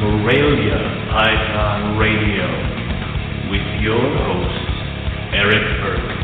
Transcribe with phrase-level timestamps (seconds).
[0.00, 0.76] Morelia
[1.12, 2.46] Python Radio
[3.50, 4.70] with your hosts,
[5.32, 6.18] Eric Burke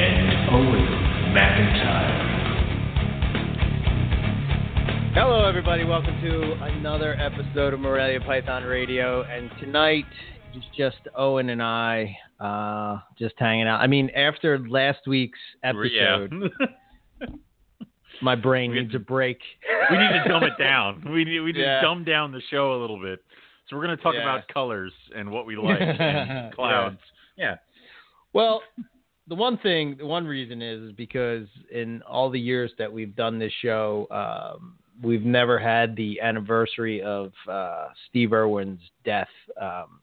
[0.00, 0.86] and Owen
[1.34, 2.18] McIntyre.
[5.14, 5.84] Hello, everybody.
[5.84, 9.22] Welcome to another episode of Morelia Python Radio.
[9.22, 10.04] And tonight,
[10.54, 13.80] it's just Owen and I uh, just hanging out.
[13.80, 16.66] I mean, after last week's episode, Yeah.
[18.22, 19.38] my brain needs a break.
[19.90, 21.02] we need to dumb it down.
[21.12, 21.76] We need we need Yeah.
[21.80, 23.22] to dumb down the show a little bit.
[23.68, 24.22] So we're going to talk Yeah.
[24.22, 26.98] about colors and what we like and clouds.
[27.36, 27.56] Yeah.
[28.32, 28.62] Well,
[29.28, 33.14] the one thing, the one reason is, is because in all the years that we've
[33.14, 39.28] done this show, um, we've never had the anniversary of uh, Steve Irwin's death
[39.60, 40.00] um,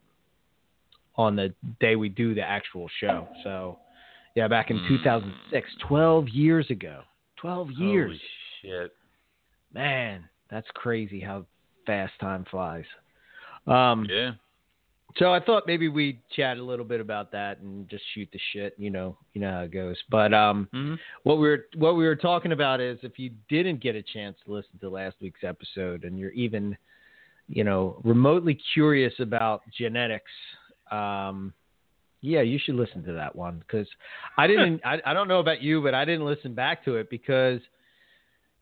[1.16, 3.28] on the day we do the actual show.
[3.44, 3.78] So,
[4.36, 4.88] yeah, back in Mm.
[4.88, 7.02] 2006, 12 years ago.
[7.42, 8.20] 12 years.
[8.62, 8.92] Holy shit.
[9.74, 11.46] Man, that's crazy how
[11.86, 12.86] fast time flies.
[13.68, 14.31] Um, Yeah.
[15.18, 18.40] so I thought maybe we'd chat a little bit about that and just shoot the
[18.54, 18.76] shit.
[18.78, 19.98] You know, you know how it goes.
[20.09, 23.81] But um, hmm what we were what we were talking about is if you didn't
[23.81, 26.78] get a chance to listen to last week's episode and you're even,
[27.48, 30.31] you know, remotely curious about genetics,
[30.92, 31.53] um,
[32.22, 33.88] yeah, you should listen to that one because
[34.38, 34.81] I didn't.
[34.86, 37.62] I, I don't know about you, but I didn't listen back to it because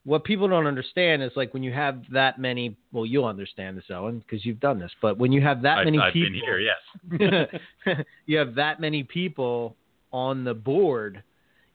[0.03, 2.77] what people don't understand is like when you have that many.
[2.91, 4.91] Well, you'll understand this, Owen, because you've done this.
[5.01, 7.95] But when you have that I've, many I've people, been here, yes.
[8.25, 9.75] you have that many people
[10.11, 11.23] on the board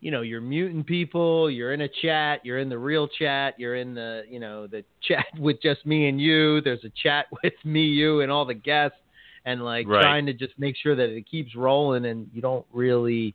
[0.02, 3.76] you know you're muting people you're in a chat you're in the real chat you're
[3.76, 7.54] in the you know the chat with just me and you there's a chat with
[7.64, 8.98] me you and all the guests
[9.44, 10.02] and like Right.
[10.02, 13.34] trying to just make sure that it keeps rolling and you don't really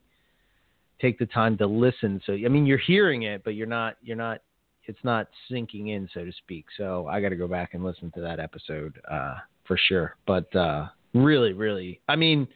[1.02, 4.16] take the time to listen so i mean you're hearing it but you're not you're
[4.18, 4.42] not
[4.86, 8.10] it's not sinking in so to speak so i got to go back and listen
[8.12, 9.36] to that episode uh
[9.66, 12.48] for sure but uh really really i mean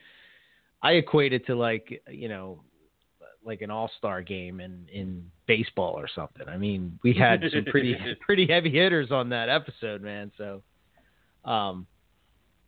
[0.84, 2.64] I equate it to like you know,
[3.46, 6.48] like an all star game in in baseball or something.
[6.50, 10.32] I mean, we had some pretty pretty heavy hitters on that episode, man.
[10.40, 10.64] So,
[11.46, 11.86] um,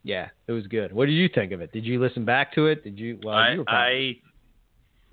[0.04, 0.92] yeah, it was good.
[0.92, 1.72] What did you think of it?
[1.72, 2.84] Did you listen back to it?
[2.84, 3.18] Did you?
[3.24, 4.22] Well, I, you probably,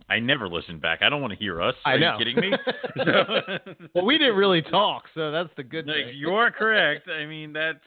[0.10, 1.02] I I never listen back.
[1.02, 1.76] I don't want to hear us.
[1.86, 2.18] I Are know.
[2.20, 2.58] you kidding me?
[3.06, 3.58] So-
[3.96, 6.12] well, we didn't really talk, so that's the good No, thing.
[6.16, 7.08] you are correct.
[7.10, 7.80] I mean, that's.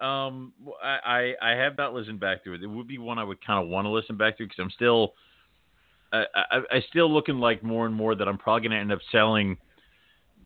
[0.00, 0.52] Um,
[0.82, 2.62] I, I I have not listened back to it.
[2.62, 4.70] It would be one I would kind of want to listen back to because I'm
[4.70, 5.12] still,
[6.12, 8.92] I, I I still looking like more and more that I'm probably going to end
[8.92, 9.58] up selling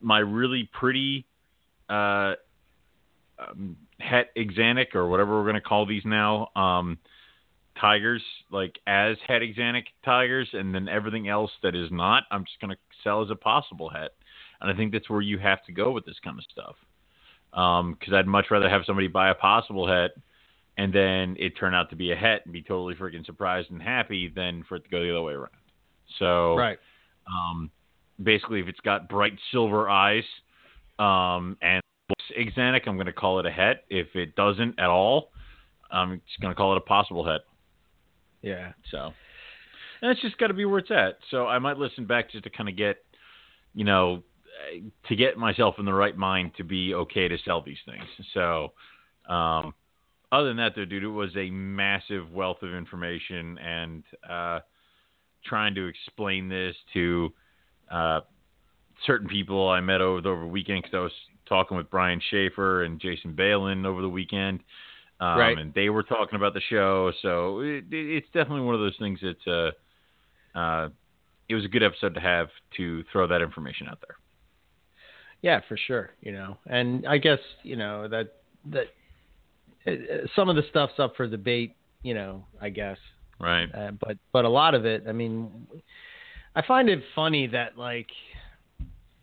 [0.01, 1.25] my really pretty,
[1.89, 2.35] uh,
[3.39, 6.99] um, het axanthic or whatever we're going to call these now, um,
[7.81, 12.61] tigers like as het axanthic tigers, and then everything else that is not, I'm just
[12.61, 14.13] going to sell as a possible het.
[14.61, 16.77] And I think that's where you have to go with this kind of stuff
[17.51, 20.13] because I'd much rather have somebody buy a possible het
[20.77, 23.81] and then it turn out to be a het and be totally freaking surprised and
[23.81, 25.51] happy than for it to go the other way around.
[26.19, 26.79] So, right.
[27.29, 27.71] um,
[28.23, 30.25] basically, if it's got bright silver eyes
[30.99, 31.81] um, and
[32.39, 33.85] axanthic, I'm going to call it a het.
[33.89, 35.31] If it doesn't at all,
[35.91, 37.43] I'm just going to call it a possible het.
[38.43, 38.73] Yeah.
[38.91, 39.13] So,
[40.03, 41.19] and it's just got to be where it's at.
[41.31, 42.99] So I might listen back just to kind of get,
[43.75, 44.23] you know,
[45.09, 48.05] to get myself in the right mind to be okay to sell these things.
[48.33, 48.73] So,
[49.29, 49.75] um,
[50.33, 54.61] other than that, though, dude, it was a massive wealth of information and uh,
[55.45, 57.33] trying to explain this to
[57.91, 58.21] uh,
[59.07, 61.13] certain people I met over the over the weekend because I was
[61.49, 64.61] talking with Brian Schaefer and Jason Balin over the weekend.
[65.21, 65.59] Um, Right.
[65.59, 68.97] And they were talking about the show, so it, it, it's definitely one of those
[68.99, 69.73] things that
[70.55, 70.89] uh, uh,
[71.49, 74.17] it was a good episode to have to throw that information out there.
[75.43, 76.11] Yeah, for sure.
[76.21, 78.33] You know, and I guess you know that
[78.73, 78.87] that
[79.87, 81.77] uh, uh, some of the stuff's up for debate.
[82.03, 82.99] You know, I guess,
[83.39, 83.69] Right.
[83.75, 85.05] uh, but but a lot of it.
[85.09, 85.67] I mean,
[86.57, 88.09] I find it funny that like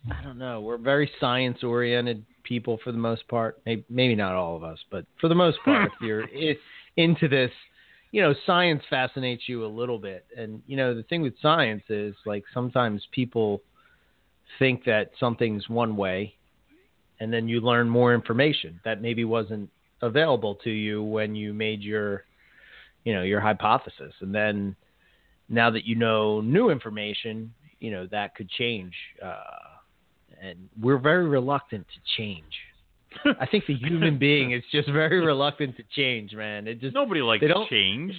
[0.09, 3.59] I don't know, we're very science oriented people for the most part.
[3.65, 6.25] Maybe, maybe not all of us, but for the most part, if you're
[6.97, 7.51] into this,
[8.11, 10.25] you know, science fascinates you a little bit.
[10.35, 13.61] And you know, the thing with science is like sometimes people
[14.59, 16.35] think that something's one way
[17.21, 19.69] and then you learn more information that maybe wasn't
[20.01, 22.25] available to you when you made your
[23.03, 24.75] you know your hypothesis and then
[25.47, 28.93] now that you know new information you know that could change
[29.23, 29.43] uh,
[30.41, 32.53] and we're very reluctant to change
[33.39, 37.21] i think the human being is just very reluctant to change man it just Nobody
[37.21, 38.13] likes they don't- change.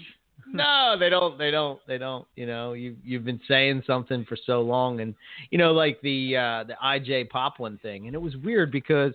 [0.52, 1.38] no, they don't.
[1.38, 1.78] They don't.
[1.86, 2.26] They don't.
[2.36, 5.14] You know, you you've been saying something for so long, and
[5.50, 9.12] you know, like the uh, the IJ Papuan thing, and it was weird because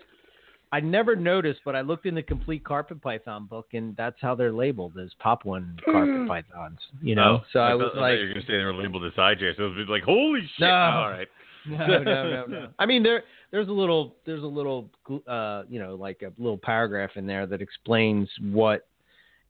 [0.71, 4.35] I never noticed, but I looked in the complete carpet python book, and that's how
[4.35, 6.79] they're labeled as Papuan carpet pythons.
[7.01, 9.03] You know, Oh, so I, thought- was thought like, "You're gonna say they were labeled
[9.05, 10.61] as IJ, so it was like, holy shit!
[10.61, 10.67] No.
[10.69, 11.27] All right.
[11.67, 12.67] No, no, no, no.
[12.79, 14.89] I mean, there, there's a little, there's a little,
[15.27, 18.87] uh, you know, like a little paragraph in there that explains what,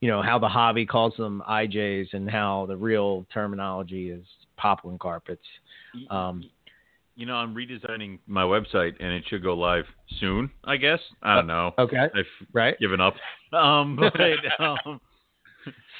[0.00, 4.24] you know, how the hobby calls them IJs and how the real terminology is
[4.56, 5.42] Papuan carpets.
[6.10, 6.44] Um,
[7.16, 9.86] you know, I'm redesigning my website, and it should go live
[10.20, 10.50] soon.
[10.62, 11.00] I guess.
[11.20, 11.72] I don't know.
[11.76, 12.78] Okay, I've right.
[12.78, 13.14] given up.
[13.50, 14.12] Um, but
[14.62, 15.00] um,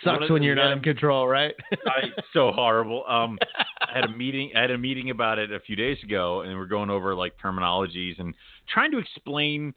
[0.05, 1.55] Sucks when you're not in control, right?
[1.73, 3.05] I, so horrible.
[3.09, 3.39] Um,
[3.81, 4.53] I had a meeting.
[4.57, 7.35] I had a meeting about it a few days ago, and we're going over like
[7.43, 8.35] terminologies and
[8.73, 9.75] trying to explain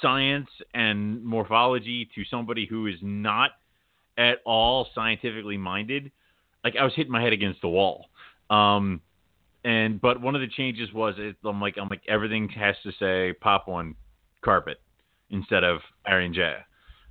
[0.00, 3.52] science and morphology to somebody who is not
[4.16, 6.10] at all scientifically minded.
[6.62, 8.06] Like I was hitting my head against the wall.
[8.50, 9.00] Um,
[9.64, 12.92] and but one of the changes was it, I'm like I'm like everything has to
[12.98, 13.94] say Papuan
[14.42, 14.80] carpet
[15.30, 16.64] instead of Irian Jaya.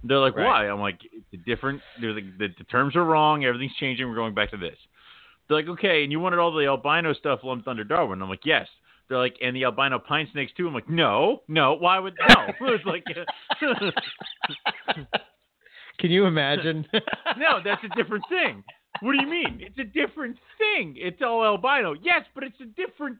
[0.03, 0.45] They're like, Right.
[0.45, 0.69] why?
[0.69, 1.81] I'm like, it's a different.
[2.01, 3.45] They're like, the, the terms are wrong.
[3.45, 4.07] Everything's changing.
[4.07, 4.77] We're going back to this.
[5.47, 8.21] They're like, okay, and you wanted all the albino stuff lumped under Darwin.
[8.21, 8.67] I'm like, yes.
[9.09, 10.67] They're like, and the albino pine snakes too.
[10.67, 11.73] I'm like, no, no.
[11.75, 12.45] Why would no?
[12.73, 13.03] it's like,
[15.99, 16.85] Can you imagine?
[17.37, 18.63] no, that's a different thing.
[19.01, 19.59] What do you mean?
[19.61, 20.95] It's a different thing.
[20.97, 21.93] It's all albino.
[22.01, 23.17] Yes, but it's a different.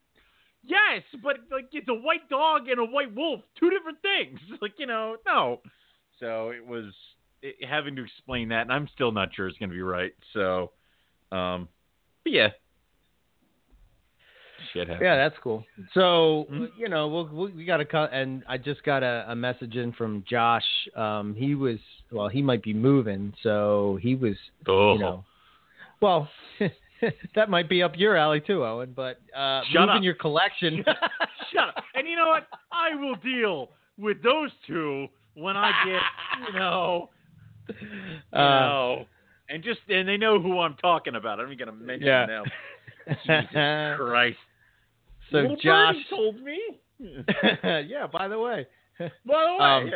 [0.63, 3.41] Yes, but like it's a white dog and a white wolf.
[3.59, 4.39] Two different things.
[4.61, 5.59] Like you know, no.
[6.19, 6.85] So it was
[7.41, 10.13] it, having to explain that, and I'm still not sure it's going to be right.
[10.33, 10.71] So,
[11.31, 11.67] um,
[12.23, 12.49] but yeah,
[14.71, 15.03] shit happens.
[15.03, 15.65] Yeah, that's cool.
[15.93, 16.69] So Mhm.
[16.77, 19.75] you know, we'll, we'll, we got to cut, and I just got a, a message
[19.75, 20.63] in from Josh.
[20.95, 21.79] Um, he was
[22.11, 24.35] well, he might be moving, so he was,
[24.67, 25.25] Oh, you know,
[26.01, 26.29] well,
[27.35, 28.93] that might be up your alley too, Owen.
[28.95, 30.03] But uh, Shut moving up.
[30.03, 30.83] your collection.
[31.53, 31.83] shut up.
[31.95, 32.47] And you know what?
[32.71, 36.01] I will deal with those two when I get,
[36.47, 37.09] you know.
[37.69, 39.05] you Uh, know,
[39.49, 41.39] and just and they know who I'm talking about.
[41.39, 42.25] I'm gonna mention Yeah.
[42.25, 42.45] them.
[43.25, 44.37] Jesus Christ.
[45.31, 46.59] so Little Josh, birdie told me.
[47.87, 48.07] Yeah.
[48.11, 48.67] By the way,
[48.99, 49.91] By the way, Um,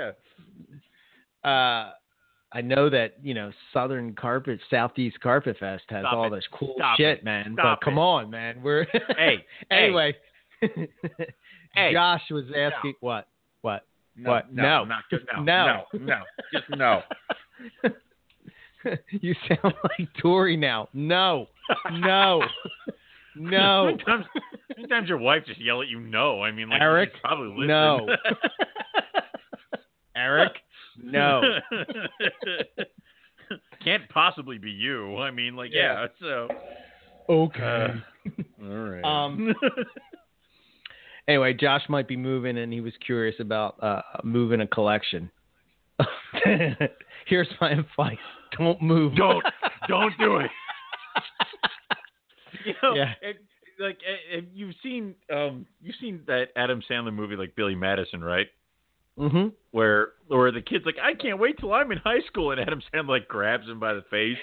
[1.43, 1.49] yeah.
[1.49, 1.91] uh,
[2.53, 6.37] I know that you know Southern Carpet, Southeast Carpet Fest has Stop all it.
[6.37, 7.23] this cool Stop shit, it.
[7.25, 7.53] man.
[7.53, 8.01] Stop but come it.
[8.01, 8.61] on, man.
[8.63, 8.85] We're
[9.17, 10.15] Hey, anyway.
[11.73, 11.91] Hey.
[11.93, 13.27] Josh was asking what?
[13.61, 13.85] What?
[14.17, 14.53] No, what?
[14.53, 14.83] No, No.
[14.85, 15.25] not good.
[15.35, 15.83] No, No.
[15.93, 16.21] no, no,
[16.53, 17.01] just no.
[19.11, 20.87] you sound like Tori now.
[20.93, 21.47] No,
[21.91, 22.43] no,
[23.35, 24.25] no, Sometimes,
[24.75, 25.99] sometimes your wife just yell at you.
[25.99, 27.67] No, I mean, like Eric, probably listen.
[27.67, 28.07] no.
[30.15, 30.53] Eric.
[31.01, 31.41] No.
[33.83, 35.17] Can't possibly be you.
[35.17, 36.01] I mean, like, yeah.
[36.01, 36.07] Yeah.
[36.19, 36.47] so.
[37.29, 37.87] Okay.
[38.63, 39.03] all right.
[39.03, 39.53] Um,
[41.27, 45.29] anyway, Josh might be moving, and he was curious about uh, moving a collection.
[47.25, 48.17] Here's my advice:
[48.57, 49.15] Don't move.
[49.15, 49.43] don't,
[49.87, 50.51] don't do it.
[52.65, 53.13] you know, Yeah.
[53.21, 53.37] it,
[53.79, 53.97] like
[54.35, 58.47] uh, you've seen, um, you've seen that Adam Sandler movie, like Billy Madison, right?
[59.17, 59.47] Mm-hmm.
[59.71, 62.81] where where the kid's like, I can't wait till I'm in high school, and Adam
[62.93, 64.37] Sandler like grabs him by the face,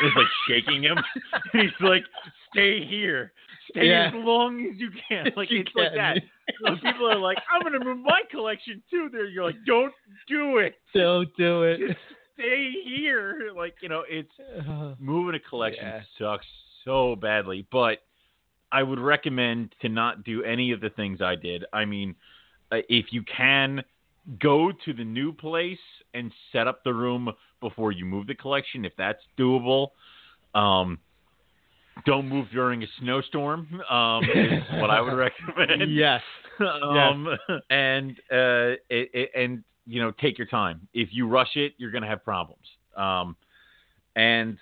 [0.00, 0.98] and is like shaking him,
[1.54, 2.04] and he's like,
[2.52, 3.32] Stay here,
[3.70, 4.08] stay Yeah.
[4.08, 6.18] as long as you can, like You it's like that.
[6.64, 9.08] So people are like, I'm gonna move my collection too.
[9.10, 9.92] There, you're like, Don't
[10.28, 11.96] do it, Don't do it.
[12.34, 13.52] stay here.
[13.56, 14.32] Like you know, it's
[15.00, 16.00] moving a collection Yeah.
[16.18, 16.46] sucks
[16.84, 17.98] so badly, but
[18.72, 21.64] I would recommend to not do any of the things I did.
[21.72, 22.14] I mean,
[22.70, 23.82] uh, if you can
[24.38, 25.78] go to the new place
[26.14, 27.30] and set up the room
[27.60, 29.88] before you move the collection, if that's doable.
[30.54, 30.98] Um,
[32.06, 33.80] don't move during a snowstorm.
[33.90, 35.92] Um, is what I would recommend.
[35.92, 36.22] yes.
[36.60, 37.28] um,
[37.70, 40.86] and uh, it, it, and you know, take your time.
[40.92, 42.64] If you rush it, you're gonna have problems.
[42.96, 43.36] Um,
[44.14, 44.58] and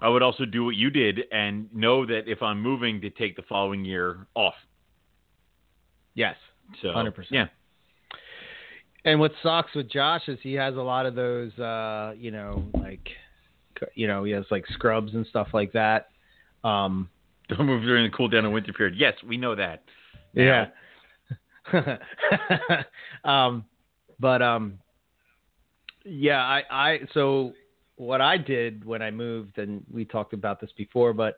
[0.00, 3.36] I would also do what you did and know that if I'm moving, to take
[3.36, 4.54] the following year off.
[6.14, 6.36] Yes.
[6.82, 7.26] So 100%.
[7.30, 7.46] Yeah.
[9.06, 12.64] And what sucks with Josh is he has a lot of those, uh, you know,
[12.74, 13.08] like,
[13.94, 16.08] you know, he has like scrubs and stuff like that.
[16.64, 17.08] Um,
[17.48, 18.96] Don't move during the cool down and winter period.
[18.98, 19.84] Yes, we know that.
[20.34, 20.66] yeah.
[23.24, 23.64] um,
[24.18, 24.78] but um,
[26.04, 27.52] yeah, I, I, so
[27.94, 31.36] what I did when I moved, and we talked about this before, but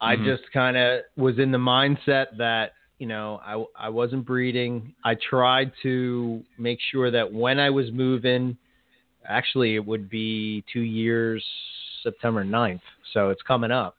[0.00, 0.24] I Mhm.
[0.24, 4.94] just kind of was in the mindset that you know I I wasn't breeding.
[5.04, 8.56] I tried to make sure that when I was moving,
[9.26, 11.44] actually it would be two years,
[12.04, 13.96] September 9th, so it's coming up.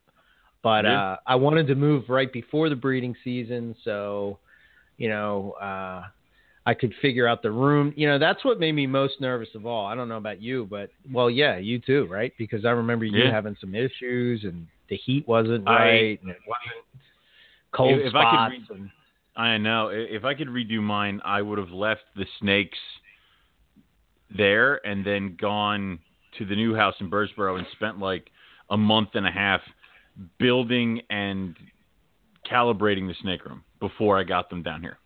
[0.64, 1.00] But Yeah.
[1.00, 4.38] uh, I wanted to move right before the breeding season, so
[4.98, 6.04] you know uh,
[6.68, 7.94] I could figure out the room.
[7.98, 9.88] You know, that's what made me most nervous of all.
[9.88, 12.32] I don't know about you, but well, yeah, you too, right?
[12.38, 13.32] Because I remember you Yeah.
[13.32, 16.86] having some issues and the heat wasn't I- right and it wasn't
[17.72, 18.70] cold If- if I could spots.
[18.80, 18.92] and,
[19.36, 19.88] I know.
[19.90, 22.78] If I could redo mine, I would have left the snakes
[24.30, 26.00] there and then gone
[26.38, 28.30] to the new house in Birdsboro and spent like
[28.70, 29.62] a month and a half
[30.38, 31.56] building and
[32.50, 34.98] calibrating the snake room before I got them down here.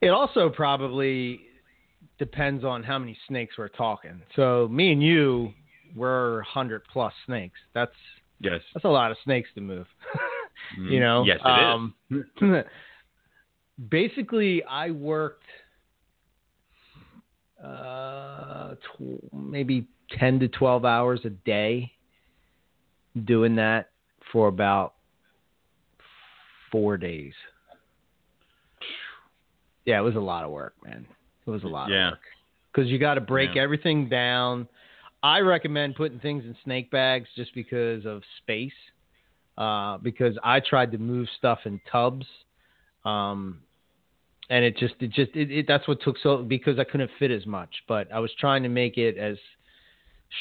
[0.00, 1.40] it also probably
[2.18, 4.22] depends on how many snakes we're talking.
[4.36, 5.52] So me and you
[5.96, 7.58] were hundred plus snakes.
[7.74, 7.92] That's
[8.40, 8.60] Yes.
[8.74, 9.86] that's a lot of snakes to move.
[10.78, 11.24] Mm, you know.
[11.24, 11.48] Yes, it
[12.12, 12.24] is.
[12.40, 12.64] um,
[13.90, 15.44] basically, I worked
[17.62, 19.86] uh, tw- maybe
[20.18, 21.92] ten to twelve hours a day
[23.24, 23.90] doing that
[24.32, 24.94] for about
[26.70, 27.32] four days.
[29.84, 31.06] Yeah, it was a lot of work, man.
[31.46, 32.08] It was a lot Yeah.
[32.08, 32.20] of work
[32.72, 33.62] because you got to break Yeah.
[33.62, 34.68] everything down.
[35.22, 38.74] I recommend putting things in snake bags just because of space.
[39.58, 42.24] Uh, because I tried to move stuff in tubs,
[43.04, 43.58] um,
[44.48, 47.32] and it just it just it, it, that's what took so because I couldn't fit
[47.32, 47.70] as much.
[47.88, 49.36] But I was trying to make it as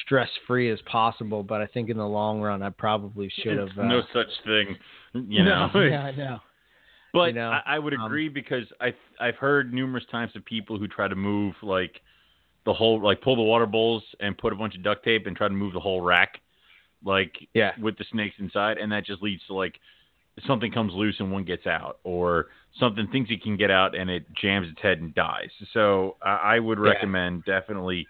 [0.06, 1.42] stress free as possible.
[1.42, 3.70] But I think in the long run, I probably should have.
[3.76, 4.78] Uh, no such thing,
[5.28, 5.72] you know.
[5.74, 6.38] No, yeah, I know.
[7.12, 10.46] But you know, I, I would um, agree because I I've heard numerous times of
[10.46, 12.02] people who try to move like
[12.66, 15.36] the whole like pull the water bowls and put a bunch of duct tape and
[15.36, 16.40] try to move the whole rack
[17.04, 17.72] like Yeah.
[17.82, 19.80] with the snakes inside and that just leads to like
[20.46, 22.48] something comes loose and one gets out or
[22.80, 25.50] something thinks it can get out and it jams its head and dies.
[25.74, 26.84] So I, I would Yeah.
[26.92, 28.10] recommend definitely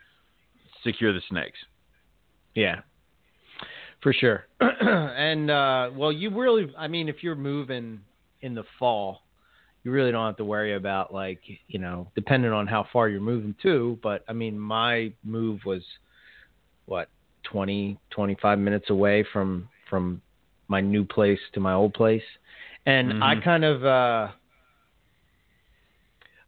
[0.84, 1.60] secure the snakes.
[2.56, 2.82] Yeah,
[4.01, 4.46] for sure.
[4.60, 8.01] and uh, well, you really, I mean, if you're moving
[8.41, 9.24] in the fall,
[9.84, 13.22] you really don't have to worry about like, you know, depending on how far you're
[13.22, 13.98] moving to.
[14.03, 15.84] But I mean, my move was
[16.86, 17.10] what
[17.51, 20.22] 20, 25 minutes away from from
[20.68, 22.24] my new place to my old place,
[22.86, 23.44] and I Mhm.
[23.44, 23.86] kind of.
[23.86, 24.32] uh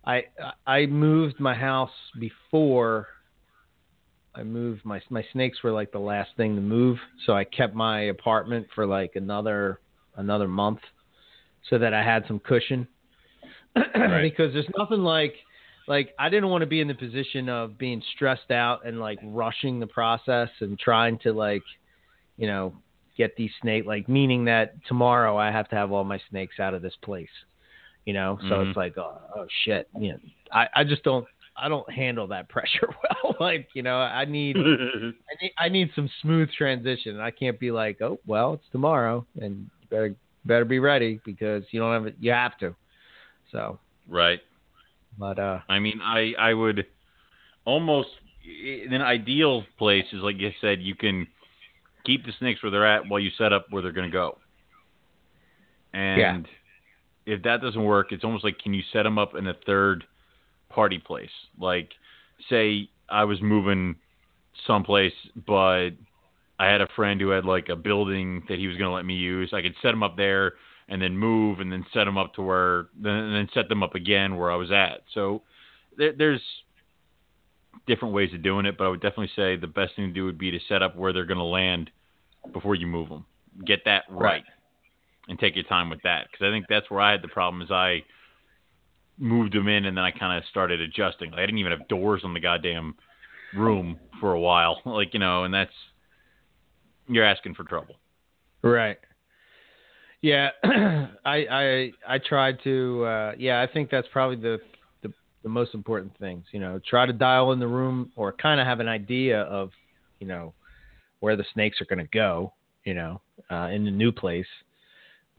[0.05, 0.25] I
[0.65, 3.07] I moved my house before
[4.35, 7.75] I moved my my snakes were like the last thing to move, so I kept
[7.75, 9.79] my apartment for like another
[10.15, 10.79] another month,
[11.69, 12.87] so that I had some cushion.
[13.95, 14.21] Right.
[14.21, 15.35] because there's nothing like
[15.89, 19.19] like I didn't want to be in the position of being stressed out and like
[19.23, 21.63] rushing the process and trying to like
[22.37, 22.73] you know
[23.17, 26.73] get these snake like meaning that tomorrow I have to have all my snakes out
[26.73, 27.27] of this place.
[28.05, 28.67] You know, so Mhm.
[28.69, 30.19] it's like oh, oh shit, you know,
[30.53, 31.25] I I just don't
[31.57, 33.35] I don't handle that pressure well.
[33.39, 34.55] like, you know, I need
[35.31, 37.19] I need I need some smooth transition.
[37.19, 40.15] I can't be like, oh well, it's tomorrow, and you better
[40.45, 42.15] better be ready because you don't have it.
[42.19, 42.75] You have to.
[43.51, 44.39] So, right.
[45.19, 46.85] But uh, I mean, I I would
[47.65, 48.09] almost
[48.43, 51.27] in an ideal place is like you said, you can
[52.05, 54.37] keep the snakes where they're at while you set up where they're going to go.
[55.93, 56.47] And
[57.25, 60.05] if that doesn't work, it's almost like can you set them up in a third
[60.69, 61.29] party place?
[61.59, 61.89] Like,
[62.49, 63.95] say I was moving
[64.65, 65.13] someplace,
[65.47, 65.89] but
[66.59, 69.05] I had a friend who had like a building that he was going to let
[69.05, 69.51] me use.
[69.53, 70.53] I could set them up there
[70.89, 73.83] and then move and then set them up to where then and then set them
[73.83, 75.03] up again where I was at.
[75.13, 75.43] So
[75.97, 76.41] there, there's
[77.87, 80.25] different ways of doing it, but I would definitely say the best thing to do
[80.25, 81.91] would be to set up where they're going to land
[82.53, 83.25] before you move them.
[83.65, 84.43] Get that right, Right.
[85.27, 87.61] and take your time with that because I think that's where I had the problem
[87.61, 88.03] is I
[89.17, 91.31] moved them in and then I kind of started adjusting.
[91.31, 92.95] Like, I didn't even have doors on the goddamn
[93.53, 95.73] room for a while, like you know, and that's
[97.07, 97.95] you're asking for trouble.
[98.63, 98.97] right.
[100.21, 103.03] Yeah, I I I tried to.
[103.05, 104.59] Uh, yeah, I think that's probably the,
[105.01, 106.45] the the most important things.
[106.51, 109.71] You know, try to dial in the room or kind of have an idea of,
[110.19, 110.53] you know,
[111.21, 112.53] where the snakes are going to go.
[112.83, 114.47] You know, uh, in the new place.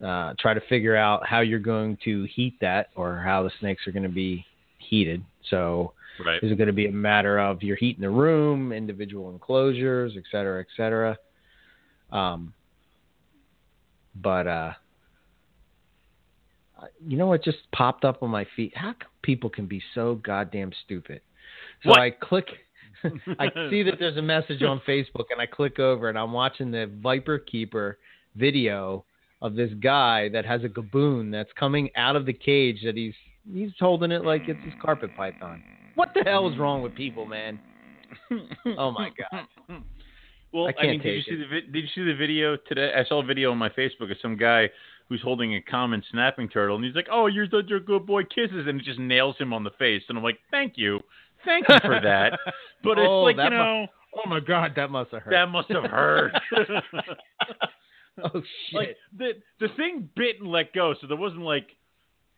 [0.04, 3.86] Uh, try to figure out how you're going to heat that or how the snakes
[3.86, 4.46] are going to be
[4.78, 5.22] heated.
[5.50, 5.92] So,
[6.24, 6.42] Right.
[6.42, 10.24] Is it going to be a matter of you're heating the room, individual enclosures, et
[10.30, 11.16] cetera, et cetera?
[12.12, 12.52] Um,
[14.14, 14.72] but uh,
[17.06, 18.72] you know what just popped up on my feet?
[18.76, 21.20] How come people can be so goddamn stupid?
[21.82, 22.00] So What?
[22.00, 22.46] I click.
[23.38, 26.70] I see that there's a message on Facebook, and I click over, and I'm watching
[26.70, 27.98] the Viper Keeper
[28.36, 29.04] video
[29.42, 33.14] of this guy that has a gaboon that's coming out of the cage that he's
[33.50, 35.62] he's holding it like it's his carpet python.
[35.94, 37.58] What the hell is wrong with people, man?
[38.76, 39.46] Oh my god.
[40.52, 42.92] Well, I I, mean, did you see the vi- did you see the video today?
[42.96, 44.68] I saw a video on my Facebook of some guy
[45.08, 48.24] who's holding a common snapping turtle, and he's like, "Oh, you're such a good boy,
[48.24, 51.00] kisses," and it just nails him on the face, and I'm like, "Thank you,
[51.44, 52.38] thank you for that,"
[52.82, 55.30] but it's Oh, like you know Oh my God, that must have hurt.
[55.30, 56.32] that must have hurt.
[58.24, 58.74] oh shit.
[58.74, 61.68] like the the thing bit and let go, so there wasn't like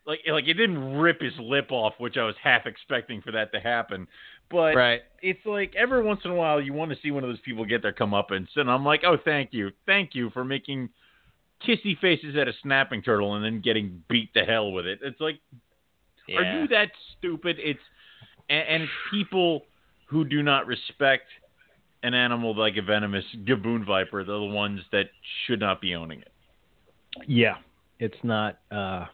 [0.05, 3.51] like like it didn't rip his lip off, which I was half expecting for that
[3.53, 4.07] to happen.
[4.53, 5.01] But right.
[5.23, 7.65] it's like every once in a while you want to see one of those people
[7.65, 10.89] get their comeuppance, and I'm like, oh, thank you, thank you for making
[11.67, 14.99] kissy faces at a snapping turtle and then getting beat to hell with it.
[15.01, 15.39] It's like,
[16.37, 17.57] are you that stupid?
[17.59, 17.79] It's
[18.47, 19.63] and, and it's people
[20.05, 21.25] who do not respect
[22.03, 24.23] an animal like a venomous gaboon viper.
[24.23, 25.05] They're the ones that
[25.47, 26.31] should not be owning it.
[27.27, 27.55] Yeah,
[27.97, 29.05] it's not, uh,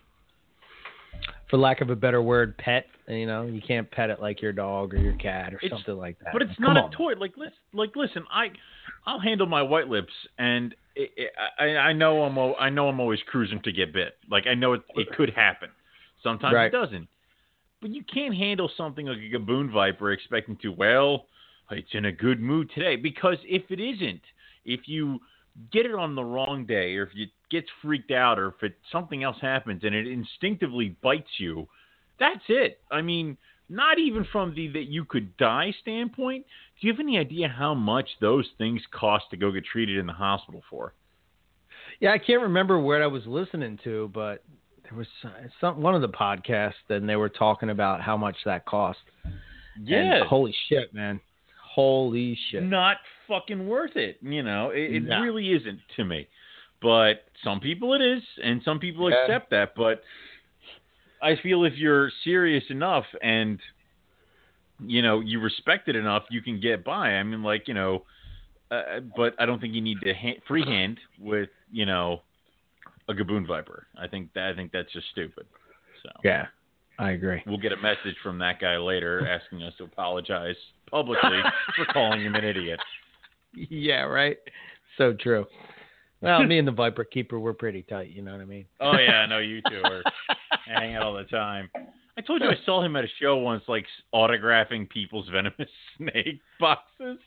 [1.49, 2.85] for lack of a better word, pet.
[3.07, 5.97] You know, you can't pet it like your dog or your cat or It's- something
[5.97, 6.31] like that.
[6.33, 6.93] But it's Come not on.
[6.93, 7.13] a toy.
[7.13, 8.51] Like listen, like listen, I,
[9.05, 12.99] I'll handle my white lips, and it, it, I, I know I'm, I know I'm
[12.99, 14.13] always cruising to get bit.
[14.29, 15.69] Like I know it, it could happen.
[16.21, 16.65] Sometimes Right.
[16.65, 17.07] it doesn't.
[17.81, 20.69] But you can't handle something like a gaboon viper expecting to.
[20.69, 21.25] Well,
[21.71, 24.21] it's in a good mood today because if it isn't,
[24.65, 25.19] if you
[25.71, 28.75] get it on the wrong day, or if you gets freaked out, or if it
[28.91, 31.67] something else happens and it instinctively bites you,
[32.19, 32.79] that's it.
[32.91, 33.37] I mean,
[33.69, 36.45] not even from the that you could die standpoint.
[36.79, 40.07] Do you have any idea how much those things cost to go get treated in
[40.07, 40.93] the hospital for?
[41.99, 44.43] Yeah, I can't remember what I was listening to, but
[44.83, 45.07] there was
[45.59, 48.99] some one of the podcasts, and they were talking about how much that cost.
[49.87, 51.19] And holy shit, man!
[51.73, 52.63] Holy shit!
[52.63, 54.17] not fucking worth it.
[54.21, 55.21] You know, it, it No.
[55.21, 56.27] really isn't to me.
[56.81, 59.17] But some people it is, and some people Yeah.
[59.23, 59.75] accept that.
[59.75, 60.03] But
[61.21, 63.59] I feel if you're serious enough and
[64.79, 67.15] you know you respect it enough, you can get by.
[67.15, 68.05] I mean, like you know,
[68.71, 72.21] uh, but I don't think you need to ha- freehand with you know
[73.09, 73.87] a gaboon viper.
[73.97, 75.45] I think that I think that's just stupid.
[76.03, 76.47] So Yeah,
[76.97, 77.43] I agree.
[77.45, 80.55] we'll get a message from that guy later asking us to apologize
[80.89, 81.41] publicly
[81.75, 82.79] for calling him an idiot.
[83.53, 84.37] Yeah, right.
[84.97, 85.45] So true.
[86.21, 88.09] Well, me and the Viper Keeper were pretty tight.
[88.09, 88.65] You know what I mean?
[88.79, 90.03] Oh yeah, I know you two are
[90.65, 91.69] hanging out all the time.
[92.17, 96.41] I told you I saw him at a show once, like autographing people's venomous snake
[96.59, 97.17] boxes.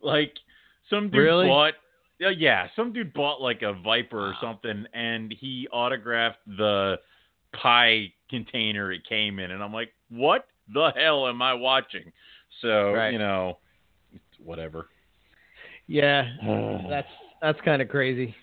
[0.00, 0.32] Like
[0.88, 1.48] some dude Really?
[1.48, 1.74] bought,
[2.20, 6.96] yeah, yeah, some dude bought like a viper or something, and he autographed the
[7.60, 12.12] pie container it came in, and I'm like, what the hell am I watching?
[12.62, 13.12] So Right.
[13.12, 13.58] you know,
[14.38, 14.86] whatever.
[15.88, 16.28] Yeah,
[16.88, 17.08] that's
[17.40, 18.34] that's kind of crazy.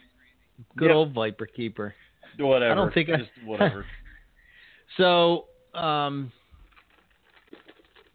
[0.78, 0.96] Good Yeah.
[0.96, 1.94] old Viper Keeper.
[2.38, 2.72] whatever.
[2.72, 3.86] I don't think I- just whatever.
[4.98, 6.32] So, um,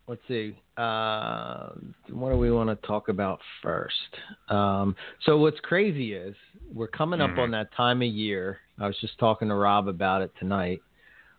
[0.06, 0.54] let's see.
[0.76, 1.70] Uh,
[2.10, 4.16] what do we want to talk about first?
[4.48, 6.36] Um, so what's crazy is
[6.72, 7.38] we're coming up Mhm.
[7.38, 8.60] on that time of year.
[8.78, 10.80] I was just talking to Rob about it tonight.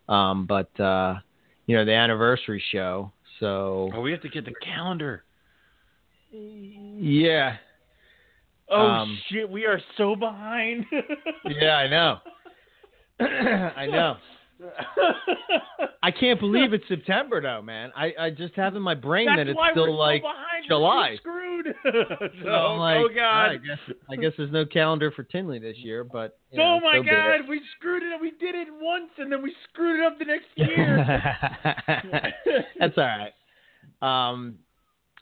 [0.09, 1.19] Um, but uh,
[1.67, 3.13] you know the anniversary show.
[3.39, 5.23] So oh, we have to get the calendar.
[6.31, 7.57] yeah,
[8.71, 10.85] Oh Um, shit, we are so behind.
[11.45, 12.17] yeah, I know.
[13.19, 14.17] I know.
[16.03, 17.91] I can't believe it's September though, man.
[17.95, 20.21] I, I just have in my brain That's that it's still like.
[20.67, 21.15] July.
[21.17, 21.67] Screwed.
[21.83, 21.91] so,
[22.43, 23.61] So I'm like, oh I god.
[23.65, 26.97] guess I guess there's no calendar for Tinley this year, but you oh know, my
[26.97, 28.19] so god, we screwed it.
[28.21, 31.05] We did it once, and then we screwed it up the next year.
[32.79, 33.03] That's all
[34.01, 34.29] right.
[34.29, 34.59] Um,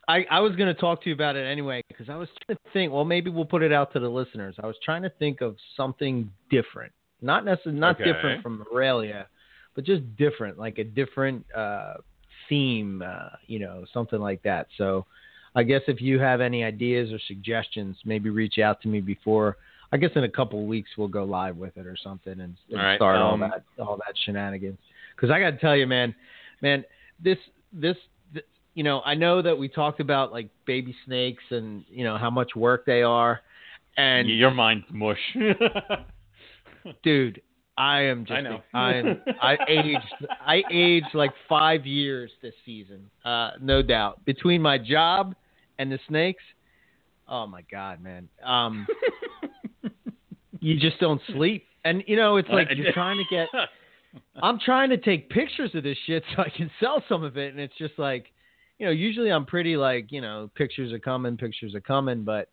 [0.07, 2.57] I I was going to talk to you about it anyway because I was trying
[2.57, 2.93] to think.
[2.93, 4.55] Well, maybe we'll put it out to the listeners.
[4.61, 6.91] I was trying to think of something different,
[7.21, 8.11] not necessarily not Okay.
[8.11, 9.27] different from Morelia,
[9.75, 11.95] but just different, like a different uh,
[12.47, 14.67] theme, uh, you know, something like that.
[14.77, 15.05] So.
[15.55, 19.57] I guess if you have any ideas or suggestions, maybe reach out to me before.
[19.91, 22.55] I guess in a couple of weeks we'll go live with it or something and,
[22.69, 24.77] and All right, start all um, that all that shenanigans.
[25.15, 26.13] Because I got to tell you, man,
[26.61, 26.85] man,
[27.23, 27.39] this
[27.73, 28.05] this th-
[28.77, 32.29] you know I know that we talked about like baby snakes and you know how
[32.29, 33.41] much work they are,
[33.97, 35.17] and Your mind's mush.
[37.03, 37.41] dude,
[37.75, 38.61] I am just I know.
[38.75, 44.23] I am I aged I aged like five years this season, uh, no doubt.
[44.25, 45.33] Between my job
[45.79, 46.43] and the snakes,
[47.27, 48.85] oh my god, man, um,
[50.59, 53.47] you just don't sleep, and you know it's like you're trying to get.
[54.43, 57.51] I'm trying to take pictures of this shit so I can sell some of it,
[57.51, 58.27] and it's just like,
[58.79, 62.49] you know, usually I'm pretty like, you know, pictures are coming, pictures are coming, but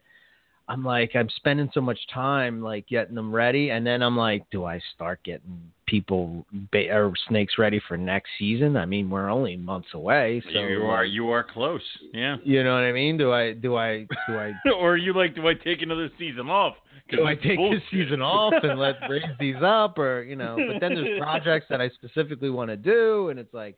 [0.67, 4.49] I'm like, I'm spending so much time like getting them ready, and then I'm like,
[4.51, 8.77] do I start getting people ba- or snakes ready for next season?
[8.77, 11.83] I mean, we're only months away, so you are you are close.
[12.15, 12.37] Yeah.
[12.43, 13.19] You know what I mean?
[13.19, 16.49] Do I do I do I or are you like, do I take another season
[16.49, 16.77] off
[17.11, 17.81] do I take Bullshit.
[17.81, 20.57] this season off and let raise these up, or you know?
[20.57, 23.77] But then there's projects that I specifically want to do, and it's like,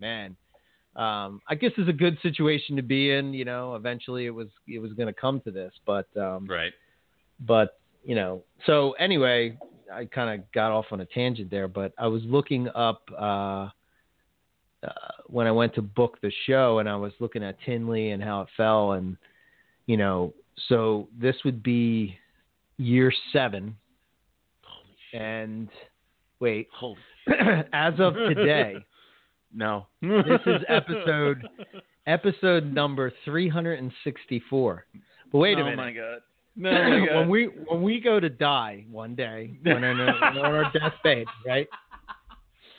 [0.00, 0.36] man,
[0.96, 3.34] um, I guess it's a good situation to be in.
[3.34, 6.72] You know, eventually it was it was going to come to this, but um, Right.
[7.40, 9.58] but you know so anyway
[9.92, 13.68] i kind of got off on a tangent there but i was looking up uh,
[14.84, 14.90] uh
[15.26, 18.42] when i went to book the show and i was looking at tinley and how
[18.42, 19.16] it fell and
[19.86, 20.32] you know
[20.68, 22.16] so this would be
[22.78, 23.76] year seven
[25.12, 25.68] and
[26.38, 26.68] wait
[27.72, 28.76] as of today
[29.54, 29.86] No.
[30.02, 31.48] This is episode-
[32.06, 34.86] episode number 364
[35.32, 35.72] but wait a minute.
[35.72, 36.18] oh minute my god.
[36.58, 37.16] No, my god.
[37.16, 41.26] when we when we go to die one day, when on, our- on our deathbed,
[41.46, 41.68] right?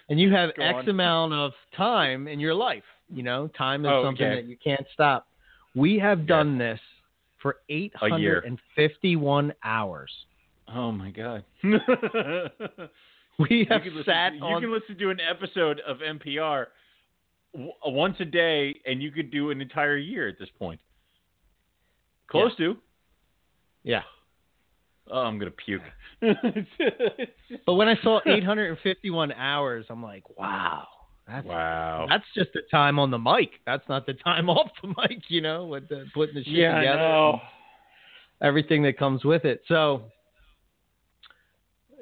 [0.09, 0.89] And you have Go X on.
[0.89, 2.83] amount of time in your life.
[3.13, 4.41] You know, time is Oh, something okay.
[4.41, 5.27] that you can't stop.
[5.75, 6.79] We have done this
[7.41, 10.11] for 851 hours.
[10.73, 11.43] oh my god.
[13.49, 14.61] We have you can sat listen, on.
[14.61, 16.65] You can listen to an episode of NPR
[17.53, 20.79] w- once a day, and you could do an entire year at this point.
[22.29, 22.77] Close to.
[23.83, 24.01] yeah.
[25.09, 25.81] Oh, I'm gonna puke.
[27.65, 30.87] But when I saw 851 hours, I'm like, wow.
[31.27, 32.05] That's wow.
[32.09, 33.51] that's just the time on the mic.
[33.65, 36.75] That's not the time off the mic, you know, with the putting the shit yeah,
[36.75, 36.97] I together.
[36.99, 37.39] know.
[38.41, 39.61] everything that comes with it.
[39.67, 40.03] So,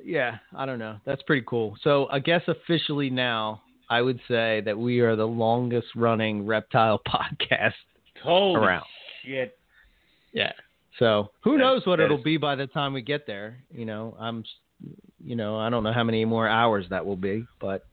[0.05, 0.97] yeah, I don't know.
[1.05, 1.75] That's pretty cool.
[1.83, 6.99] So, I guess officially now, I would say that we are the longest running reptile
[7.07, 7.73] podcast
[8.23, 8.85] Holy around.
[9.23, 9.57] shit.
[10.31, 10.51] Yeah.
[10.99, 13.57] So, who That- knows what it'll is- be by the time we get there?
[13.71, 14.43] You know, I'm,
[15.23, 17.85] you know, I don't know how many more hours that will be, but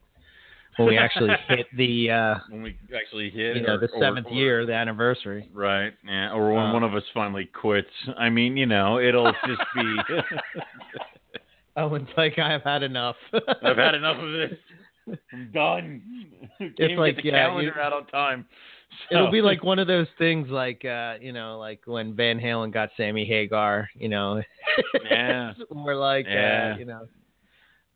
[0.77, 4.29] when we actually hit the, uh, When we actually hit, you know, or- the seventh
[4.29, 5.48] or- year, the anniversary.
[5.53, 5.92] Right.
[6.07, 6.33] Yeah.
[6.33, 7.90] Or when Uh, one of us finally quits.
[8.18, 9.96] I mean, you know, it'll just be.
[11.76, 13.16] Oh, it's like I have had enough.
[13.62, 15.18] I've had enough of this.
[15.32, 16.02] I'm done.
[16.58, 18.46] Can't even like, get the yeah, calendar you- out on time.
[19.11, 22.70] It'll be like one of those things, like uh, you know, like when Van Halen
[22.74, 24.42] got Sammy Hagar, you know,
[25.11, 25.54] Yeah.
[25.70, 26.72] or like Yeah.
[26.74, 27.08] uh, you know,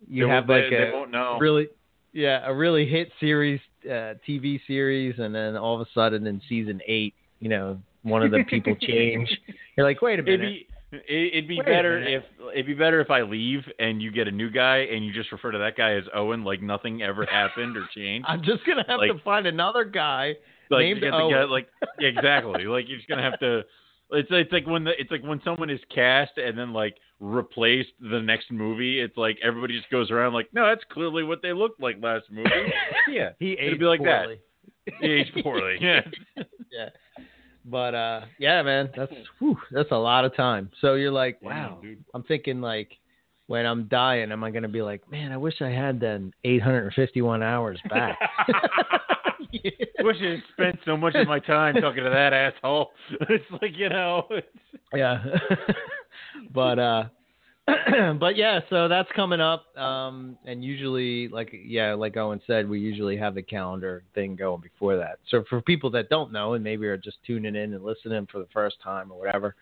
[0.09, 1.37] you They have like they, they a know.
[1.39, 1.69] really,
[2.15, 6.41] yeah, a really hit series, uh, TV series, and then all of a sudden in
[6.49, 9.29] season eight, you know, one of the people change.
[9.77, 11.03] You're like, wait a minute, be it-
[11.35, 12.22] it'd be Wait better if
[12.53, 15.33] it'd be better if I leave and you get a new guy and you just
[15.33, 18.27] refer to that guy as Owen, like nothing ever happened or changed.
[18.29, 20.35] I'm just gonna have like- to find another guy.
[20.70, 21.51] like named you get guy, Owen.
[21.51, 21.68] like
[22.01, 22.64] exactly.
[22.64, 23.62] like you're just gonna have to.
[24.12, 27.90] It's it's like when the it's like when someone is cast and then like replaced
[28.01, 29.01] the next movie.
[29.01, 32.27] It's like everybody just goes around like, no, that's clearly what they looked like last
[32.31, 32.49] movie.
[33.11, 34.27] yeah, He It'd be like that.
[34.27, 34.40] poorly.
[35.01, 35.79] he aged poorly.
[35.81, 36.01] Yeah.
[36.70, 36.88] yeah.
[37.69, 40.71] But uh yeah, man, that's whew, that's a lot of time.
[40.81, 41.79] So you're like, wow.
[41.83, 42.05] dude.
[42.15, 42.93] I'm thinking like
[43.49, 47.43] when I'm dying, am I gonna be like, man, I wish I had then 851
[47.43, 48.19] hours back.
[50.01, 52.91] Wish I had spent so much of my time talking to that asshole.
[53.29, 54.29] It's like you know.
[54.95, 55.25] Yeah.
[56.55, 57.05] but uh
[58.21, 59.77] but yeah, so that's coming up.
[59.77, 64.61] Um and usually like yeah, like Owen said, we usually have the calendar thing going
[64.61, 65.19] before that.
[65.29, 68.39] So for people that don't know and maybe are just tuning in and listening for
[68.39, 69.55] the first time or whatever,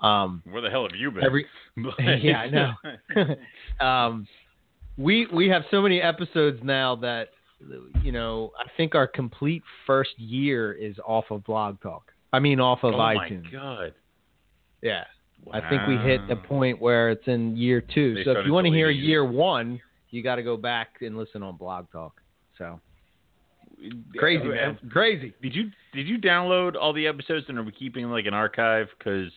[0.00, 1.24] um where the hell have you been?
[1.24, 1.46] every
[1.98, 3.34] Yeah, I know.
[3.86, 4.28] um,
[4.96, 7.28] we we have so many episodes now that
[8.02, 12.12] you know I think our complete first year is off of Blog Talk.
[12.32, 13.46] I mean, off of oh iTunes.
[13.52, 13.94] Oh my god.
[14.82, 15.04] Yeah,
[15.52, 18.14] I think we hit the point where it's in year two.
[18.14, 21.16] They so if you want to hear year one, you got to go back and
[21.16, 22.20] listen on Blog Talk.
[22.58, 22.80] So
[24.16, 25.32] crazy, man, crazy.
[25.42, 28.88] Did you did you download all the episodes and are we keeping like an archive?
[28.98, 29.30] Because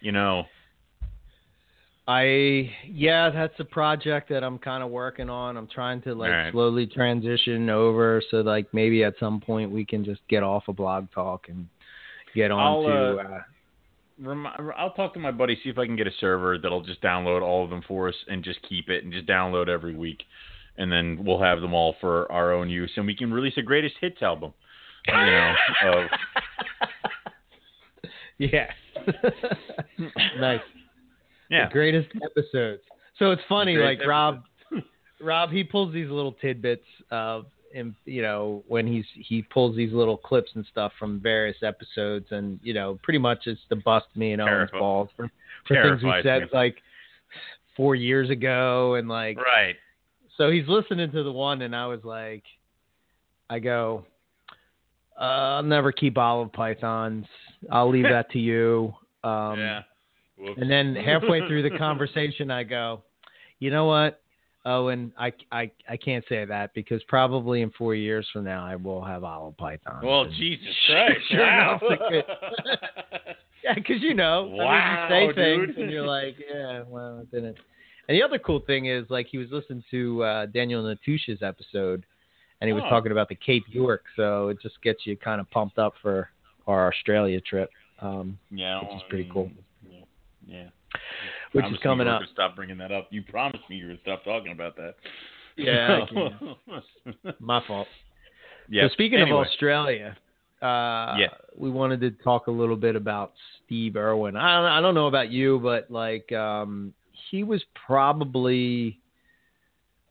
[0.00, 0.44] you know,
[2.08, 5.56] I yeah, that's a project that I'm kind of working on.
[5.56, 6.52] I'm trying to like right.
[6.52, 10.76] slowly transition over so like maybe at some point we can just get off of
[10.76, 11.68] Blog Talk and
[12.34, 13.40] get on I'll, to uh, uh,
[14.22, 17.02] remi- I'll talk to my buddy see if I can get a server that'll just
[17.02, 20.22] download all of them for us and just keep it and just download every week,
[20.78, 23.62] and then we'll have them all for our own use and we can release a
[23.62, 24.52] greatest hits album.
[25.06, 25.54] You know,
[25.86, 26.08] of
[28.38, 28.70] yeah.
[30.38, 30.60] nice.
[31.50, 31.68] yeah.
[31.68, 32.82] The greatest episodes.
[33.18, 34.42] So it's funny Greatest like Rob
[35.20, 39.92] Rob he pulls these little tidbits of him, you know, when he's he pulls these
[39.92, 44.06] little clips and stuff from various episodes and you know, pretty much it's to bust
[44.14, 45.30] me and Owen's balls for,
[45.66, 46.48] for things we said me.
[46.52, 46.76] like
[47.76, 49.76] four years ago and like Right.
[50.36, 52.44] so he's listening to the one and I was like
[53.50, 54.04] I go
[55.20, 55.24] uh,
[55.56, 57.26] I'll never keep olive pythons.
[57.70, 58.94] I'll leave that to you.
[59.24, 59.82] Um yeah.
[60.36, 60.58] Whoops.
[60.60, 63.02] And then halfway through the conversation, I go,
[63.60, 64.21] you know what?
[64.64, 68.64] Oh, and I, I, I can't say that because probably in four years from now,
[68.64, 70.00] I will have olive python.
[70.04, 71.18] well, Jesus Christ!
[71.30, 71.80] Sure wow.
[71.82, 72.24] enough,
[73.64, 77.30] Yeah, because you know, I mean, you say things and you're like, yeah, well, it
[77.30, 77.56] didn't.
[78.08, 82.04] And the other cool thing is, like, he was listening to uh, Daniel Natusch's episode,
[82.60, 82.90] and he was Oh.
[82.90, 86.28] talking about the Cape York, so it just gets you kind of pumped up for
[86.66, 87.70] our Australia trip,
[88.00, 89.48] um, yeah, which is pretty cool.
[89.88, 89.98] Yeah,
[90.46, 90.68] yeah.
[91.52, 92.22] Which is coming up.
[92.32, 93.08] Stop bringing that up.
[93.10, 94.94] You promised me you were gonna stop talking about that.
[95.56, 96.00] Yeah,
[97.40, 97.88] My fault.
[98.68, 98.88] yeah.
[98.88, 99.40] So speaking anyway.
[99.40, 100.16] of Australia,
[100.62, 101.28] uh, Yeah.
[101.56, 103.32] we wanted to talk a little bit about
[103.64, 104.36] Steve Irwin.
[104.36, 106.92] I don't, I don't know about you, but like um,
[107.30, 108.98] he was probably.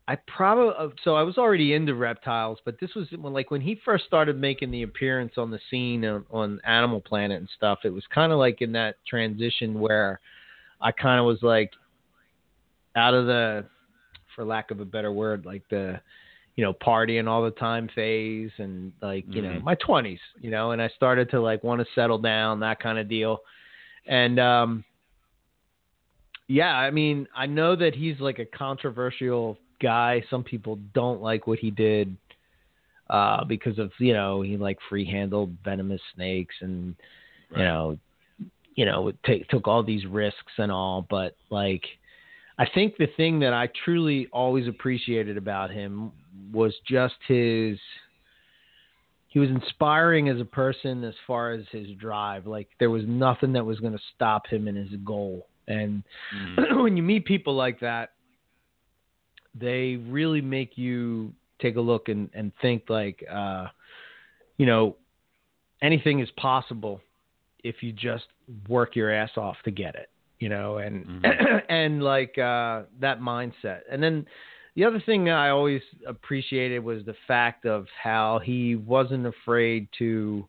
[0.08, 3.80] I probably so I was already into reptiles, but this was when like when he
[3.84, 7.78] first started making the appearance on the scene on, on Animal Planet and stuff.
[7.84, 10.20] It was kind of like in that transition where
[10.82, 11.70] I kind of was like
[12.96, 13.64] out of the,
[14.34, 16.00] for lack of a better word, like the
[16.54, 19.62] you know, partying all the time phase and like, you know, Mhm.
[19.62, 22.98] my twenties, you know, and I started to like want to settle down, that kind
[22.98, 23.40] of deal.
[24.06, 24.84] And um
[26.48, 30.22] yeah, I mean, I know that he's like a controversial guy.
[30.28, 32.14] Some people don't like what he did
[33.08, 36.94] uh because of, you know, he like free handled venomous snakes and
[37.50, 37.98] you know,
[38.74, 41.84] you know, take, took all these risks and all, but like
[42.58, 46.12] I think the thing that I truly always appreciated about him
[46.52, 47.78] was just his
[49.28, 52.46] he was inspiring as a person as far as his drive.
[52.46, 55.46] Like there was nothing that was going to stop him in his goal.
[55.68, 56.02] And
[56.34, 56.76] Mhm.
[56.82, 58.10] when you meet people like that,
[59.54, 63.68] they really make you take a look and, and think like, uh,
[64.58, 64.96] you know,
[65.80, 67.00] anything is possible
[67.64, 68.24] if you just
[68.68, 71.62] work your ass off to get it, you know, and, Mhm.
[71.68, 73.82] and like, uh, that mindset.
[73.90, 74.26] And then
[74.74, 80.48] the other thing I always appreciated was the fact of how he wasn't afraid to,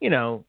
[0.00, 0.44] you know,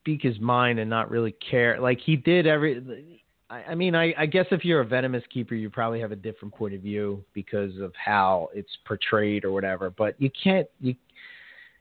[0.00, 1.80] speak his mind and not really care.
[1.80, 3.22] Like he did every.
[3.48, 6.16] I, I mean, I, I guess if you're a venomous keeper, you probably have a
[6.16, 9.90] different point of view because of how it's portrayed or whatever.
[9.90, 10.94] But you can't you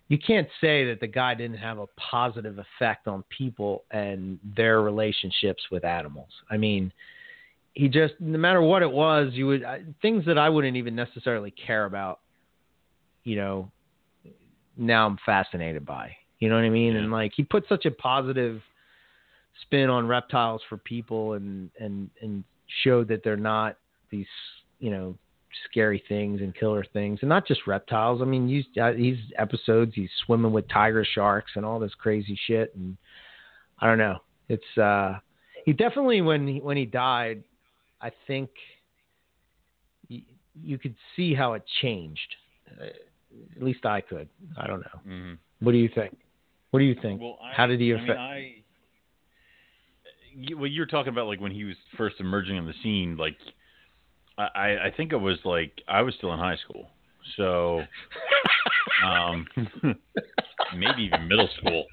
[0.09, 4.81] you can't say that the guy didn't have a positive effect on people and their
[4.81, 6.29] relationships with animals.
[6.49, 6.91] I mean,
[7.73, 9.63] he just no matter what it was, you would
[10.01, 12.19] things that I wouldn't even necessarily care about.
[13.23, 13.71] You know,
[14.75, 16.15] now I'm fascinated by.
[16.39, 16.93] You know what I mean?
[16.93, 17.01] Yeah.
[17.01, 18.61] And like he put such a positive
[19.61, 22.43] spin on reptiles for people and and and
[22.83, 23.77] showed that they're not
[24.09, 24.25] these
[24.79, 25.15] you know
[25.69, 28.21] scary things and killer things and not just reptiles.
[28.21, 32.73] I mean uh, these episodes he's swimming with tiger sharks and all this crazy shit
[32.75, 32.97] and
[33.79, 34.19] i don't know.
[34.47, 35.19] It's uh
[35.65, 37.43] he definitely when he when he died
[38.01, 38.49] i think
[40.07, 40.21] you,
[40.61, 42.35] you could see how it changed.
[42.79, 42.85] Uh,
[43.55, 44.27] at least i could.
[44.57, 44.99] I don't know.
[45.07, 45.37] Mhm.
[45.59, 46.17] what do you think?
[46.71, 47.21] What do you think?
[47.21, 48.55] Well, I, how did he I affect mean, I,
[50.55, 53.17] well, you were talking about like when he was first emerging on the scene.
[53.17, 53.35] Like,
[54.39, 56.87] I, I I think it was like I was still in high school,
[57.37, 57.81] so
[59.05, 59.45] um,
[60.75, 61.85] maybe even middle school.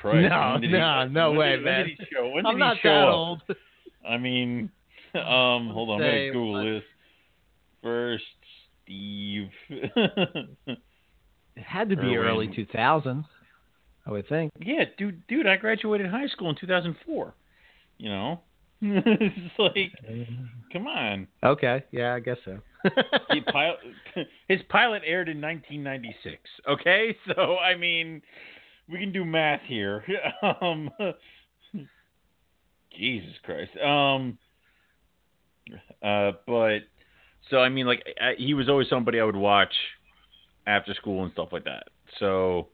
[0.00, 1.78] Christ, No, when no, he, no when way, did, man.
[1.80, 2.28] When did he show?
[2.30, 3.14] When i'm did not show that up?
[3.14, 3.42] old
[4.08, 4.70] I mean,
[5.14, 6.64] um, hold on, I'm Say gonna Google what?
[6.64, 6.82] this
[7.82, 8.24] first.
[8.84, 9.50] Steve.
[11.58, 12.66] It had to be early Irwin.
[12.72, 13.24] 2000s,
[14.06, 14.52] I would think.
[14.60, 17.34] Yeah, dude, dude, I graduated high school in 2004.
[17.98, 18.40] You know,
[18.82, 19.92] it's like,
[20.72, 21.26] come on.
[21.42, 22.58] Okay, yeah, I guess so.
[23.32, 26.36] He pil- his pilot aired in 1996.
[26.68, 28.22] Okay, so I mean,
[28.88, 30.04] we can do math here.
[30.62, 30.90] um,
[32.96, 33.76] Jesus Christ.
[33.84, 34.38] Um,
[36.02, 36.78] uh, but
[37.50, 39.74] so I mean, like, I, he was always somebody I would watch
[40.66, 41.88] after school and stuff like that.
[42.20, 42.68] So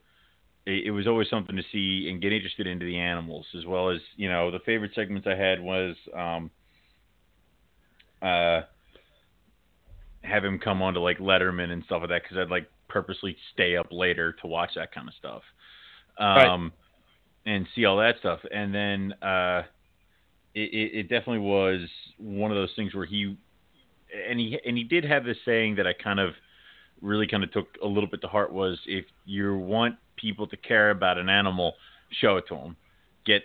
[0.65, 3.89] it, it was always something to see and get interested into the animals, as well
[3.89, 6.51] as you know, the favorite segments I had was um,
[8.21, 8.61] uh,
[10.21, 13.35] have him come on to like Letterman and stuff like that because I'd like purposely
[13.53, 15.41] stay up later to watch that kind of stuff,
[16.17, 16.71] um,
[17.45, 18.39] and see all that stuff.
[18.51, 19.63] And then uh,
[20.53, 21.81] it, it, it definitely was
[22.17, 23.37] one of those things where he
[24.29, 26.33] and he and he did have this saying that I kind of
[27.01, 30.57] really kind of took a little bit to heart was if you want people to
[30.57, 31.73] care about an animal,
[32.21, 32.77] show it to them,
[33.25, 33.43] get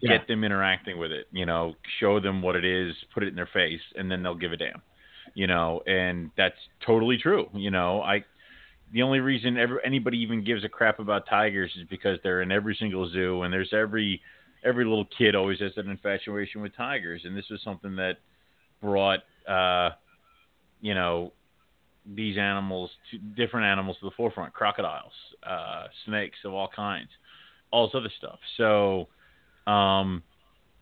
[0.00, 0.18] Yeah.
[0.18, 3.34] get them interacting with it, you know, show them what it is, put it in
[3.34, 4.82] their face, and then they'll give a damn,
[5.34, 8.02] you know, and that's totally true, you know.
[8.02, 8.24] I
[8.92, 12.52] the only reason ever anybody even gives a crap about tigers is because they're in
[12.52, 14.20] every single zoo and there's every
[14.64, 18.18] every little kid always has an infatuation with tigers, and this was something that
[18.80, 19.90] brought uh,
[20.80, 21.32] you know
[22.06, 27.08] these animals, to, different animals, to the forefront: crocodiles, uh, snakes of all kinds,
[27.70, 28.38] all this other stuff.
[28.56, 29.08] So.
[29.66, 30.22] Um,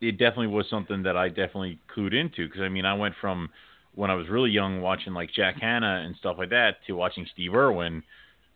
[0.01, 3.51] it definitely was something that I definitely clued into because I mean I went from
[3.95, 7.27] when I was really young watching like Jack Hanna and stuff like that to watching
[7.33, 8.03] Steve Irwin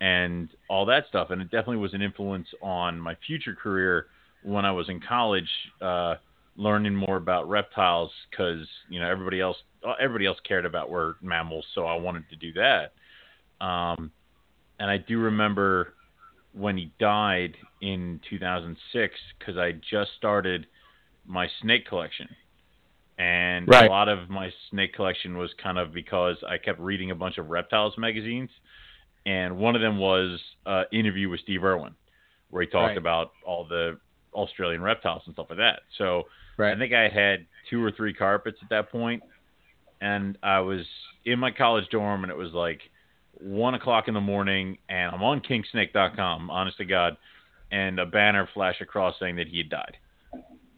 [0.00, 4.06] and all that stuff and it definitely was an influence on my future career
[4.44, 5.48] when I was in college
[5.80, 6.14] uh,
[6.56, 9.56] learning more about reptiles because you know everybody else
[10.00, 12.92] everybody else cared about were mammals so I wanted to do that
[13.64, 14.10] um,
[14.78, 15.94] and I do remember
[16.52, 20.66] when he died in 2006 because I just started
[21.26, 22.28] my snake collection.
[23.18, 23.86] And right.
[23.86, 27.38] a lot of my snake collection was kind of because I kept reading a bunch
[27.38, 28.50] of reptiles magazines,
[29.26, 31.94] and one of them was uh, interview with Steve Irwin,
[32.50, 32.96] where he talked right.
[32.96, 33.98] about all the
[34.34, 35.80] Australian reptiles and stuff like that.
[35.98, 36.24] So
[36.56, 36.74] right.
[36.74, 39.22] I think I had two or three carpets at that point,
[40.02, 40.84] and I was
[41.24, 42.80] in my college dorm, and it was like
[43.38, 47.16] one o'clock in the morning, and I'm on KingSnake.com, honest to God,
[47.70, 49.96] and a banner flashed across saying that he had died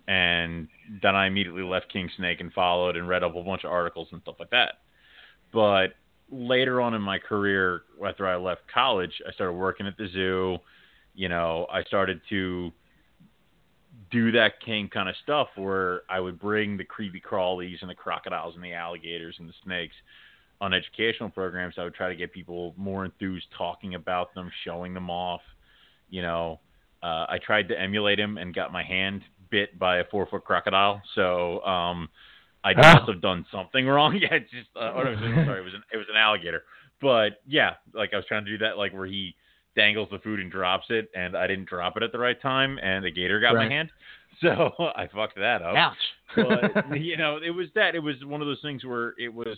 [0.07, 0.69] and
[1.03, 4.09] then I immediately left King Snake and followed and read up a bunch of articles
[4.13, 4.75] and stuff like that.
[5.53, 5.95] But
[6.31, 10.59] later on in my career, after I left college, I started working at the zoo.
[11.15, 12.71] You know, I started to
[14.11, 17.95] do that same kind of stuff where I would bring the creepy crawlies and the
[17.95, 19.95] crocodiles and the alligators and the snakes
[20.61, 21.75] on educational programs.
[21.79, 25.41] I would try to get people more enthused talking about them, showing them off.
[26.11, 26.61] You know,
[27.03, 30.45] uh, I tried to emulate him and got my hand bit by a four foot
[30.45, 31.03] crocodile.
[31.15, 32.09] So um,
[32.63, 32.77] I Oh.
[32.95, 34.17] must have done something wrong.
[34.17, 36.63] Yeah, just uh, it was, sorry, it was an it was an alligator.
[37.01, 39.35] But yeah, like I was trying to do that, like where he
[39.77, 42.79] dangles the food and drops it, and I didn't drop it at the right time,
[42.83, 43.69] and the gator got Right.
[43.69, 43.91] my hand.
[44.41, 45.97] So I fucked that up Ouch.
[46.89, 47.95] but you know, it was that.
[47.95, 49.57] It was one of those things where it was,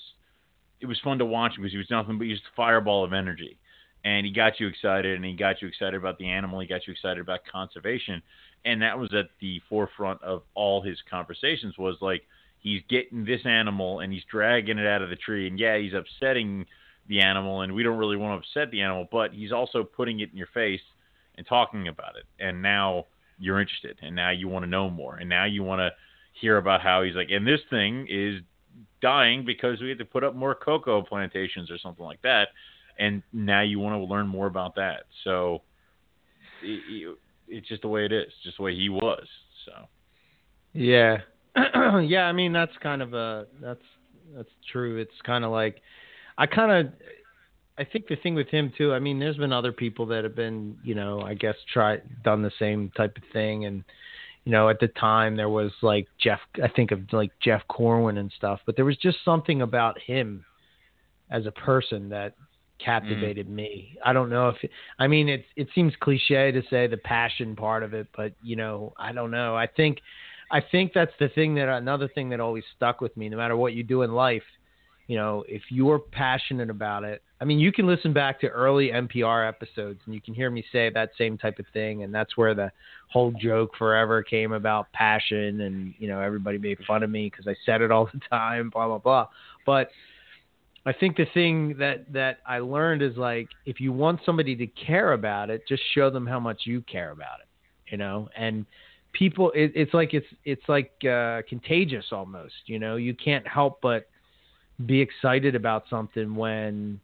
[0.82, 3.56] it was fun to watch because he was nothing but just a fireball of energy,
[4.04, 6.60] and he got you excited, and he got you excited about the animal.
[6.60, 8.22] He got you excited about conservation,
[8.66, 11.78] and that was at the forefront of all his conversations.
[11.78, 12.22] Was like
[12.58, 15.94] he's getting this animal and he's dragging it out of the tree, and yeah, he's
[15.94, 16.66] upsetting
[17.08, 20.20] the animal, and we don't really want to upset the animal, but he's also putting
[20.20, 20.80] it in your face
[21.36, 23.06] and talking about it, and now
[23.38, 25.90] you're interested and now you want to know more and now you want to
[26.40, 28.40] hear about how he's like and this thing is
[29.02, 32.48] dying because we had to put up more cocoa plantations or something like that
[32.98, 35.62] and now you want to learn more about that so
[36.62, 39.26] it, it, it's just the way it is just the way he was
[39.64, 39.72] so
[40.72, 41.18] Yeah.
[42.00, 43.80] yeah, I mean that's kind of a that's
[44.34, 44.98] that's true.
[44.98, 45.80] It's kind of like
[46.38, 46.92] I kind of
[47.78, 50.34] I think the thing with him too, I mean there's been other people that have
[50.34, 53.84] been, you know, I guess try done the same type of thing and
[54.44, 58.18] you know, at the time there was like Jeff I think of like Jeff Corwin
[58.18, 60.44] and stuff, but there was just something about him
[61.30, 62.34] as a person that
[62.78, 63.54] captivated mm.
[63.54, 63.98] me.
[64.04, 67.56] I don't know if it, I mean it it seems cliche to say the passion
[67.56, 69.56] part of it, but you know, I don't know.
[69.56, 69.98] I think
[70.50, 73.56] I think that's the thing that another thing that always stuck with me no matter
[73.56, 74.44] what you do in life,
[75.06, 77.22] you know, if you're passionate about it.
[77.40, 80.64] I mean, you can listen back to early NPR episodes and you can hear me
[80.72, 82.72] say that same type of thing and that's where the
[83.08, 87.46] whole joke forever came about passion and, you know, everybody made fun of me cuz
[87.46, 89.28] I said it all the time, blah blah blah.
[89.64, 89.90] But
[90.86, 94.66] I think the thing that that I learned is like if you want somebody to
[94.68, 97.48] care about it, just show them how much you care about it,
[97.90, 98.28] you know.
[98.36, 98.64] And
[99.12, 102.96] people, it, it's like it's it's like uh, contagious almost, you know.
[102.96, 104.08] You can't help but
[104.84, 107.00] be excited about something when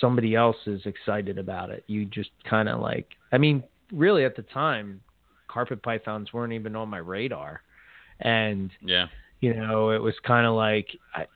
[0.00, 1.84] somebody else is excited about it.
[1.86, 5.00] You just kind of like, I mean, really at the time,
[5.48, 7.62] carpet pythons weren't even on my radar,
[8.20, 9.06] and yeah
[9.40, 11.26] you know, it was kind of like, I,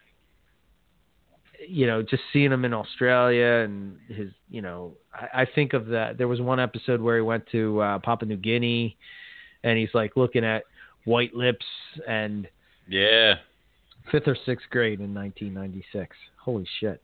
[1.69, 5.87] you know, just seeing him in Australia and his, you know, I, I think of
[5.89, 6.17] that.
[6.17, 8.97] There was one episode where he went to uh, Papua New Guinea,
[9.63, 10.65] and he's like looking at
[11.05, 11.65] white lips
[12.07, 12.47] and
[12.89, 13.35] yeah
[14.11, 16.17] fifth or sixth grade in 1996.
[16.39, 17.03] Holy shit!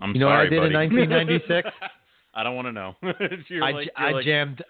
[0.00, 1.68] i'm You know what I sorry did in 1996?
[2.34, 2.96] i don't want to know
[3.62, 4.62] I, like- I like, jammed.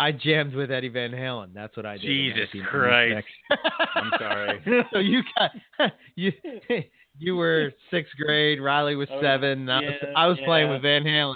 [0.00, 1.48] I jammed with Eddie Van Halen.
[1.52, 2.04] That's what I did.
[2.04, 3.28] in Jesus 1996.
[3.96, 5.50] i'm sorry so you got
[6.14, 6.32] you
[7.18, 8.60] you were sixth grade.
[8.62, 9.68] Riley was Oh, seven.
[9.68, 11.34] I was, yeah, I was playing with Van Halen.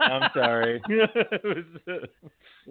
[0.00, 0.82] I'm sorry.
[0.88, 1.92] Was, uh,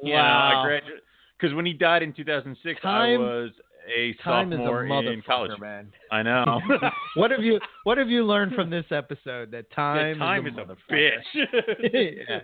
[0.03, 0.61] you know, Wow.
[0.61, 0.99] I graduated
[1.39, 3.51] because when he died in 2006, Time- I was
[3.95, 4.89] a Time is a sophomore in
[5.21, 5.59] college.
[5.59, 5.91] man.
[6.11, 6.59] I know.
[7.15, 9.51] what have you What have you learned from this episode?
[9.51, 11.23] That That time, time is is a, a bitch.
[11.93, 12.39] Yeah.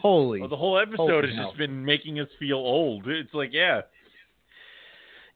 [0.00, 0.40] Holy.
[0.40, 1.48] Well, the whole episode has hell.
[1.48, 3.06] just been making us feel old.
[3.06, 3.82] It's like, yeah,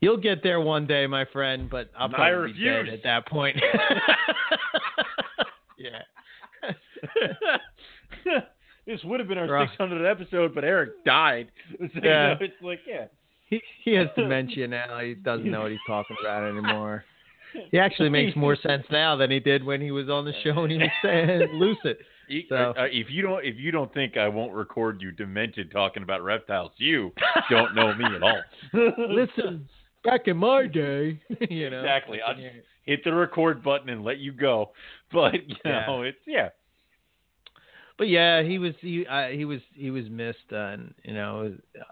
[0.00, 3.02] You'll get there one day, my friend, but I'll And I probably be dead at
[3.04, 3.56] that point.
[5.78, 6.00] yeah.
[8.86, 9.68] this would have been our Right.
[9.78, 11.48] 600th episode, but Eric died.
[11.78, 12.34] So, you Yeah.
[12.34, 13.06] know, it's like, yeah.
[13.84, 14.98] He he has dementia now.
[15.00, 17.04] He doesn't know what he's talking about anymore.
[17.70, 20.62] He actually makes more sense now than he did when he was on the show
[20.64, 21.96] and he was saying lucid.
[22.48, 26.02] So- uh, if you don't, if you don't think I won't record you demented talking
[26.02, 27.12] about reptiles, you
[27.50, 28.40] don't know me at all.
[29.08, 29.68] Listen,
[30.04, 31.80] back in my day, you know.
[31.80, 32.20] Exactly.
[32.26, 32.34] I'll
[32.84, 34.70] hit the record button and let you go.
[35.12, 35.84] But you Yeah.
[35.86, 36.48] know, it's yeah.
[37.98, 41.54] But yeah, he was he uh, he was he was missed, uh, and you know,
[41.78, 41.84] uh,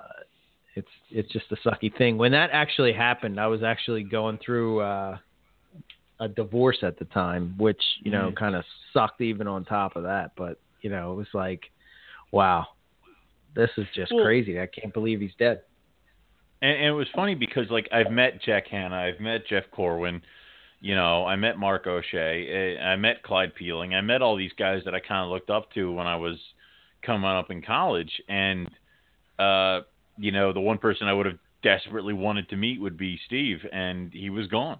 [0.74, 2.16] it's it's just a sucky thing.
[2.18, 5.18] When that actually happened, I was actually going through uh,
[6.20, 8.36] a divorce at the time, which you know Mhm.
[8.36, 10.32] kind of sucked even on top of that.
[10.36, 11.70] But you know, it was like,
[12.30, 12.66] wow,
[13.54, 14.60] this is just Well- crazy.
[14.60, 15.62] I can't believe he's dead.
[16.62, 20.22] And, and it was funny because like I've met Jack Hanna, I've met Jeff Corwin,
[20.80, 24.52] you know, I met Mark O'Shea, eh, I met Clyde Peeling, I met all these
[24.54, 26.38] guys that I kind of looked up to when I was
[27.02, 28.70] coming up in college, and
[29.40, 29.80] uh,
[30.22, 33.58] you know, the one person I would have desperately wanted to meet would be Steve,
[33.72, 34.78] and he was gone,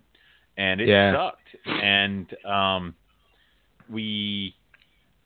[0.57, 1.13] and it Yeah.
[1.13, 2.95] sucked, and um,
[3.89, 4.55] we,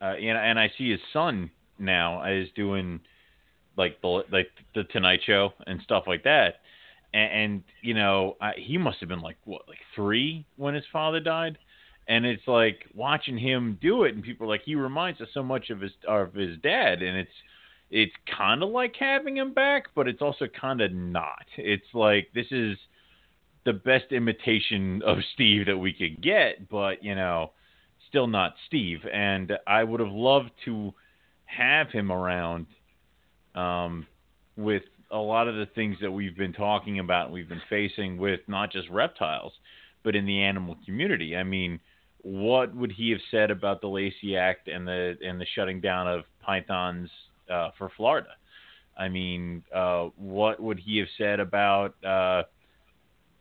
[0.01, 3.01] uh, and and I see his son now is doing
[3.77, 6.61] like the like the Tonight Show and stuff like that.
[7.13, 10.85] And, and you know, I, he must have been like what, like three when his
[10.93, 11.59] father died.
[12.09, 15.43] And it's like watching him do it, and people are like he reminds us so
[15.43, 17.39] much of his of his dad, and it's
[17.91, 21.45] it's kind of like having him back, but it's also kind of not.
[21.57, 22.77] It's like this is
[23.65, 27.53] the best imitation of Steve that we could get, but you know,
[28.09, 29.01] still not Steve.
[29.13, 30.93] And I would have loved to
[31.45, 32.67] have him around
[33.55, 34.07] um,
[34.57, 38.41] with a lot of the things that we've been talking about we've been facing with
[38.49, 39.53] not just reptiles,
[40.03, 41.37] but in the animal community.
[41.37, 41.79] I mean,
[42.23, 46.09] what would he have said about the Lacey Act and the and the shutting down
[46.09, 47.09] of pythons
[47.51, 48.29] uh, for Florida?
[48.99, 52.43] I mean, uh, what would he have said about uh,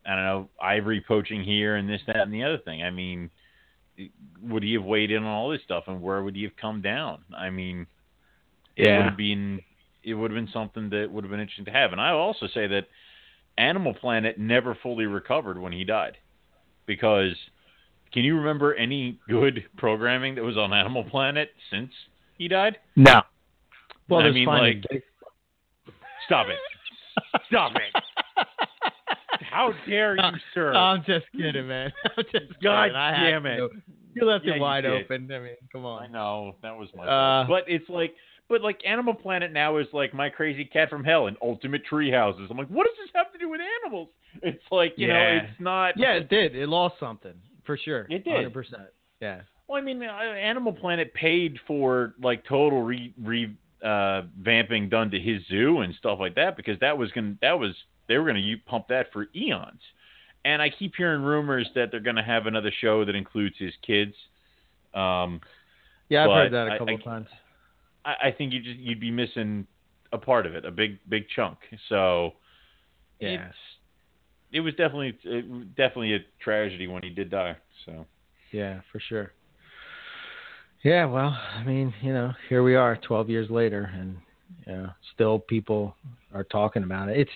[0.06, 2.84] I don't know ivory poaching here and this, that, and the other thing?
[2.84, 3.30] I mean,
[4.42, 6.82] would he have weighed in on all this stuff and where would he have come
[6.82, 7.24] down?
[7.36, 7.88] I mean,
[8.76, 9.62] it would have been
[10.04, 11.92] it would have been something that would have been interesting to have.
[11.92, 12.84] And I also say that
[13.58, 16.18] Animal Planet never fully recovered when he died,
[16.86, 17.34] because
[18.14, 21.92] can you remember any good programming that was on Animal Planet since
[22.38, 22.78] he died?
[22.96, 23.22] No.
[24.10, 24.84] Well, I mean, like-
[26.26, 26.58] Stop it!
[27.48, 28.04] Stop it!
[29.52, 30.22] How dare you,
[30.54, 30.74] sir?
[30.74, 31.92] I'm just kidding, man.
[32.18, 32.94] I'm just God kidding.
[32.94, 33.58] Damn it.
[33.58, 33.70] to.
[34.16, 35.30] You left Yeah, it wide open.
[35.32, 36.04] I mean, come on.
[36.04, 37.48] I know that was my Uh.
[37.48, 38.16] But it's like,
[38.50, 42.12] but like Animal Planet now is like My Crazy Cat from Hell and Ultimate Tree
[42.12, 42.48] Houses.
[42.50, 44.10] I'm like, what does this have to do with animals?
[44.42, 45.94] It's like, you know, it's not.
[45.98, 46.56] Yeah, it did.
[46.56, 47.34] It lost something
[47.66, 48.08] for sure.
[48.10, 48.34] It did.
[48.36, 48.84] Hundred percent.
[49.22, 49.42] Yeah.
[49.68, 55.12] Well, I mean, uh, Animal Planet paid for like total re re uh, vamping done
[55.12, 57.76] to his zoo and stuff like that because that was gonna that was
[58.08, 59.82] they were gonna pump that for eons.
[60.44, 64.14] And I keep hearing rumors that they're gonna have another show that includes his kids.
[64.94, 65.42] Um,
[66.10, 67.28] Yeah, I've heard that a couple I- times.
[68.06, 69.66] I, I think you just you'd be missing
[70.14, 71.58] a part of it, a big big chunk.
[71.90, 72.34] So
[73.20, 73.52] Yeah.
[74.52, 77.56] it was definitely it, definitely a tragedy when he did die.
[77.86, 78.06] So
[78.52, 79.34] Yeah, for sure.
[80.86, 84.18] Yeah, well, I mean, you know, here we are 12 years later and
[84.68, 85.96] you know, still people
[86.32, 87.18] are talking about it.
[87.18, 87.32] It's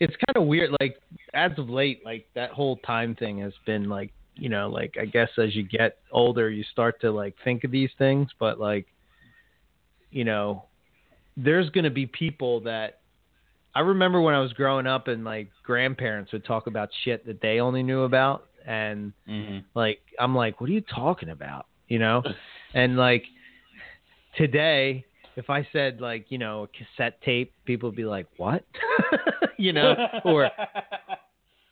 [0.00, 0.96] it's kind of weird like
[1.32, 5.06] as of late like that whole time thing has been like, you know, like I
[5.06, 8.86] guess as you get older you start to like think of these things, but like
[10.10, 10.66] you know,
[11.38, 13.00] there's going to be people that
[13.74, 17.40] I remember when I was growing up and my grandparents would talk about shit that
[17.40, 19.60] they only knew about and mm-hmm.
[19.74, 21.64] like I'm like, what are you talking about?
[21.90, 22.22] You know?
[22.74, 23.24] and like
[24.36, 25.04] today,
[25.36, 28.64] if I said like, you know, a cassette tape, people would be like, What?
[29.58, 30.50] you know, or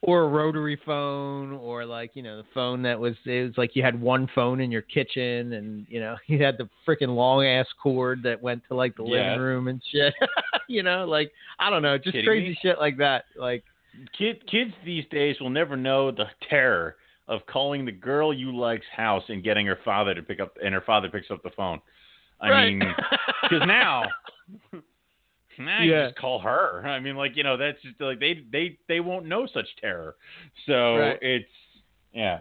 [0.03, 3.75] or a rotary phone or like, you know, the phone that was it was like
[3.75, 7.45] you had one phone in your kitchen and, you know, you had the freaking long
[7.45, 9.11] ass cord that went to like the Yeah.
[9.33, 10.15] living room and shit.
[10.69, 12.59] you know, like I don't know, just Kidding crazy me?
[12.63, 13.25] shit like that.
[13.37, 13.65] Like
[14.17, 16.97] Kid, kids these days will never know the terror
[17.29, 20.75] of calling the girl you like's house and getting her father to pick up, and
[20.75, 21.81] her father picks up the phone.
[22.41, 22.69] I Right.
[22.77, 22.95] mean,
[23.43, 24.05] because now,
[25.59, 26.07] now you Yeah.
[26.07, 26.87] just call her.
[26.87, 30.17] I mean, like you know, that's just like they they they won't know such terror.
[30.67, 31.19] So Right.
[31.23, 31.51] it's
[32.13, 32.41] yeah.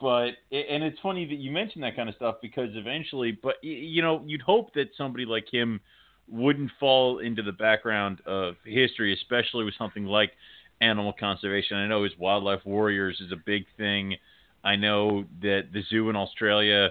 [0.00, 4.00] But and it's funny that you mentioned that kind of stuff because eventually, but you
[4.00, 5.80] know, you'd hope that somebody like him
[6.28, 10.32] wouldn't fall into the background of history, especially with something like
[10.80, 11.76] animal conservation.
[11.76, 14.16] I know his wildlife warriors is a big thing.
[14.64, 16.90] I know that the zoo in Australia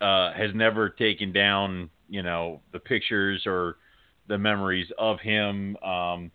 [0.00, 3.76] uh, has never taken down, you know, the pictures or
[4.28, 5.76] the memories of him.
[5.78, 6.30] Um,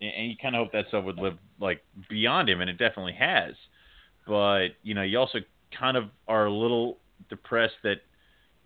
[0.00, 3.16] and, you kind of hope that stuff would live like beyond him, and it definitely
[3.18, 3.54] has.
[4.26, 5.38] But you know, you also
[5.78, 6.98] kind of are a little
[7.28, 7.98] depressed that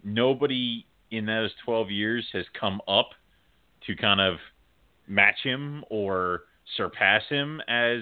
[0.03, 3.11] nobody in those 12 years has come up
[3.87, 4.37] to kind of
[5.07, 6.43] match him or
[6.77, 8.01] surpass him as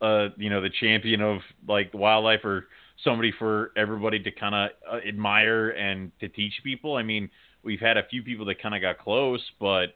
[0.00, 2.66] uh you know the champion of like wildlife or
[3.04, 6.96] somebody for everybody to kind of uh, admire and to teach people.
[6.96, 7.30] I mean,
[7.62, 9.94] we've had a few people that kind of got close, but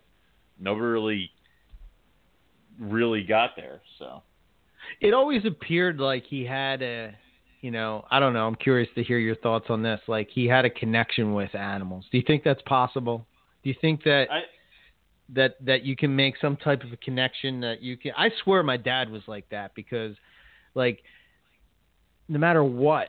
[0.59, 1.31] nobody really
[2.81, 3.81] really got there.
[3.99, 4.23] So
[5.01, 7.15] it always appeared like he had a
[7.61, 8.47] you know, I don't know.
[8.47, 10.01] I'm curious to hear your thoughts on this.
[10.09, 12.05] Like he had a connection with animals.
[12.11, 13.25] Do you think that's possible?
[13.63, 14.41] Do you think that I,
[15.31, 18.13] that that you can make some type of a connection that you can?
[18.17, 20.17] I swear my dad was like that because,
[20.75, 21.03] like,
[22.29, 23.09] no matter what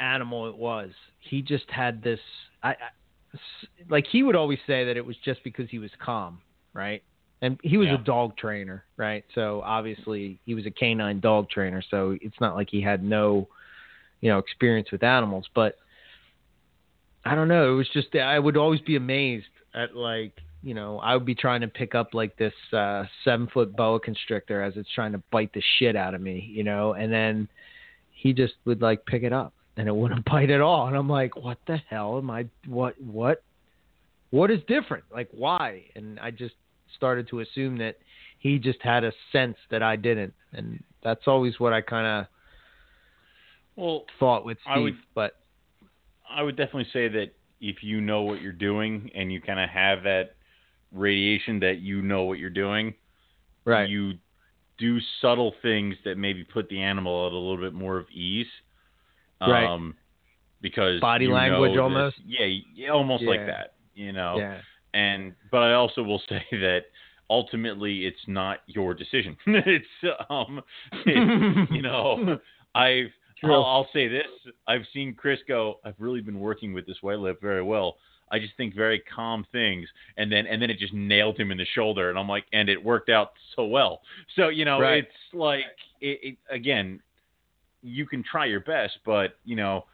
[0.00, 2.20] animal it was, he just had this.
[2.62, 2.74] I, I
[3.88, 6.40] like he would always say that it was just because he was calm,
[6.72, 7.02] right?
[7.42, 7.94] And he was Yeah.
[7.94, 9.24] a dog trainer, right?
[9.34, 11.82] So obviously he was a canine dog trainer.
[11.90, 13.48] So it's not like he had no,
[14.20, 15.48] you know, experience with animals.
[15.54, 15.76] But
[17.24, 17.72] I don't know.
[17.72, 20.32] It was just I would always be amazed at like
[20.62, 24.00] you know I would be trying to pick up like this uh, seven foot boa
[24.00, 27.48] constrictor as it's trying to bite the shit out of me, you know, and then
[28.12, 31.08] he just would like pick it up and it wouldn't bite at all, and I'm
[31.08, 32.46] like, what the hell am I?
[32.66, 33.42] What what?
[34.30, 35.04] What is different?
[35.12, 35.84] Like why?
[35.96, 36.54] And I just
[36.96, 37.96] started to assume that
[38.38, 42.26] he just had a sense that I didn't, and that's always what I kind of
[43.76, 45.36] well, thought with I would- but
[46.28, 49.68] I would definitely say that if you know what you're doing and you kind of
[49.68, 50.34] have that
[50.92, 52.94] radiation that you know what you're doing,
[53.64, 54.12] right, you
[54.78, 58.46] do subtle things that maybe put the animal at a little bit more of ease.
[59.40, 59.64] Right.
[59.64, 59.94] Um,
[60.62, 62.16] because Body language that- almost?
[62.24, 63.74] Yeah, yeah, almost like that.
[63.94, 64.36] You know.
[64.38, 64.60] yeah,
[64.94, 66.80] And but I also will say that
[67.28, 69.36] ultimately it's not your decision.
[69.46, 69.86] it's
[70.28, 70.60] um,
[71.06, 72.38] it's, you know,
[72.74, 73.06] I've.
[73.42, 74.26] I'll, I'll say this:
[74.68, 75.80] I've seen Chris go.
[75.82, 77.96] I've really been working with this white lip very well.
[78.30, 81.58] I just think very calm things, and then and then it just nailed him in
[81.58, 84.02] the shoulder, and I'm like, and it worked out so well.
[84.36, 85.04] So you know, Right.
[85.04, 85.64] it's like
[86.00, 87.00] it, it again.
[87.82, 89.86] You can try your best, but you know,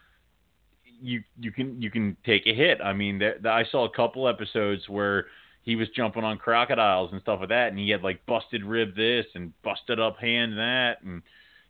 [1.01, 2.80] you you can you can take a hit.
[2.82, 5.26] I mean, there, I saw a couple episodes where
[5.62, 8.95] he was jumping on crocodiles and stuff like that, and he had like busted rib
[8.97, 11.22] this and busted up hand that, and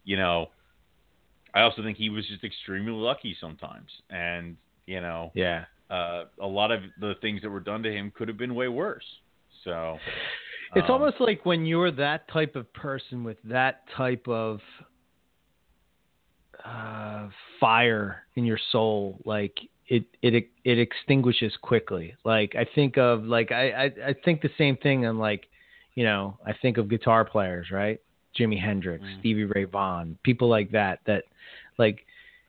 [0.04, 0.50] you know,
[1.54, 4.56] I also think he was just extremely lucky sometimes, and
[4.86, 5.64] you know, yeah.
[5.90, 8.68] Uh, a lot of the things that were done to him could have been way
[8.68, 9.04] worse.
[9.64, 9.98] So
[10.74, 14.60] It's um, almost like when you're that type of person with that type of
[16.64, 17.28] uh,
[17.60, 19.56] fire in your soul, like
[19.88, 22.14] it it it extinguishes quickly.
[22.24, 25.06] Like I think of like I I, I think the same thing.
[25.06, 25.48] I'm like,
[25.94, 28.00] you know, I think of guitar players, right?
[28.38, 29.20] Jimi Hendrix, Mm.
[29.20, 31.24] Stevie Ray Vaughan, people like that that
[31.78, 32.04] like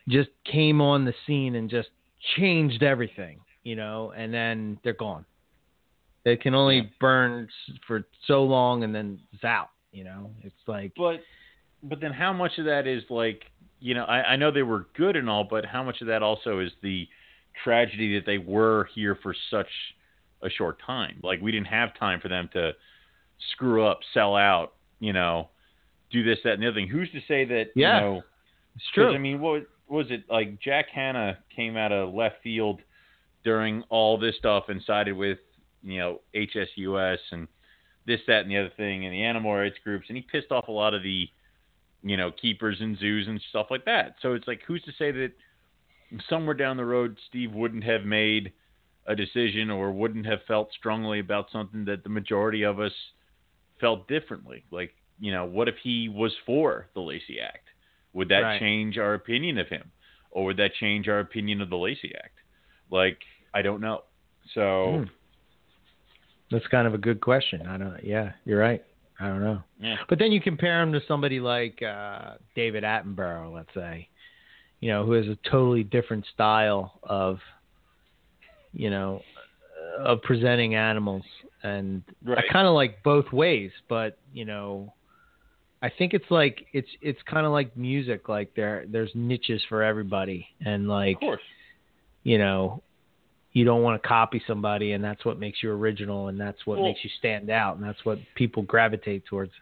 [0.08, 1.90] just came on the scene and just
[2.36, 5.26] changed everything, you know, and then they're gone.
[6.26, 6.90] It can only Yeah.
[7.00, 7.50] burn
[7.86, 10.32] for so long and then it's out, you know.
[10.44, 11.24] It's like But
[11.84, 13.46] but then how much of that is like
[13.80, 16.24] you know I, I know they were good and all, but how much of that
[16.24, 17.08] also is the
[17.64, 19.70] tragedy that they were here for such
[20.42, 21.20] a short time?
[21.24, 22.74] Like we didn't have time for them to
[23.52, 25.50] screw up, sell out, you know,
[26.12, 26.88] do this, that, and the other thing.
[26.88, 27.96] Who's to say that Yeah.
[27.96, 28.24] you know?
[28.76, 29.14] it's 'cause, true.
[29.14, 30.60] I mean, what was it like?
[30.62, 32.82] Jack Hanna came out of left field
[33.44, 35.40] during all this stuff and sided with
[35.82, 37.48] you know HSUS and
[38.06, 40.70] this, that, and the other thing, and the animal rights groups, and he pissed off
[40.70, 41.30] a lot of the
[42.04, 44.16] you know keepers and zoos and stuff like that.
[44.22, 45.32] So it's like, who's to say that
[46.30, 48.54] somewhere down the road Steve wouldn't have made
[49.08, 52.94] a decision or wouldn't have felt strongly about something that the majority of us
[53.80, 54.64] felt differently?
[54.72, 57.68] Like, you know, what if he was for the Lacey Act?
[58.18, 58.60] Would that Right.
[58.60, 59.92] change our opinion of him,
[60.32, 62.40] or would that change our opinion of the Lacey Act?
[62.90, 63.20] Like,
[63.54, 64.04] I don't know.
[64.56, 65.04] So, Hmm.
[66.50, 67.68] That's kind of a good question.
[67.68, 68.02] I don't.
[68.04, 68.84] Yeah, you're right.
[69.20, 69.62] I don't know.
[69.80, 74.08] yeah, But then you compare him to somebody like uh, David Attenborough, let's say,
[74.80, 77.40] you know, who has a totally different style of,
[78.74, 79.22] you know,
[80.00, 81.24] of presenting animals,
[81.64, 82.38] and right.
[82.48, 83.72] I kind of like both ways.
[83.90, 84.94] But you know,
[85.88, 88.28] I think it's like it's it's kind of like music.
[88.28, 91.42] Like there there's niches for everybody, and like of course.
[92.24, 92.84] you know,
[93.54, 96.78] you don't want to copy somebody, and that's what makes you original, and that's what
[96.80, 99.54] Well- makes you stand out, and that's what people gravitate towards.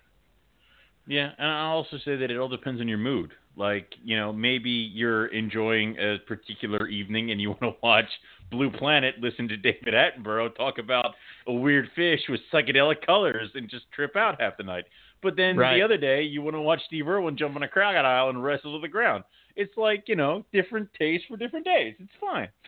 [1.05, 3.29] Yeah, and I'll also say that it all depends on your mood.
[3.55, 8.09] Like, you know, maybe you're enjoying a particular evening and you want to watch
[8.49, 11.13] Blue Planet, listen to David Attenborough talk about
[11.45, 14.85] a weird fish with psychedelic colors and just trip out half the night.
[15.21, 15.77] But then Right.
[15.77, 18.75] the other day, you want to watch Steve Irwin jump on a crocodile and wrestle
[18.77, 19.23] to the ground.
[19.55, 21.95] It's like, you know, different tastes for different days.
[21.99, 22.49] It's fine.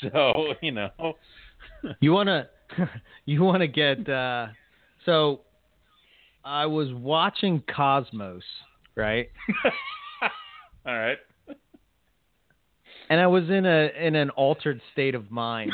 [0.00, 0.88] So, you know,
[2.00, 2.48] You wanna
[3.26, 4.46] you wanna get uh
[5.04, 5.42] so
[6.42, 8.42] I was watching Cosmos,
[8.96, 9.28] right?
[10.86, 11.18] all right.
[13.10, 15.70] And I was in a in an altered state of mind.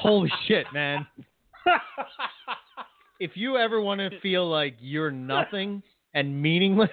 [0.00, 1.06] Holy shit, man.
[3.20, 5.82] If you ever want to feel like you're nothing
[6.14, 6.90] and meaningless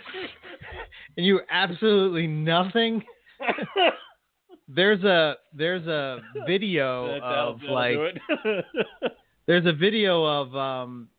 [1.17, 3.03] and you're absolutely nothing,
[4.67, 7.97] there's a there's a video That- of like.
[9.45, 11.09] There's a video of um,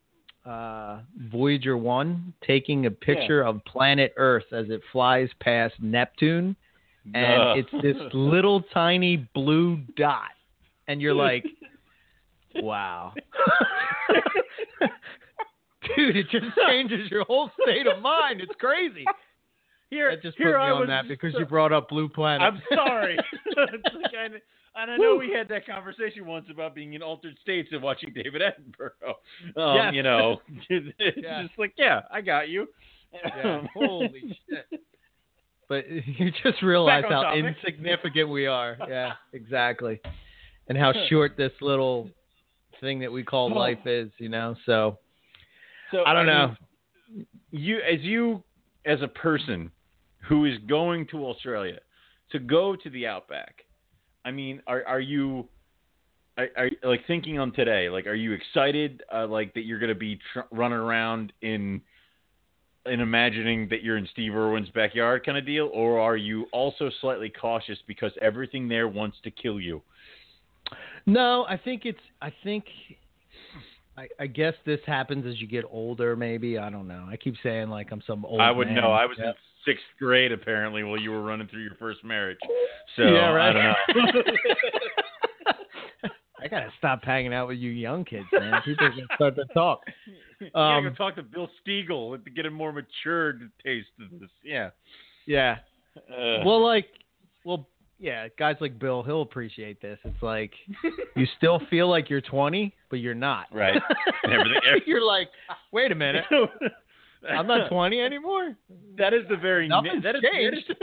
[0.46, 1.00] uh,
[1.30, 6.56] Voyager 1 taking a picture of planet Earth as it flies past Neptune,
[7.12, 7.54] and Duh.
[7.58, 10.30] it's this little tiny blue dot.
[10.88, 11.44] And you're like,
[12.54, 13.12] wow.
[15.96, 18.40] Dude, it just changes your whole state of mind.
[18.40, 19.04] It's crazy.
[19.90, 22.08] here, That just here put me I on that because so- you brought up Blue
[22.08, 22.42] Planet.
[22.42, 23.16] I'm sorry.
[23.56, 27.68] Like I, and I know we had that conversation once about being in altered states
[27.70, 29.14] and watching David Attenborough.
[29.56, 29.94] Um, Yes.
[29.94, 31.42] You know, it's Yeah.
[31.42, 32.66] just like, yeah, I got you.
[33.12, 34.80] Yeah, holy shit.
[35.68, 37.44] But you just realize how topic.
[37.44, 38.76] insignificant we are.
[38.88, 40.00] Yeah, exactly.
[40.68, 42.10] And how short this little
[42.80, 43.56] thing that we call Oh.
[43.58, 44.54] life is, you know?
[44.66, 44.98] So,
[45.90, 46.54] So I don't know.
[47.50, 48.42] you, as you,
[48.84, 49.70] as a person
[50.28, 51.78] who is going to Australia
[52.32, 53.62] to go to the outback,
[54.24, 55.48] I mean, are are you?
[56.36, 57.88] Are, are like thinking on today?
[57.88, 59.02] Like, are you excited?
[59.14, 61.80] Uh, like that you're going to be tr- running around in
[62.86, 66.90] in imagining that you're in Steve Irwin's backyard kind of deal, or are you also
[67.00, 69.80] slightly cautious because everything there wants to kill you?
[71.06, 72.64] No, I think it's, I think,
[73.96, 76.58] I, I guess this happens as you get older, maybe.
[76.58, 77.06] I don't know.
[77.08, 78.76] I keep saying like I'm some old I would man.
[78.76, 78.90] know.
[78.92, 79.28] I was Yeah.
[79.28, 79.34] in
[79.64, 82.38] sixth grade apparently while you were running through your first marriage.
[82.96, 83.56] So Yeah, right.
[83.56, 84.22] I don't know.
[86.42, 88.60] I gotta stop hanging out with you young kids, man.
[88.64, 89.80] People are gonna start to talk.
[90.54, 94.28] Um, go talk to Bill Stiegel to get a more matured taste of this.
[94.44, 94.70] Yeah.
[95.26, 95.56] Yeah.
[95.96, 96.86] Uh, well, like,
[97.44, 97.66] well,
[97.98, 99.98] yeah, guys like Bill, he'll appreciate this.
[100.04, 100.52] It's like
[101.16, 103.46] you still feel like you're 20, but you're not.
[103.52, 103.80] Right.
[104.24, 105.28] And everything- you're like,
[105.72, 106.24] wait a minute,
[107.28, 108.56] I'm not 20 anymore.
[108.98, 110.74] That is the very Nothing's that is, that is changed.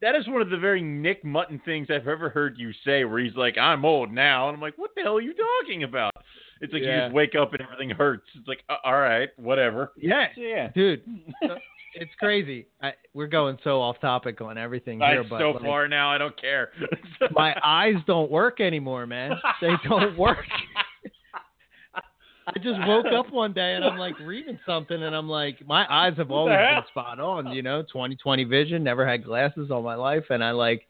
[0.00, 3.18] that is one of the very Nick Mutton things I've ever heard you say, where
[3.20, 6.12] he's like, "I'm old now," and I'm like, "What the hell are you talking about?"
[6.60, 8.26] It's like you just wake up and everything hurts.
[8.38, 9.92] It's like, uh, all right, whatever.
[9.96, 10.68] yeah, yeah.
[10.74, 11.02] dude,
[11.94, 12.66] it's crazy.
[12.82, 16.18] I, we're going so off topic on everything here, but so like, far now, I
[16.18, 16.70] don't care.
[17.32, 19.32] my eyes don't work anymore, man.
[19.60, 20.46] They don't work.
[22.46, 25.86] I just woke up one day and I'm like reading something and I'm like, my
[25.88, 28.82] eyes have always been spot on, you know, 20/20 vision.
[28.82, 30.82] Never had glasses all my life, and I like,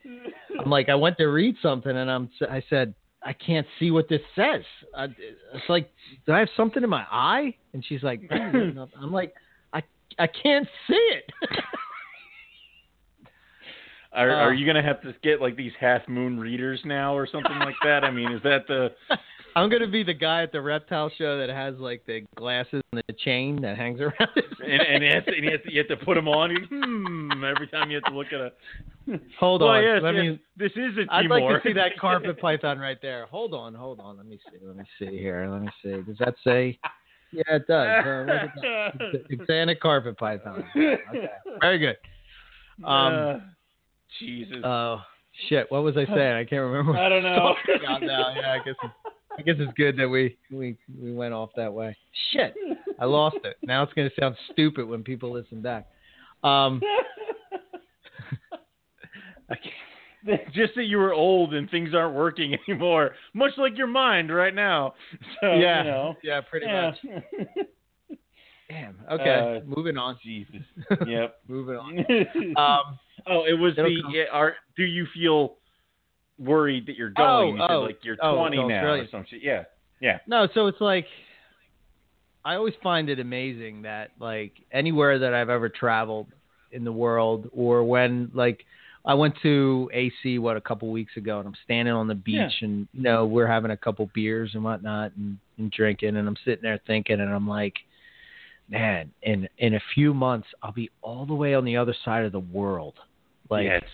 [0.59, 4.09] I'm like, I went to read something and I'm, I said, I can't see what
[4.09, 4.63] this says.
[4.97, 5.91] I, it's like,
[6.27, 7.55] do I have something in my eye?
[7.75, 9.35] And she's like, I'm like,
[10.19, 11.33] I, can't see it.
[14.13, 14.35] Are, Uh.
[14.47, 17.77] are you gonna have to get like these half moon readers now or something like
[17.85, 18.03] that?
[18.03, 18.91] I mean, is that the?
[19.57, 23.03] I'm gonna be the guy at the reptile show that has like the glasses and
[23.07, 24.31] the chain that hangs around.
[24.35, 26.29] His And, and, it has to, and you, have to, you have to put them
[26.29, 26.55] on.
[26.69, 27.45] Hmm.
[27.45, 28.53] Every time you have to look at a.
[29.39, 30.41] Hold well, on, yes, let yes, me.
[30.57, 33.27] This is a I'd like to see that carpet python right there.
[33.27, 34.17] Hold on, hold on.
[34.17, 34.59] Let me see.
[34.65, 35.49] Let me see here.
[35.51, 36.03] Let me see.
[36.03, 36.79] Does that say?
[37.33, 38.05] Yeah, it does.
[38.05, 38.95] Uh, look at that.
[39.15, 40.65] It's- It's saying a carpet python.
[40.77, 40.99] Okay,
[41.61, 41.97] very good.
[42.85, 43.39] Um, Uh,
[44.19, 44.57] Jesus.
[44.65, 45.01] Oh
[45.49, 45.71] shit!
[45.71, 46.33] What was I saying?
[46.37, 46.97] I can't remember.
[46.99, 47.55] I don't know.
[48.03, 48.75] Yeah, I guess.
[48.83, 48.95] It's,
[49.39, 51.97] I guess it's good that we we we went off that way.
[52.33, 52.55] Shit!
[52.99, 53.57] I lost it.
[53.63, 55.87] Now it's gonna sound stupid when people listen back.
[56.43, 56.81] Um,
[59.49, 59.75] I can't-
[60.55, 64.55] Just that you were old and things aren't working anymore, much like your mind right
[64.55, 64.95] now.
[65.41, 66.17] So, yeah, you know.
[66.23, 66.91] yeah, pretty Yeah.
[66.91, 67.67] much.
[68.69, 68.97] Damn.
[69.11, 70.17] Okay, Uh, moving on.
[70.23, 70.63] Jesus.
[71.07, 71.37] Yep.
[71.49, 71.99] moving on.
[72.57, 73.91] Um, oh, it was the.
[74.13, 75.57] yeah, Are do you feel
[76.39, 77.61] worried that you're going?
[77.61, 79.03] Oh, oh, like you're oh, 20 to now Australia.
[79.03, 79.41] or some shit.
[79.43, 79.65] Yeah.
[80.01, 80.19] Yeah.
[80.29, 81.07] No, so it's like
[82.45, 86.29] I always find it amazing that like anywhere that I've ever traveled
[86.71, 88.65] in the world or when like
[89.05, 92.35] I went to AC what a couple weeks ago and I'm standing on the beach
[92.37, 92.49] Yeah.
[92.69, 96.37] and you know we're having a couple beers and whatnot and, and drinking and I'm
[96.45, 97.75] sitting there thinking and I'm like
[98.69, 102.25] man, in in a few months I'll be all the way on the other side
[102.25, 102.95] of the world.
[103.49, 103.87] Like yeah, it's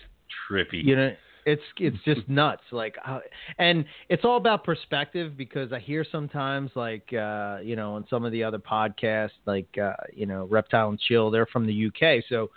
[0.49, 0.83] trippy.
[0.83, 3.19] you know it's it's just nuts like uh,
[3.57, 8.25] and it's all about perspective because i hear sometimes like uh you know on some
[8.25, 12.23] of the other podcasts like uh you know reptile and chill they're from the uk
[12.29, 12.49] so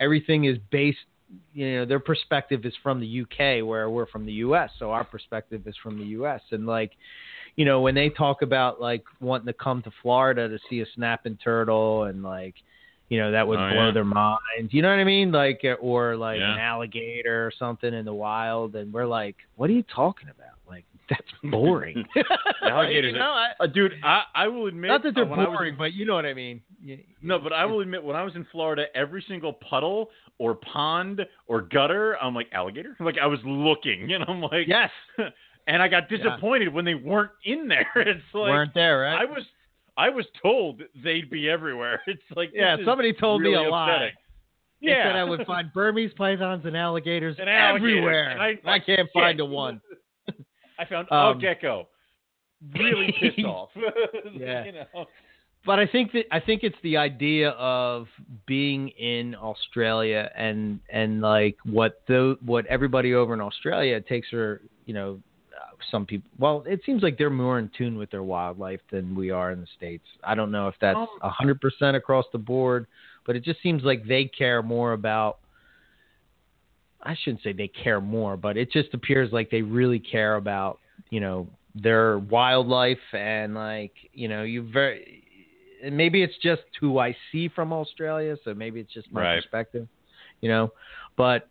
[0.00, 0.98] everything is based
[1.52, 5.04] you know their perspective is from the uk where we're from the us so our
[5.04, 6.92] perspective is from the us and like
[7.56, 10.86] you know when they talk about like wanting to come to florida to see a
[10.94, 12.54] snapping turtle and like
[13.10, 13.92] you know that would Oh, blow yeah.
[13.92, 16.54] their minds you know what i mean like or like Yeah.
[16.54, 20.56] an alligator or something in the wild and we're like what are you talking about
[20.68, 22.04] like that's boring
[22.62, 25.40] Alligators you know, I, Uh, dude, I, I will admit not that they're uh, when
[25.40, 28.02] I was- boring but you know what i mean You- no, but I will admit
[28.04, 32.94] when I was in Florida, every single puddle or pond or gutter, I'm like alligator.
[33.00, 34.90] Like I was looking, and I'm like, yes
[35.66, 37.86] and I got disappointed when they weren't in there.
[37.96, 39.44] It's like weren't there right I was,
[39.96, 42.00] I was told they'd be everywhere.
[42.06, 44.14] It's like yeah somebody told me really a lie upsetting.
[44.80, 48.30] They Yeah, said I would find Burmese pythons and alligators And alligators, everywhere.
[48.30, 49.08] and I- I, can't shit.
[49.12, 49.80] find a one.
[50.78, 51.88] I found Um, a gecko.
[52.74, 53.70] Really pissed off.
[54.32, 54.64] Yeah.
[54.64, 55.06] you know.
[55.66, 58.06] But I think that I think it's the idea of
[58.46, 64.62] being in Australia and and like what the what everybody over in Australia takes her,
[64.86, 65.20] you know,
[65.90, 66.30] some people.
[66.38, 69.60] Well, it seems like they're more in tune with their wildlife than we are in
[69.60, 70.04] the states.
[70.24, 72.86] I don't know if that's Um, a hundred percent across the board,
[73.26, 75.38] but it just seems like they care more about.
[77.02, 80.78] I shouldn't say they care more, but it just appears like they really care about
[81.10, 85.22] you know their wildlife and like you know you very
[85.82, 89.36] and maybe it's just who I see from Australia, so maybe it's just my Right.
[89.36, 89.86] perspective,
[90.40, 90.72] you know.
[91.16, 91.48] But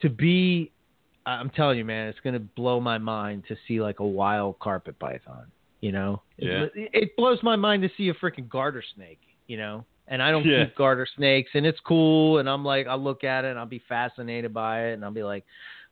[0.00, 0.72] to be,
[1.26, 4.98] I'm telling you, man, it's gonna blow my mind to see like a wild carpet
[4.98, 5.46] python,
[5.80, 6.22] you know.
[6.38, 6.68] Yeah.
[6.74, 9.84] It, it blows my mind to see a freaking garter snake, you know.
[10.10, 10.66] And I don't Yeah.
[10.66, 12.38] keep garter snakes, and it's cool.
[12.38, 15.10] And I'm like, I'll look at it, and I'll be fascinated by it, and I'll
[15.12, 15.44] be like,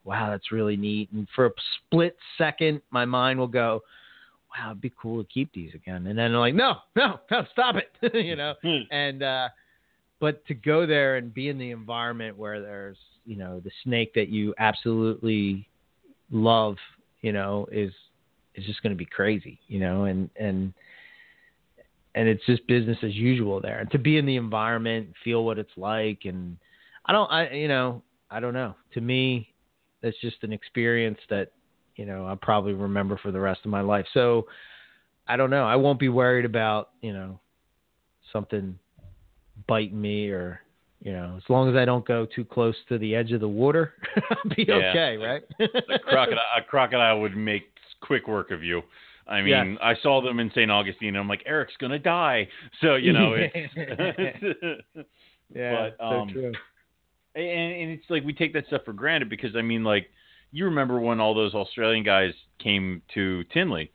[0.04, 1.10] wow, that's really neat.
[1.12, 3.82] And for a split second, my mind will go,
[4.56, 6.06] wow, it'd be cool to keep these again.
[6.06, 8.54] And then I'm like, no, no, no, stop it, you know.
[8.90, 9.48] And uh,
[10.20, 14.12] but to go there and be in the environment where there's, you know, the snake
[14.14, 15.68] that you absolutely
[16.30, 16.76] love,
[17.20, 17.92] you know, is
[18.54, 20.72] is just going to be crazy, you know, and and
[22.18, 23.78] and it's just business as usual there.
[23.78, 26.56] And to be in the environment, feel what it's like, and
[27.06, 28.74] I don't, I you know, I don't know.
[28.94, 29.54] To me,
[30.02, 31.52] that's just an experience that
[31.94, 34.04] you know I'll probably remember for the rest of my life.
[34.14, 34.48] So
[35.28, 35.64] I don't know.
[35.64, 37.38] I won't be worried about you know
[38.32, 38.76] something
[39.68, 40.60] biting me or
[41.00, 43.48] you know as long as I don't go too close to the edge of the
[43.48, 43.94] water,
[44.30, 44.74] I'll be Yeah.
[44.74, 45.42] okay, right?
[45.60, 47.62] a crocodile, a crocodile would make
[48.00, 48.82] quick work of you.
[49.28, 49.78] I mean, Yes.
[49.82, 50.70] I saw them in St.
[50.70, 52.48] Augustine, and I'm like, Eric's gonna die.
[52.80, 53.74] So you know, it's,
[55.54, 56.52] yeah, But, um, so true.
[57.34, 60.08] and, and it's like we take that stuff for granted because I mean, like,
[60.50, 63.92] you remember when all those Australian guys came to Tinley,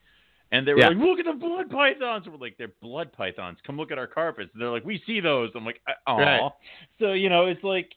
[0.52, 0.90] and they were Yeah.
[0.90, 3.58] like, "Look at the blood pythons." We're like, "They're blood pythons.
[3.66, 6.52] Come look at our carpets." And they're like, "We see those." I'm like, "Oh." Right.
[7.00, 7.90] So you know, it's like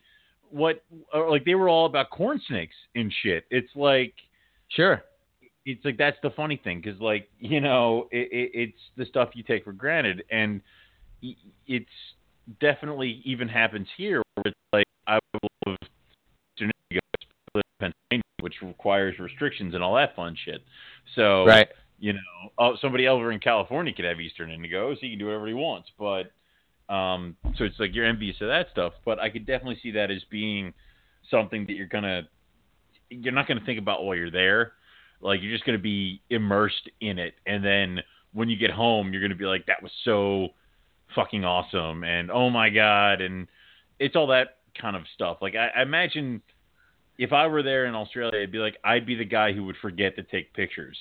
[0.49, 0.83] what,
[1.13, 3.45] or like they were all about corn snakes and shit.
[3.51, 4.15] It's like
[4.69, 5.05] Sure.
[5.67, 9.31] It's like that's the funny thing because like you know it, it, it's the stuff
[9.35, 10.63] you take for granted and
[11.67, 11.87] it's
[12.61, 15.77] definitely even happens here where it's like I will
[17.79, 20.63] Pennsylvania, which requires restrictions and all that fun shit.
[21.15, 21.69] So Right.
[21.99, 22.21] you know,
[22.59, 25.55] oh, somebody over in California could have Eastern Indigo, so he can do whatever he
[25.55, 25.91] wants.
[25.99, 26.33] But
[26.93, 28.93] um, so it's like you're envious of that stuff.
[29.05, 30.75] But I could definitely see that as being
[31.31, 32.29] something that you're gonna,
[33.11, 34.73] you're not gonna think about while you're there.
[35.21, 38.01] Like you're just gonna be immersed in it, and then
[38.33, 40.49] when you get home, you're gonna be like, that was so
[41.15, 43.47] fucking awesome, and oh my god, and
[43.99, 45.39] it's all that kind of stuff.
[45.41, 46.43] Like I, I imagine
[47.19, 49.77] if I were there in Australia, I'd be like, I'd be the guy who would
[49.81, 50.97] forget to take pictures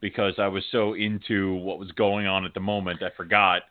[0.00, 3.62] because I was so into what was going on at the moment, I forgot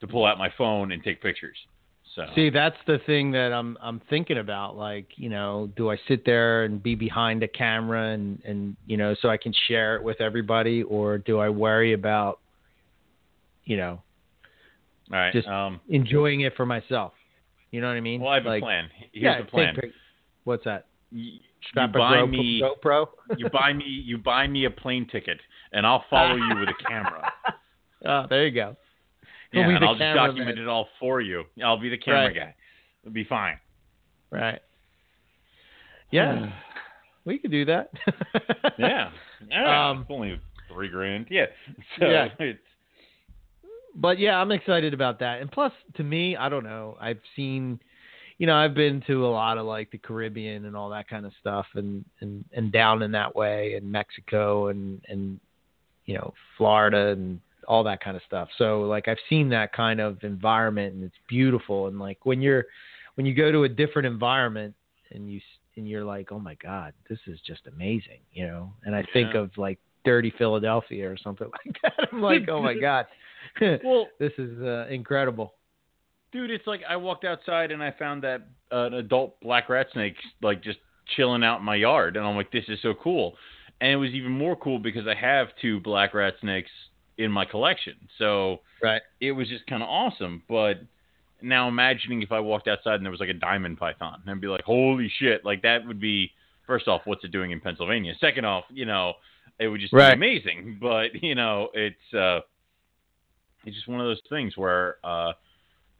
[0.00, 1.56] to pull out my phone and take pictures.
[2.16, 4.76] So See, that's the thing that I'm I'm thinking about.
[4.76, 8.96] Like, you know, do I sit there and be behind a camera and and you
[8.96, 12.40] know, so I can share it with everybody, or do I worry about,
[13.64, 14.02] you know,
[15.12, 15.32] all right.
[15.32, 17.12] just- um, enjoying it for myself?
[17.70, 18.20] You know what I mean?
[18.20, 18.90] well, I have like, a plan.
[19.12, 19.76] Here's yeah, the plan.
[19.80, 19.92] take
[20.42, 20.86] What's that?
[21.12, 21.38] You,
[21.76, 23.06] you buy me, GoPro.
[23.36, 25.38] you buy me, you buy me a plane ticket,
[25.72, 27.32] and I'll follow you with a camera.
[28.02, 28.76] Oh, there you go.
[29.52, 30.28] You'll Yeah, be and the I'll just cameraman.
[30.34, 31.44] document it all for you.
[31.64, 32.34] I'll be the camera Right.
[32.36, 32.54] guy.
[33.02, 33.58] It'll be fine.
[34.30, 34.60] Right.
[36.10, 36.52] Yeah,
[37.24, 37.90] we could do that.
[38.78, 39.10] Yeah.
[39.48, 39.90] yeah.
[39.90, 40.40] Um, it's only
[40.72, 41.26] three grand.
[41.30, 41.46] Yeah.
[41.98, 42.28] So Yeah.
[42.38, 42.60] it's
[43.96, 45.40] but yeah, I'm excited about that.
[45.40, 46.96] And plus, to me, I don't know.
[47.00, 47.80] I've seen,
[48.38, 51.26] you know, I've been to a lot of like the Caribbean and all that kind
[51.26, 55.40] of stuff, and and and down in that way, and Mexico, and and
[56.06, 57.40] you know, Florida, and
[57.70, 58.48] all that kind of stuff.
[58.58, 61.86] So like, I've seen that kind of environment, and it's beautiful.
[61.86, 62.64] And like when you're
[63.14, 64.74] when you go to a different environment,
[65.12, 65.40] and you
[65.76, 68.72] and you're like, oh my god, this is just amazing, you know.
[68.84, 72.08] And I think of like dirty Philadelphia or something like that.
[72.12, 73.06] I'm like, oh my god.
[73.60, 75.54] Well, this is uh, incredible.
[76.32, 79.86] dude, it's like I walked outside and I found that uh, an adult black rat
[79.92, 80.78] snake like just
[81.16, 83.36] chilling out in my yard, and I'm like, this is so cool.
[83.80, 86.70] And it was even more cool because I have two black rat snakes
[87.20, 89.02] in my collection, so Right.
[89.20, 90.42] it was just kind of awesome.
[90.48, 90.80] But
[91.42, 94.40] now imagining if I walked outside and there was like a diamond python, and I'd
[94.40, 95.44] be like, holy shit!
[95.44, 96.32] Like that would be
[96.66, 98.14] first off, what's it doing in Pennsylvania?
[98.20, 99.14] Second off, you know,
[99.58, 100.10] it would just Right.
[100.10, 100.78] be amazing.
[100.80, 102.40] But you know, it's uh,
[103.64, 105.32] it's just one of those things where uh,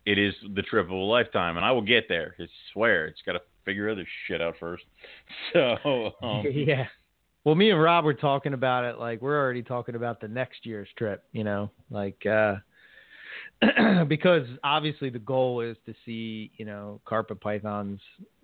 [0.06, 2.34] it is the trip of a lifetime, and I will get there.
[2.38, 4.84] I swear, it's got to figure other shit out first.
[5.52, 6.86] So um, yeah.
[7.44, 8.98] Well, me and Rob were talking about it.
[8.98, 11.24] Like we're already talking about the next year's trip.
[11.32, 12.56] You know, like uh,
[14.08, 18.00] because obviously the goal is to see you know carpet pythons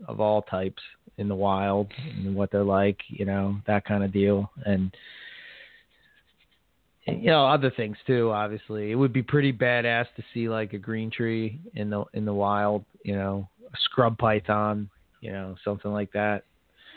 [0.09, 0.82] of all types
[1.18, 2.99] in the wild and what they're like.
[3.09, 4.94] You know that kind of deal and.
[7.09, 8.32] You know other things too.
[8.32, 12.24] Obviously, it would be pretty badass to see like a green tree in the in
[12.24, 12.84] the wild.
[13.05, 14.90] You know, a scrub python.
[15.20, 16.42] You know, something like that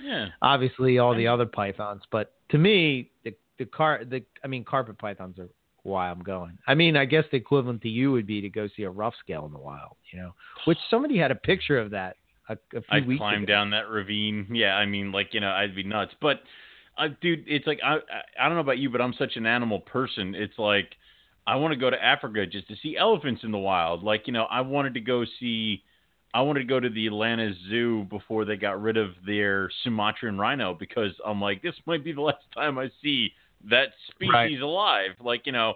[0.03, 4.63] yeah, obviously all the other pythons, but to me, the the car the I mean
[4.63, 5.49] carpet pythons are
[5.83, 6.57] why I'm going.
[6.67, 9.13] I mean, I guess the equivalent to you would be to go see a rough
[9.19, 10.33] scale in the wild, you know,
[10.65, 12.17] which somebody had a picture of that
[12.49, 13.53] a, a few I'd weeks climb ago.
[13.53, 14.47] down that ravine.
[14.51, 16.11] Yeah, I mean, like you know, I'd be nuts.
[16.21, 16.41] But,
[16.97, 17.99] uh, dude, it's like I, I
[18.41, 20.35] I don't know about you, but I'm such an animal person.
[20.35, 20.95] It's like
[21.47, 24.03] I want to go to Africa just to see elephants in the wild.
[24.03, 25.83] Like you know, I wanted to go see.
[26.33, 30.37] I wanted to go to the Atlanta Zoo before they got rid of their Sumatran
[30.37, 33.31] rhino because I'm like, this might be the last time I see
[33.69, 34.61] that species Right.
[34.61, 35.11] alive.
[35.19, 35.73] Like you know,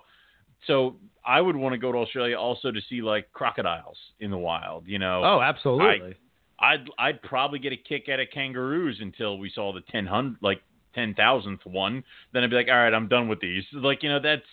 [0.67, 0.95] so
[1.25, 4.87] I would want to go to Australia also to see like crocodiles in the wild.
[4.87, 6.15] You know, Oh, absolutely.
[6.59, 10.37] I'd I'd probably get a kick out of kangaroos until we saw the ten hundred
[10.41, 10.61] like
[10.95, 12.03] ten thousandth one.
[12.31, 13.63] Then I'd be like, all right, I'm done with these.
[13.73, 14.43] Like you know, that's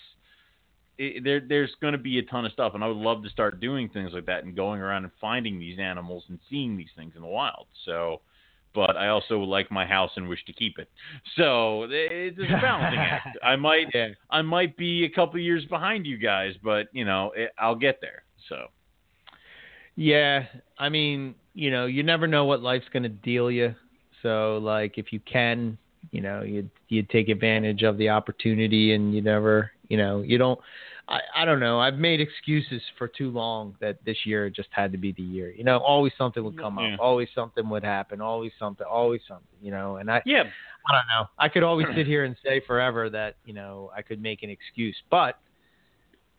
[1.00, 1.40] it, there.
[1.40, 3.88] There's going to be a ton of stuff, and I would love to start doing
[3.88, 7.22] things like that and going around and finding these animals and seeing these things in
[7.22, 7.66] the wild.
[7.84, 8.20] So,
[8.74, 10.88] but I also like my house and wish to keep it.
[11.36, 13.38] So it's a balancing act.
[13.42, 14.08] I might yeah.
[14.30, 18.00] I might be a couple years behind you guys, but you know, it, I'll get
[18.00, 18.22] there.
[18.48, 18.66] So.
[19.96, 20.44] Yeah,
[20.78, 23.74] I mean, you know, you never know what life's going to deal you.
[24.22, 25.76] So, like, if you can,
[26.10, 30.38] you know, you you take advantage of the opportunity, and you never, you know, you
[30.38, 30.58] don't.
[31.10, 31.80] I I don't know.
[31.80, 35.50] I've made excuses for too long that this year just had to be the year.
[35.50, 36.94] You know, always something would come Yeah.
[36.94, 39.46] up, always something would happen, always something, always something.
[39.60, 40.44] You know, and I Yeah,
[40.88, 41.28] I don't know.
[41.38, 44.50] I could always sit here and say forever that you know I could make an
[44.50, 45.38] excuse, but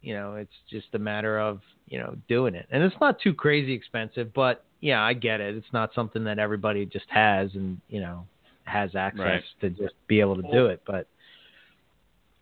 [0.01, 3.33] you know it's just a matter of you know doing it, and it's not too
[3.33, 4.33] crazy expensive.
[4.33, 5.55] But yeah, I get it.
[5.55, 8.25] It's not something that everybody just has and you know
[8.63, 9.43] has access Right.
[9.59, 10.81] to just be able to do it.
[10.85, 11.07] But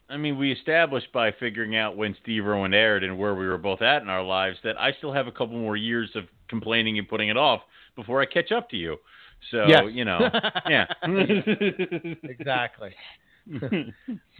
[0.09, 3.57] I mean, we established by figuring out when Steve Irwin aired and where we were
[3.59, 6.97] both at in our lives that I still have a couple more years of complaining
[6.97, 7.61] and putting it off
[7.95, 8.97] before I catch up to you.
[9.51, 9.83] So, Yes.
[9.91, 10.19] you know,
[10.69, 10.85] yeah.
[12.23, 12.95] exactly.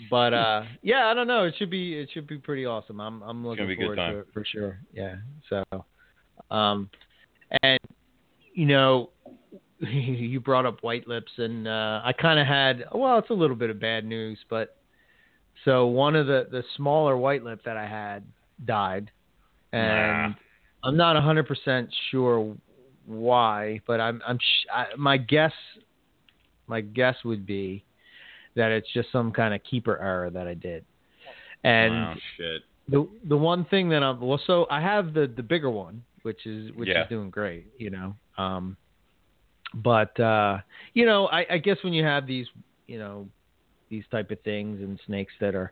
[0.09, 1.45] But uh yeah, I don't know.
[1.45, 2.99] It should be it should be pretty awesome.
[3.01, 4.80] I'm I'm looking be a good forward to it for sure.
[4.93, 5.15] Yeah.
[5.49, 5.63] So
[6.51, 6.89] um
[7.63, 7.80] and
[8.53, 9.09] you know
[9.80, 13.55] you brought up white lips and uh I kind of had well, it's a little
[13.55, 14.76] bit of bad news, but
[15.66, 18.24] so one of the the smaller white lip that I had
[18.66, 19.12] died
[19.72, 20.34] and Nah.
[20.82, 22.55] I'm not 100% sure
[23.05, 25.51] why, but I'm I'm sh- I, my guess
[26.68, 27.84] my guess would be
[28.55, 30.86] that it's just some kind of keeper error that I did.
[31.64, 32.62] And wow, shit.
[32.88, 36.45] the the one thing that I'm well, so I have the the bigger one, which
[36.45, 37.03] is which Yeah.
[37.03, 38.16] is doing great, you know.
[38.38, 38.78] Um,
[39.74, 40.60] but uh,
[40.93, 42.47] you know, I, I guess when you have these,
[42.88, 43.28] you know,
[43.89, 45.71] these type of things and snakes that are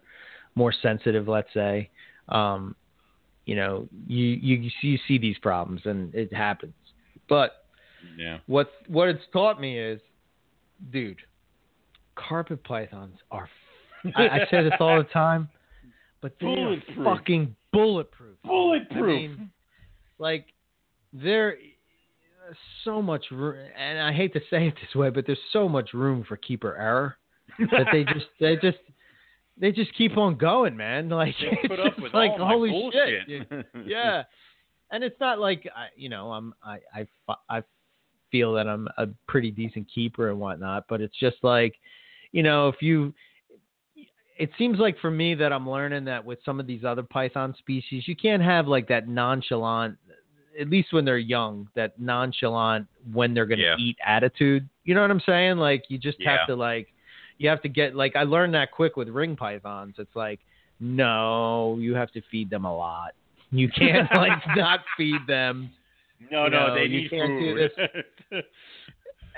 [0.55, 1.89] more sensitive, let's say,
[2.29, 2.75] um,
[3.45, 6.73] you know, you you you see, you see these problems and it happens.
[7.29, 7.65] But
[8.17, 8.39] Yeah.
[8.47, 10.01] what what it's taught me is,
[10.91, 11.21] dude,
[12.15, 13.49] carpet pythons are.
[14.15, 15.49] I, I say this all the time,
[16.21, 18.37] but they are fucking bulletproof.
[18.43, 19.03] Bulletproof.
[19.03, 19.51] I mean,
[20.19, 20.47] like
[21.13, 21.57] there
[22.83, 25.93] so much room, and I hate to say it this way, but there's so much
[25.93, 27.17] room for keeper error
[27.71, 28.77] that they just they just
[29.59, 31.09] they just keep on going, man.
[31.17, 31.67] Like it's
[31.99, 33.27] just like holy shit.
[33.85, 34.23] yeah,
[34.91, 37.07] and it's not like I, you know, I'm I I
[37.49, 37.63] I
[38.31, 41.75] feel that I'm a pretty decent keeper and whatnot, but it's just like,
[42.33, 43.13] you know, if you,
[44.37, 47.55] it seems like for me that I'm learning that with some of these other python
[47.57, 49.97] species, you can't have like that nonchalant,
[50.59, 53.75] at least when they're young, that nonchalant when they're gonna Yeah.
[53.77, 54.67] eat attitude.
[54.83, 55.57] You know what I'm saying?
[55.57, 56.37] Like you just Yeah.
[56.37, 56.93] have to like,
[57.37, 59.95] you have to get like I learned that quick with ring pythons.
[59.97, 60.39] It's like,
[60.79, 63.11] no, you have to feed them a lot.
[63.51, 65.69] You can't like not feed them.
[66.31, 67.69] No, You no, know, they you need can't do
[68.31, 68.43] food.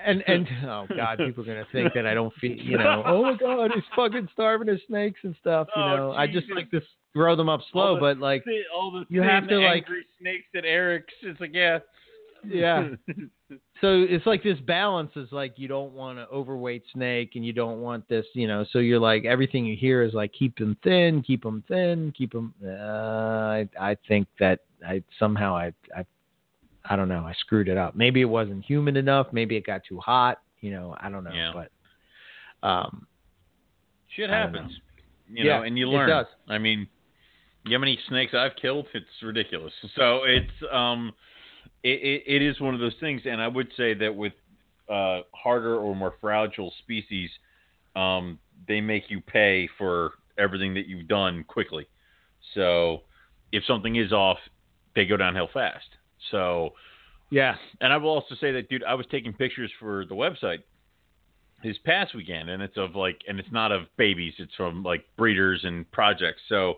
[0.06, 2.62] And and oh god, people are gonna think that I don't feed.
[2.64, 5.68] You know, oh my god, he's fucking starving of snakes and stuff.
[5.76, 6.80] You Oh, know, I just like to
[7.12, 9.86] throw them up slow, the- but like, all the You have to, like-
[10.22, 11.14] snakes at Eric's.
[11.22, 11.80] It's like yeah,
[12.48, 12.92] yeah.
[13.82, 17.54] So it's like this balance is like you don't want to overweight snake and you
[17.54, 18.66] don't want this, you know.
[18.72, 22.34] So you're like everything you hear is like keep them thin, keep them thin, keep
[22.34, 22.54] them.
[22.64, 26.06] Uh, I I think that I somehow I I
[26.90, 27.96] I don't know I screwed it up.
[27.96, 29.28] Maybe it wasn't humid enough.
[29.32, 30.42] Maybe it got too hot.
[30.60, 31.32] You know, I don't know.
[31.32, 31.54] Yeah.
[31.54, 33.08] But um,
[34.16, 34.72] shit happens.
[35.32, 36.10] You Yeah, know, and you learn.
[36.10, 36.26] it does.
[36.48, 36.88] I mean,
[37.64, 38.88] you know how many snakes I've killed?
[38.94, 39.74] It's ridiculous.
[39.96, 41.14] So it's um,
[41.84, 44.34] it, it, it is one of those things, and I would say that with
[44.90, 47.30] uh harder or more fragile species,
[47.96, 51.88] um, they make you pay for everything that you've done quickly.
[52.56, 53.02] So
[53.52, 54.38] if something is off,
[54.96, 55.88] they go downhill fast.
[56.32, 56.74] So
[57.30, 60.60] yeah, and I will also say that, dude, I was taking pictures for the website
[61.64, 65.06] this past weekend, and it's of like, and it's not of babies, it's from like
[65.18, 66.42] breeders and projects.
[66.50, 66.76] So,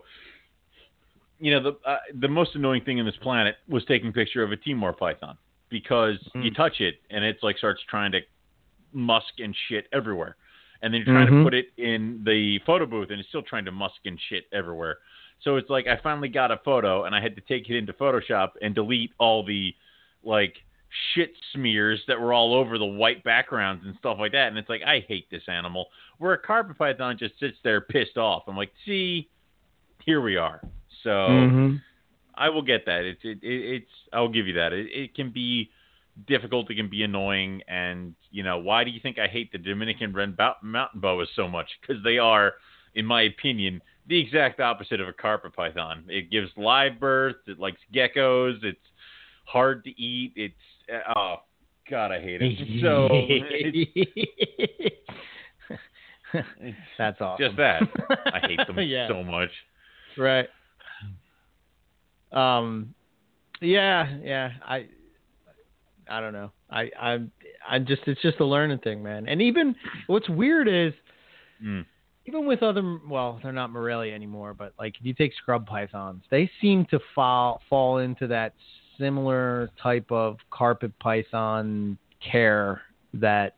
[1.42, 4.42] you know, the uh, the most annoying thing in this planet was taking a picture
[4.44, 5.36] of a Timor python
[5.70, 6.56] because you Mm.
[6.56, 8.20] touch it and it's like starts trying to
[8.92, 10.36] musk and shit everywhere,
[10.82, 11.40] and then you're trying Mhm.
[11.40, 14.46] to put it in the photo booth and it's still trying to musk and shit
[14.52, 14.98] everywhere.
[15.40, 17.92] So it's like I finally got a photo and I had to take it into
[17.92, 19.74] Photoshop and delete all the
[20.22, 20.62] like
[21.14, 24.48] shit smears that were all over the white backgrounds and stuff like that.
[24.48, 25.88] And it's like I hate this animal.
[26.18, 28.44] Where a carpet python just sits there pissed off.
[28.46, 29.28] I'm like, see,
[30.04, 30.60] here we are.
[31.02, 31.82] So Mhm.
[32.34, 33.04] I will get that.
[33.04, 34.72] It's it, it, it's I'll give you that.
[34.72, 35.70] It, it can be
[36.26, 36.70] difficult.
[36.70, 37.62] It can be annoying.
[37.68, 41.48] And you know why do you think I hate the Dominican red mountain boas so
[41.48, 41.68] much?
[41.80, 42.54] Because they are,
[42.94, 46.04] in my opinion, the exact opposite of a carpet python.
[46.08, 47.36] It gives live birth.
[47.46, 48.62] It likes geckos.
[48.64, 48.78] It's
[49.44, 50.32] hard to eat.
[50.36, 50.54] It's
[50.92, 51.36] uh, oh
[51.90, 52.56] god, I hate it.
[52.58, 53.08] It's so
[56.98, 57.44] That's awesome.
[57.46, 57.82] just that.
[58.32, 59.06] I hate them yeah.
[59.08, 59.50] so much.
[60.16, 60.48] Right.
[62.32, 62.94] Um,
[63.60, 64.50] yeah, yeah.
[64.66, 64.86] I,
[66.08, 66.50] I don't know.
[66.70, 67.30] I, I'm,
[67.68, 68.02] I'm just.
[68.06, 69.28] It's just a learning thing, man.
[69.28, 69.74] And even
[70.06, 70.92] what's weird is,
[71.64, 71.84] Mm.
[72.26, 76.24] even with other, well, they're not Morelia anymore, but like if you take scrub pythons,
[76.28, 78.54] they seem to fall fall into that
[78.98, 82.82] similar type of carpet python care
[83.14, 83.56] that.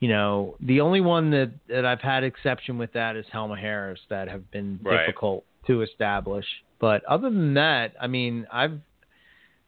[0.00, 4.28] You know, the only one that, that I've had exception with that is Halmaheras that
[4.28, 5.04] have been Right.
[5.04, 6.46] difficult to establish.
[6.80, 8.80] But other than that, I mean, I've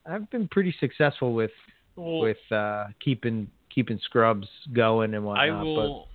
[0.07, 1.51] I've been pretty successful with
[1.95, 5.49] Well, with uh, keeping keeping scrubs going and whatnot.
[5.49, 6.09] I will.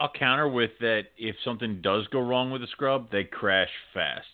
[0.00, 1.04] I'll counter with that.
[1.16, 4.26] If something does go wrong with a scrub, they crash fast.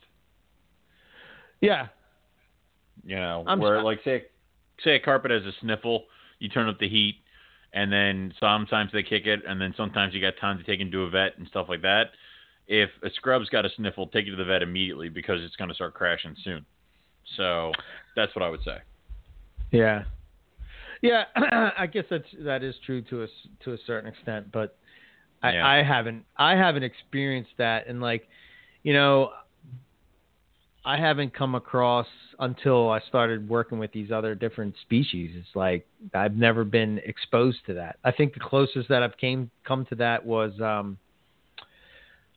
[1.61, 1.89] But yeah,
[3.05, 4.25] You know, I'm where like say
[4.83, 6.05] say a carpet has a sniffle,
[6.39, 7.17] you turn up the heat,
[7.75, 10.91] and then sometimes they kick it, and then sometimes you got time to take him
[10.91, 12.13] to a vet and stuff like that.
[12.73, 15.69] If a scrub's got a sniffle, take it to the vet immediately because it's going
[15.71, 16.65] to start crashing soon.
[17.37, 17.73] So
[18.15, 18.79] that's what I would say.
[19.73, 20.05] yeah,
[21.03, 21.25] yeah.
[21.77, 23.27] I guess that's that is true to a
[23.65, 24.77] to a certain extent, but
[25.43, 25.67] I, Yeah.
[25.67, 28.29] I haven't I haven't experienced that, and like,
[28.85, 29.31] you know,
[30.85, 32.07] I haven't come across
[32.39, 35.33] until I started working with these other different species.
[35.35, 37.97] It's like I've never been exposed to that.
[38.05, 40.99] I think the closest that I've came come to that was um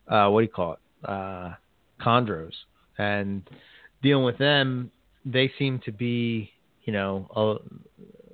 [0.08, 0.80] uh what do you call it?
[1.10, 1.54] Uh
[2.02, 2.54] chondros.
[2.98, 3.42] And
[4.02, 4.92] dealing with them,
[5.26, 6.52] they seem to be,
[6.84, 7.56] you know, a,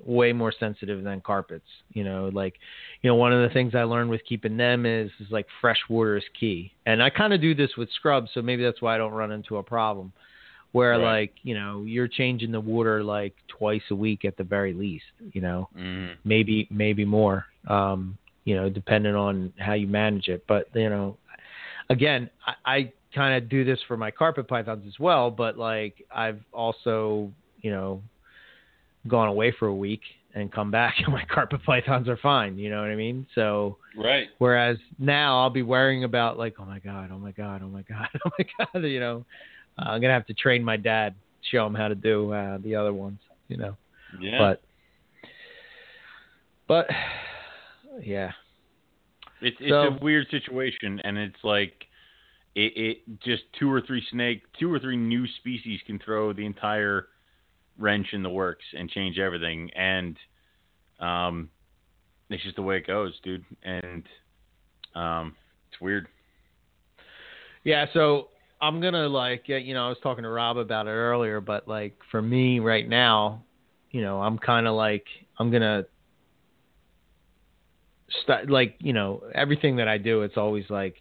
[0.04, 1.66] way more sensitive than carpets.
[1.92, 2.54] You know, like,
[3.02, 5.78] you know, one of the things I learned with keeping them is is like fresh
[5.88, 6.72] water is key.
[6.86, 9.32] And I kind of do this with scrubs, so maybe that's why I don't run
[9.32, 10.12] into a problem.
[10.72, 11.20] Where Right.
[11.20, 15.04] like, you know, you're changing the water like twice a week at the very least,
[15.32, 16.16] you know Mm.
[16.24, 21.16] maybe maybe more um you know depending on how you manage it but you know
[21.90, 26.06] again i, I kind of do this for my carpet pythons as well but like
[26.14, 27.30] i've also
[27.60, 28.02] you know
[29.08, 30.02] gone away for a week
[30.34, 32.58] and come back and my carpet pythons are fine.
[32.58, 33.26] You know what I mean?
[33.34, 34.28] So right.
[34.38, 37.82] Whereas now I'll be worrying about like, oh my god, oh my god, oh my
[37.82, 38.84] god, oh my god.
[38.84, 39.24] You know,
[39.78, 41.14] uh, I'm gonna have to train my dad,
[41.50, 43.18] show him how to do uh, the other ones.
[43.48, 43.76] You know.
[44.20, 44.38] Yeah.
[44.38, 44.62] But
[46.68, 46.86] but
[48.02, 48.32] yeah.
[49.40, 51.86] It's it's So- a weird situation, and it's like
[52.54, 56.44] it, it just two or three snake, two or three new species can throw the
[56.44, 57.08] entire
[57.78, 60.16] wrench in the works and change everything, and
[60.98, 61.48] um,
[62.28, 64.04] it's just the way it goes, dude, and
[64.94, 65.34] um,
[65.70, 66.08] it's weird.
[67.64, 68.28] Yeah, so
[68.60, 71.96] I'm gonna like, you know, I was talking to Rob about it earlier, but like
[72.10, 73.42] for me right now,
[73.90, 75.06] you know, I'm kind of like
[75.38, 75.84] I'm gonna
[78.22, 80.96] st- like, you know, everything that I do, it's always like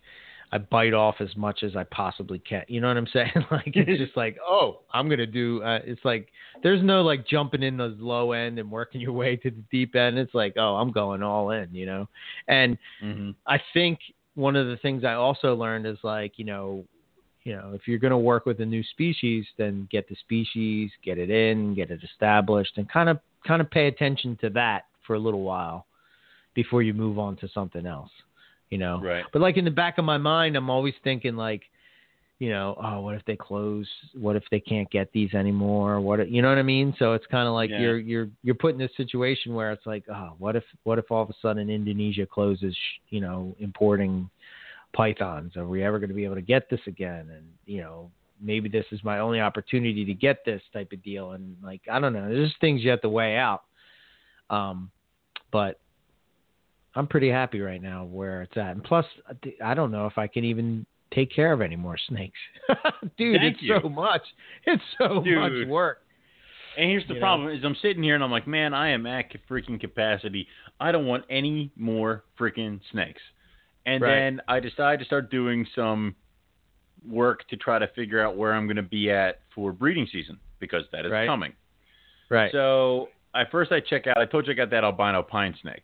[0.52, 2.64] I bite off as much as I possibly can.
[2.68, 3.32] You know what I'm saying?
[3.52, 5.62] like it's just like, oh, I'm gonna do.
[5.64, 6.30] Uh, it's like
[6.64, 9.96] there's no like jumping in the low end and working your way to the deep
[9.96, 10.18] end.
[10.18, 12.08] It's like, oh, I'm going all in, you know,
[12.48, 13.32] and Mm-hmm.
[13.48, 14.00] I think
[14.36, 16.86] one of the things I also learned is like, you know,
[17.44, 20.92] you know, if you're going to work with a new species, then get the species,
[21.04, 24.84] get it in, get it established, and kind of kind of pay attention to that
[25.06, 25.86] for a little while
[26.62, 28.12] before you move on to something else.
[28.70, 29.26] You know, Right.
[29.32, 31.64] but like in the back of my mind, I'm always thinking like,
[32.40, 33.88] you know, oh, what if they close?
[34.14, 36.00] What if they can't get these anymore?
[36.02, 36.94] What if- you know what I mean?
[37.00, 37.82] So it's kind of like Yeah.
[37.82, 41.10] you're you're you're put in this situation where it's like, oh, what if what if
[41.12, 42.76] all of a sudden Indonesia closes,
[43.10, 44.30] you know, importing
[44.94, 45.56] pythons?
[45.58, 47.26] Are we ever going to be able to get this again?
[47.36, 51.32] And you know, maybe this is my only opportunity to get this type of deal.
[51.32, 53.64] And like, I don't know, there's just things you have to weigh out.
[54.50, 54.92] Um,
[55.52, 55.80] but
[57.00, 58.72] I'm pretty happy right now where it's at.
[58.72, 59.34] And plus, uh,
[59.64, 62.38] I don't know if I can even take care of any more snakes.
[63.18, 63.80] Dude, Thank it's you.
[63.82, 64.22] so much.
[64.66, 65.38] It's so Dude.
[65.38, 66.00] much work.
[66.78, 67.26] And here's the You know?
[67.26, 70.46] problem: is I'm sitting here and I'm like, man, I am at freaking capacity.
[70.80, 73.22] I don't want any more freaking snakes.
[73.86, 74.16] And Right.
[74.20, 76.16] then I decide to start doing some
[77.10, 80.38] work to try to figure out where I'm going to be at for breeding season
[80.60, 81.28] because that is Right.
[81.28, 81.54] coming.
[82.30, 82.52] Right.
[82.52, 84.18] So I first I check out.
[84.18, 85.84] I told you I got that albino pine snake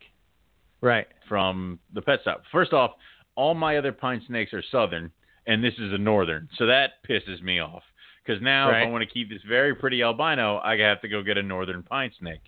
[0.86, 1.06] right.
[1.28, 2.42] from the pet shop.
[2.52, 2.92] First off,
[3.34, 5.10] all my other pine snakes are southern,
[5.46, 7.82] and this is a northern, so that pisses me off.
[8.24, 11.22] Because now, if I want to keep this very pretty albino, I have to go
[11.22, 12.40] get a northern pine snake,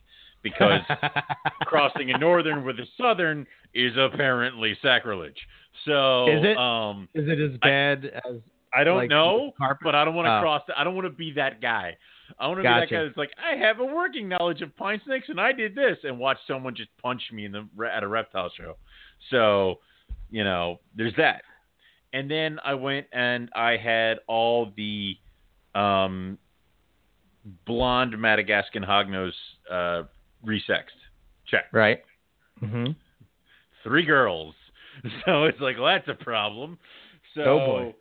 [0.42, 0.80] because
[1.62, 5.36] crossing a northern with a southern is apparently sacrilege.
[5.84, 6.56] So, Is it?
[6.56, 8.40] um, is it as I- bad as
[8.74, 10.40] I don't like, know, but I don't want to Oh.
[10.42, 10.62] cross.
[10.66, 11.96] The, I don't want to be that guy.
[12.38, 15.00] I want to be that guy that's like, I have a working knowledge of pine
[15.04, 18.08] snakes, and I did this, and watch someone just punch me in the at a
[18.08, 18.76] reptile show.
[19.30, 19.80] So,
[20.30, 21.42] you know, there's that.
[22.12, 25.16] And then I went and I had all the
[25.74, 26.38] um,
[27.66, 29.32] blonde Madagascan hognose
[29.70, 30.04] uh,
[30.46, 30.96] resexed.
[31.46, 31.64] Check.
[31.72, 32.02] right?
[32.62, 32.92] Mm-hmm.
[33.84, 34.54] Three girls.
[35.24, 36.76] So it's like, well, that's a problem.
[37.36, 37.94] So Oh, boy.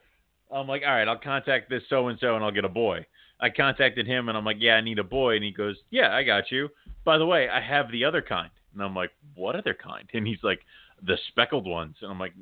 [0.52, 3.06] I'm like, all right, I'll contact this so and so and I'll get a boy.
[3.40, 5.36] I contacted him and I'm like, yeah, I need a boy.
[5.36, 6.70] And he goes, yeah, I got you.
[7.06, 8.50] By the way, I have the other kind.
[8.74, 10.10] And I'm like, what other kind?
[10.14, 10.60] And he's like,
[11.06, 11.96] the speckled ones.
[12.02, 12.34] And I'm like,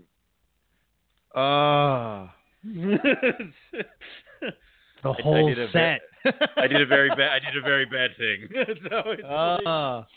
[1.36, 2.30] Oh,
[2.64, 3.10] the
[5.04, 6.02] I whole did a set.
[6.56, 7.30] I did a very bad.
[7.30, 8.48] I did a very bad thing.
[8.90, 9.98] so it's ah.
[9.98, 10.08] like,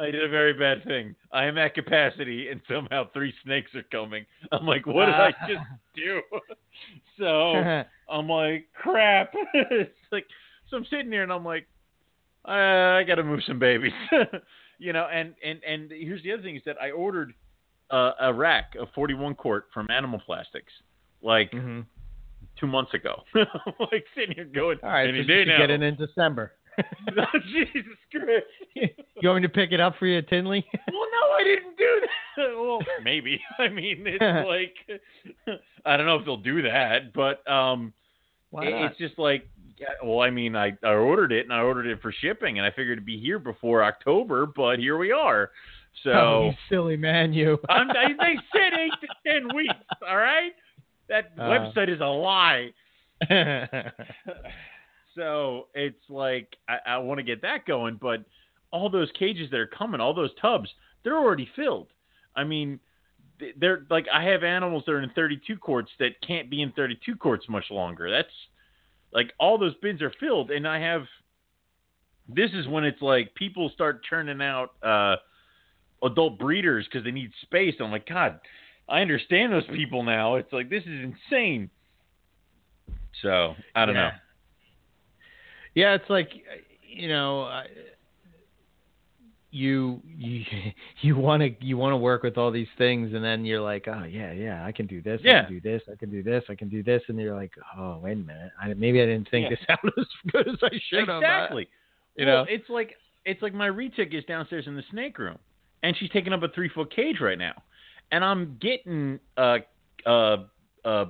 [0.00, 1.14] I did a very bad thing.
[1.32, 4.24] I am at capacity, and somehow three snakes are coming.
[4.50, 5.62] I'm like, what did I just
[5.94, 6.20] do?
[7.18, 9.32] so I'm like, crap.
[9.54, 10.26] it's like,
[10.70, 11.66] so I'm sitting there, and I'm like,
[12.44, 13.92] I, I got to move some babies,
[14.78, 15.06] you know.
[15.12, 17.34] And and and here's the other thing is that I ordered
[17.90, 20.72] uh, a rack of 41 quart from Animal Plastics,
[21.22, 21.84] like Mhm.
[22.58, 23.22] two months ago.
[23.34, 25.58] Like sitting here going, All right, any so day you now.
[25.58, 26.52] get it in December.
[27.52, 28.46] Jesus Christ.
[29.20, 30.64] you want me to pick it up for you, Tinley?
[30.72, 32.60] Well, no, I didn't do that.
[32.60, 33.40] Well, maybe.
[33.58, 35.00] I mean, it's like
[35.84, 37.92] I don't know if they'll do that, but um,
[38.50, 38.84] Why not?
[38.90, 39.46] it's just like,
[39.78, 42.66] yeah, well, I mean, I, I ordered it and I ordered it for shipping, and
[42.66, 45.50] I figured it'd be here before October, but here we are.
[46.04, 47.58] So oh, you silly man, you.
[47.68, 49.74] I'm, I, they said eight to ten weeks.
[50.08, 50.52] All right,
[51.08, 51.42] that Uh.
[51.42, 52.70] website is a lie.
[55.14, 58.24] So it's like I, I want to get that going, but
[58.70, 60.68] all those cages that are coming, all those tubs,
[61.04, 61.88] they're already filled.
[62.34, 62.80] I mean,
[63.58, 67.16] they're like I have animals that are in 32 quarts that can't be in 32
[67.16, 68.10] quarts much longer.
[68.10, 68.28] That's
[69.12, 71.02] like all those bins are filled, and I have.
[72.28, 75.16] This is when it's like people start churning out uh,
[76.04, 77.74] adult breeders because they need space.
[77.80, 78.40] I'm like, God,
[78.88, 80.36] I understand those people now.
[80.36, 81.68] It's like this is insane.
[83.20, 84.02] So I don't yeah.
[84.02, 84.10] know.
[85.74, 86.30] Yeah, it's like
[86.86, 87.64] you know, I,
[89.50, 90.44] you you
[91.02, 93.86] you want to you want to work with all these things and then you're like
[93.86, 95.42] oh yeah yeah i can do this Yeah.
[95.42, 97.52] i can do this i can do this i can do this and you're like
[97.78, 99.50] oh wait a minute I, maybe i didn't think Yeah.
[99.50, 101.68] this out as good as i should have exactly.
[102.16, 102.94] you well, know it's like
[103.24, 105.38] it's like my retic is downstairs in the snake room,
[105.82, 107.54] and she's taking up a three foot cage right now,
[108.10, 109.58] and I'm getting a
[110.06, 110.36] a
[110.84, 111.06] a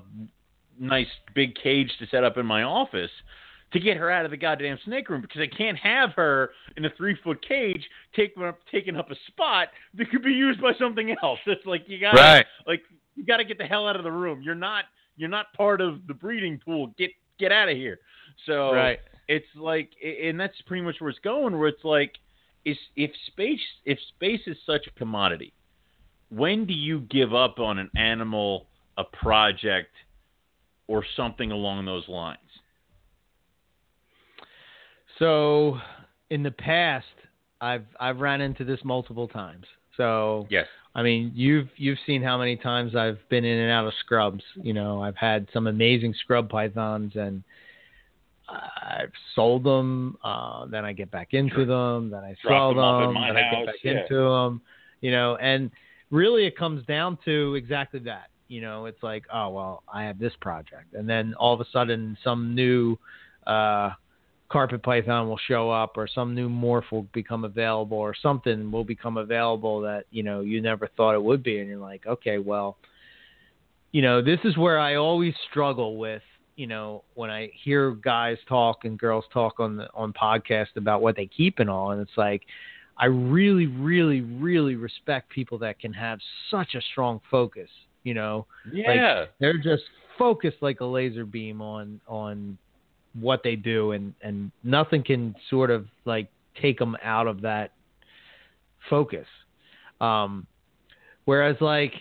[0.79, 3.11] nice big cage to set up in my office
[3.73, 6.85] to get her out of the goddamn snake room because I can't have her in
[6.85, 7.85] a three foot cage
[8.15, 11.39] taking up taking up a spot that could be used by something else.
[11.47, 12.83] It's like you got to right like
[13.15, 14.43] you got to get the hell out of the room.
[14.43, 14.85] You're not
[15.17, 16.93] you're not part of the breeding pool.
[16.99, 17.99] Get get out of here.
[18.47, 22.13] So right it's like and that's pretty much where it's going where it's like
[22.65, 25.53] is if space if space is such a commodity
[26.31, 28.67] when do you give up on an animal
[28.99, 29.95] a project
[30.87, 32.39] or something along those lines
[35.23, 35.79] so
[36.31, 37.07] in the past
[37.61, 39.67] i've i've ran into this multiple times
[39.97, 43.87] so yes I mean, you've you've seen how many times I've been in and out
[43.87, 44.45] of scrubs.
[44.57, 47.43] You know, I've had some amazing scrub pythons, and
[48.49, 50.19] I've sold them.
[50.23, 52.11] Uh, then I get back into them.
[52.11, 53.15] Then I sell them them.
[53.15, 54.03] Then I get back yeah.
[54.03, 54.61] into them.
[55.01, 55.71] You know, and
[56.11, 58.29] really, it comes down to exactly that.
[58.49, 61.67] You know, it's like, oh well, I have this project, and then all of a
[61.73, 62.99] sudden, some new
[63.47, 63.93] uh,
[64.53, 68.85] carpet python will show up or some new morph will become available or something will
[68.85, 71.59] become available that you know you never thought it would be.
[71.59, 72.77] And you're like okay well
[73.93, 76.23] you know this is where i always struggle with
[76.57, 81.01] you know when i hear guys talk and girls talk on the on podcast about
[81.01, 81.93] what they keep and all.
[81.93, 82.43] And it's like
[82.99, 86.19] i really really really respect people that can have
[86.51, 87.71] such a strong focus
[88.05, 88.47] you know?
[88.73, 89.27] Yeah.
[89.41, 89.85] they're just
[90.19, 92.59] focused like a laser beam on on
[93.19, 96.29] what they do and and nothing can sort of like
[96.61, 97.73] take them out of that
[98.91, 99.27] focus.
[100.01, 100.47] Um
[101.25, 101.93] whereas like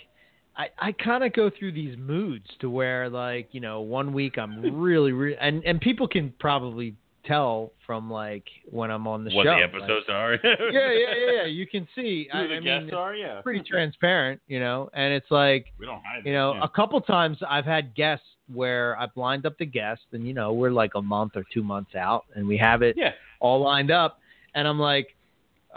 [0.58, 4.36] i i kind of go through these moods to where like you know one week
[4.38, 9.32] i'm really really and and people can probably tell from like when i'm on the
[9.32, 10.34] what show what the like- episodes are.
[10.44, 12.28] Yeah yeah yeah yeah you can see.
[12.34, 13.14] Who I, the I mean guests it's are?
[13.14, 13.42] Yeah.
[13.42, 16.64] pretty transparent you know and it's like we don't hide you it, know, yeah.
[16.64, 20.54] a couple times I've had guests where I've lined up the guest, and you know,
[20.54, 23.92] we're like a month or two months out, and we have it yeah all lined
[23.92, 24.20] up,
[24.54, 25.16] and I'm like,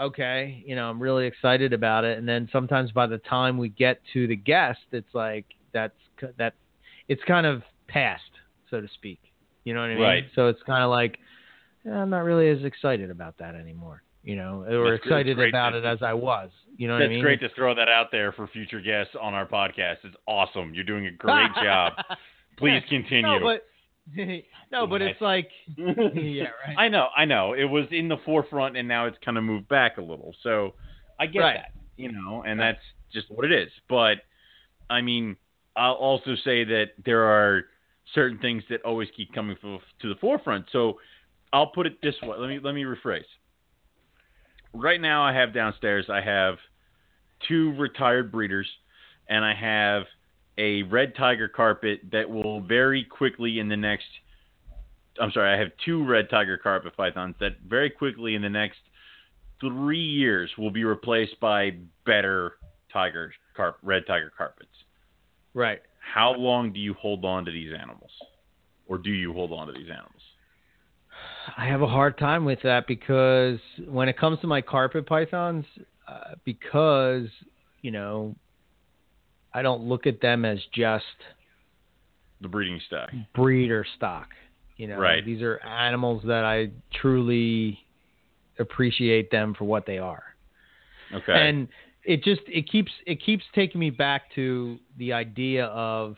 [0.00, 3.68] okay, you know, I'm really excited about it, and then sometimes by the time we
[3.70, 5.94] get to the guest, it's like that's
[6.38, 6.54] that,
[7.08, 8.22] it's kind of past,
[8.70, 9.20] so to speak.
[9.64, 10.02] You know what I mean?
[10.02, 10.24] Right.
[10.34, 11.18] So it's kind of like
[11.86, 14.02] eh, I'm not really as excited about that anymore.
[14.22, 15.50] You know, or That's excited great.
[15.50, 16.48] about it as I was.
[16.78, 17.18] You know what That's I mean?
[17.18, 19.96] It's great to throw that out there for future guests on our podcast.
[20.02, 20.72] It's awesome.
[20.72, 21.92] You're doing a great job.
[22.58, 23.22] Please continue.
[23.22, 23.66] No, but
[24.70, 26.76] no, but it's like yeah, right.
[26.76, 27.54] I know, I know.
[27.54, 30.34] It was in the forefront, and now it's kind of moved back a little.
[30.42, 30.74] So
[31.18, 31.56] I get Right.
[31.56, 32.80] that, you know, and that's
[33.12, 33.70] just what it is.
[33.88, 34.18] But
[34.90, 35.36] I mean,
[35.76, 37.62] I'll also say that there are
[38.14, 40.66] certain things that always keep coming f- to the forefront.
[40.70, 41.00] So
[41.52, 42.36] I'll put it this way.
[42.36, 43.24] Let me let me rephrase.
[44.74, 46.06] Right now, I have downstairs.
[46.10, 46.56] I have
[47.48, 48.68] two retired breeders,
[49.28, 50.02] and I have
[50.58, 54.06] a red tiger carpet that will very quickly in the next
[55.20, 58.78] I'm sorry, I have two red tiger carpet pythons that very quickly in the next
[59.60, 62.54] three years will be replaced by better
[62.92, 64.68] tiger carp red tiger carpets.
[65.54, 65.80] right.
[66.00, 68.10] How long do you hold on to these animals?
[68.86, 70.20] Or do you hold on to these animals?
[71.56, 75.64] I have a hard time with that because when it comes to my carpet pythons,
[76.06, 77.28] uh, because
[77.80, 78.34] you know,
[79.54, 81.04] I don't look at them as just
[82.40, 83.10] The breeding stock.
[83.34, 84.28] breeder stock.
[84.76, 85.24] You know, Right.
[85.24, 87.78] these are animals that I truly
[88.58, 90.24] appreciate them for what they are.
[91.12, 91.32] Okay.
[91.32, 91.68] and
[92.04, 96.16] it just it keeps it keeps taking me back to the idea of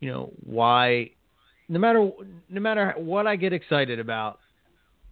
[0.00, 1.10] you know why
[1.68, 2.10] no matter
[2.48, 4.38] no matter what I get excited about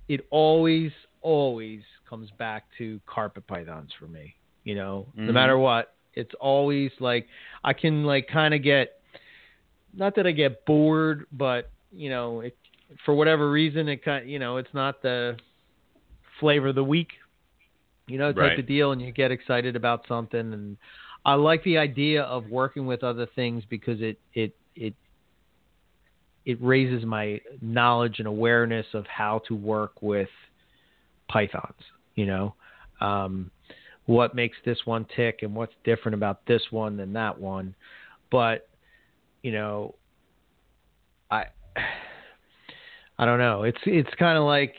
[0.09, 4.35] it always always comes back to carpet pythons for me
[4.65, 5.35] you know no Mhm.
[5.35, 7.27] matter what it's always like
[7.65, 8.91] I can like kind of get
[9.95, 12.57] not that I get bored but you know it
[13.05, 15.37] for whatever reason it kind you know it's not the
[16.41, 17.09] flavor of the week
[18.09, 18.59] you know, type Right.
[18.59, 20.53] of deal, and you get excited about something.
[20.53, 20.77] And
[21.25, 24.95] I like the idea of working with other things because it it it
[26.45, 30.29] it raises my knowledge and awareness of how to work with
[31.29, 31.75] pythons.
[32.15, 32.55] You know,
[33.01, 33.51] um,
[34.07, 37.74] what makes this one tick and what's different about this one than that one.
[38.31, 38.69] But
[39.43, 39.95] you know,
[41.31, 41.45] I
[43.19, 43.62] I don't know.
[43.62, 44.74] It's it's kind of like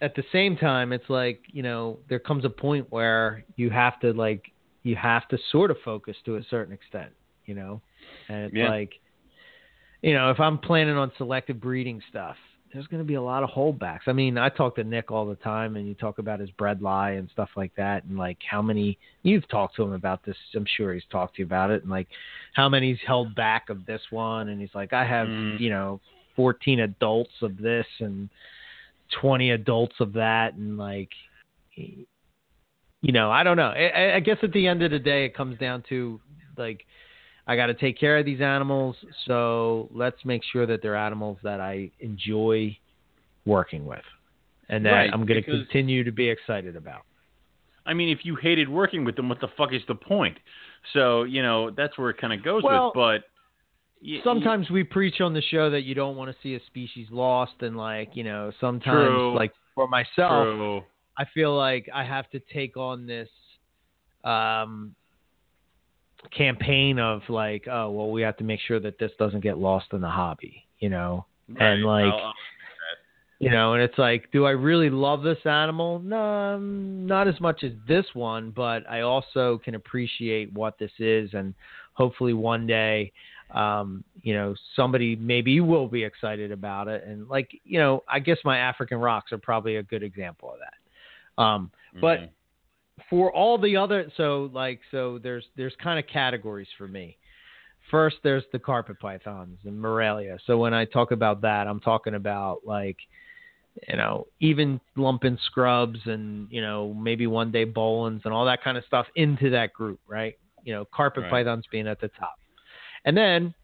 [0.00, 3.98] at the same time, it's like you know there comes a point where you have
[4.00, 4.52] to like
[4.82, 7.12] you have to sort of focus to a certain extent,
[7.44, 7.80] you know,
[8.28, 8.68] and it's Yeah.
[8.68, 8.92] like
[10.02, 12.36] you know if I'm planning on selective breeding stuff,
[12.72, 14.00] there's going to be a lot of holdbacks.
[14.06, 17.18] I mean, I talk to Nick all the time, and you talk about his bredli
[17.18, 20.36] and stuff like that, and like how many you've talked to him about this.
[20.54, 22.08] I'm sure he's talked to you about it, and like
[22.54, 25.60] how many he's held back of this one, and he's like, I have Mm.
[25.60, 26.00] you know
[26.34, 28.28] 14 adults of this and
[29.20, 31.10] 20 adults of that, and like
[31.74, 33.68] you know, I don't know.
[33.68, 36.20] I, I guess at the end of the day, it comes down to
[36.56, 36.84] like
[37.46, 38.96] I got to take care of these animals,
[39.26, 42.76] so let's make sure that they're animals that I enjoy
[43.44, 44.02] working with,
[44.68, 47.02] and that Right, I'm going to continue to be excited about.
[47.86, 50.36] I mean, if you hated working with them, what the fuck is the point?
[50.92, 52.94] So you know that's where it kind of goes Well, with.
[52.94, 53.24] But
[54.02, 57.06] y- Sometimes we preach on the show that you don't want to see a species
[57.12, 59.36] lost, and like you know, sometimes True.
[59.36, 60.82] like for myself, True.
[61.16, 63.28] I feel like I have to take on this
[64.24, 64.94] um,
[66.36, 69.86] campaign of like, oh well, we have to make sure that this doesn't get lost
[69.92, 71.24] in the hobby, you know.
[71.58, 72.34] And, like, I'll-
[73.38, 75.98] You know, and it's like, do I really love this animal?
[75.98, 80.92] No, um, not as much as this one, but I also can appreciate what this
[80.98, 81.52] is, and
[81.92, 83.12] hopefully one day,
[83.50, 87.04] um, you know, somebody maybe will be excited about it.
[87.04, 90.58] And like, you know, I guess my African rocks are probably a good example of
[90.60, 91.42] that.
[91.42, 91.70] Um,
[92.00, 92.28] but Mhm.
[93.10, 97.18] For all the other so like so there's there's kind of categories for me.
[97.90, 100.38] First there's the carpet pythons and morelia.
[100.46, 102.96] So when i talk about that i'm talking about like
[103.88, 108.62] you know even lumping scrubs and you know maybe one day Boelens and all that
[108.62, 110.34] kind of stuff into that group right?
[110.64, 111.30] You know carpet Right.
[111.30, 112.36] pythons being at the top.
[113.04, 113.54] And then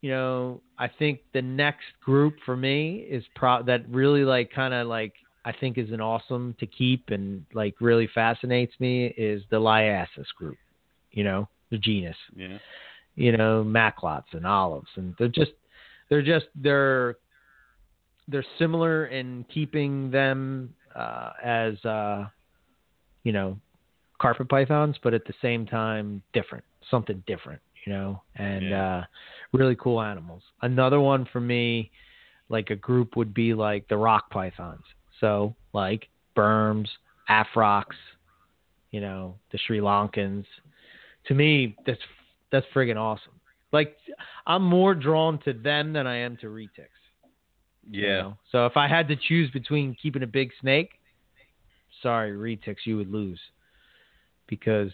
[0.00, 4.74] you know i think the next group for me is pro that really like kind
[4.74, 5.12] of like
[5.44, 10.28] I think is an awesome to keep and like really fascinates me is the Liasis
[10.36, 10.56] group.
[11.10, 12.16] You know, the genus.
[12.34, 12.58] yeah.
[13.14, 15.52] You know, Macklots and olives, and they're just
[16.08, 17.16] they're just they're
[18.28, 22.26] they're similar in keeping them uh, as uh,
[23.24, 23.58] you know
[24.20, 27.60] carpet pythons, but at the same time different, something different.
[27.84, 28.96] You know, and Yeah.
[28.98, 29.04] uh,
[29.52, 30.42] really cool animals.
[30.62, 31.90] Another one for me,
[32.48, 34.84] like a group would be like the rock pythons.
[35.22, 36.88] So like Burms,
[37.30, 37.86] Afrox,
[38.90, 40.44] you know, the Sri Lankans.
[41.28, 42.00] To me, that's
[42.50, 43.40] that's friggin' awesome.
[43.72, 43.96] Like
[44.46, 47.00] I'm more drawn to them than I am to retics.
[47.90, 48.16] you Yeah.
[48.18, 48.38] know?
[48.50, 50.90] So if I had to choose between keeping a big snake,
[52.02, 53.40] sorry, retics, you would lose.
[54.48, 54.90] Because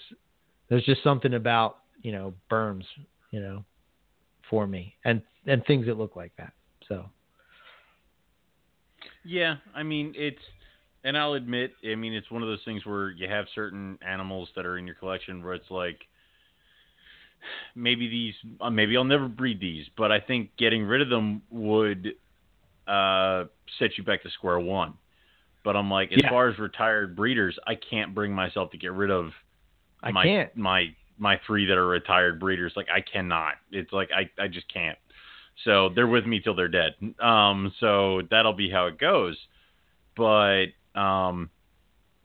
[0.68, 2.84] there's just something about, you know, Burms,
[3.32, 3.64] you know,
[4.50, 4.94] for me.
[5.05, 6.52] And and things that look like that.
[6.88, 7.06] So
[9.28, 10.40] Yeah, I mean it's,
[11.05, 14.48] and I'll admit, I mean it's one of those things where you have certain animals
[14.56, 16.00] that are in your collection where it's like,
[17.76, 21.42] maybe these, uh, maybe I'll never breed these, but I think getting rid of them
[21.50, 22.14] would
[22.86, 23.44] uh,
[23.78, 24.94] set you back to square one.
[25.62, 26.30] But I'm like, as Yeah.
[26.30, 29.30] far as retired breeders, I can't bring myself to get rid of
[30.02, 30.56] I my can't.
[30.56, 30.86] my
[31.18, 32.72] my three that are retired breeders.
[32.76, 33.55] Like I cannot.
[33.70, 34.96] It's like I I just can't.
[35.64, 36.94] So they're with me till they're dead.
[37.20, 39.36] Um, so that'll be how it goes.
[40.16, 41.51] But um,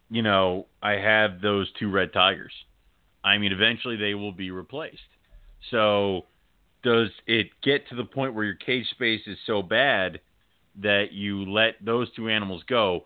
[0.10, 2.54] you know, I have those two red tigers.
[3.24, 5.00] I mean, eventually they will be replaced.
[5.72, 6.26] So
[6.84, 10.20] does it get to the point where your cage space is so bad
[10.82, 13.06] that you let those two animals go?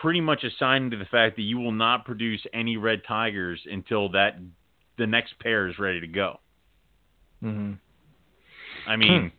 [0.00, 4.08] Pretty much assigning to the fact that you will not produce any red tigers until
[4.10, 4.38] that
[4.98, 6.38] the next pair is ready to go.
[7.40, 7.74] hmm
[8.86, 9.32] I mean,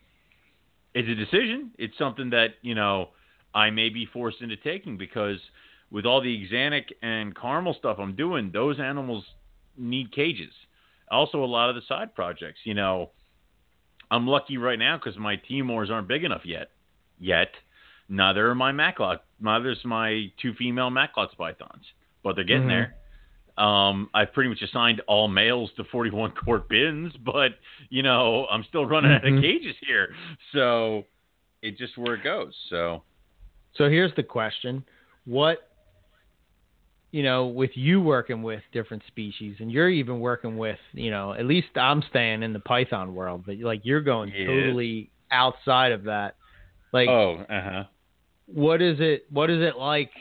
[0.94, 1.72] it's a decision.
[1.78, 3.10] It's something that you know
[3.54, 5.40] I may be forced into taking because
[5.92, 9.24] with all the axanthic and caramel stuff I'm doing, those animals
[9.78, 10.54] need cages.
[11.12, 12.60] Also, a lot of the side projects.
[12.64, 13.12] You know,
[14.10, 16.72] I'm lucky right now because my Timors aren't big enough yet.
[17.20, 17.52] Yet,
[18.10, 19.20] neither are my Macklot.
[19.40, 21.86] Neither's my two female Macklots pythons,
[22.24, 22.70] but they're getting Mhm.
[22.70, 22.96] there.
[23.58, 27.52] Um, I've pretty much assigned all males to 41 quart bins, but
[27.90, 29.38] you know I'm still running out Mhm.
[29.38, 30.10] of cages here,
[30.54, 31.06] so
[31.62, 32.56] it just where it goes.
[32.70, 33.04] So
[33.76, 34.84] So here's the question:
[35.26, 35.60] What,
[37.12, 41.34] you know, with you working with different species, and you're even working with, you know,
[41.34, 44.46] at least I'm staying in the python world, but like you're going Yeah.
[44.48, 46.36] totally outside of that.
[46.92, 47.84] Like, oh, uh huh.
[48.48, 49.26] what is it?
[49.30, 50.12] What is it like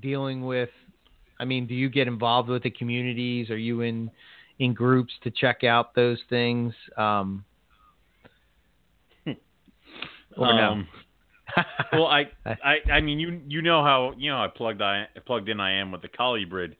[0.00, 0.70] dealing with?
[1.38, 3.50] I mean, do you get involved with the communities?
[3.50, 4.10] Are you in
[4.58, 6.72] in groups to check out those things?
[6.96, 7.44] Um,
[10.36, 10.72] or no?
[10.72, 10.88] Um,
[11.92, 15.48] well, I, I, I mean, you, you know how, you know how plugged I plugged
[15.48, 16.74] in I am with the colubrid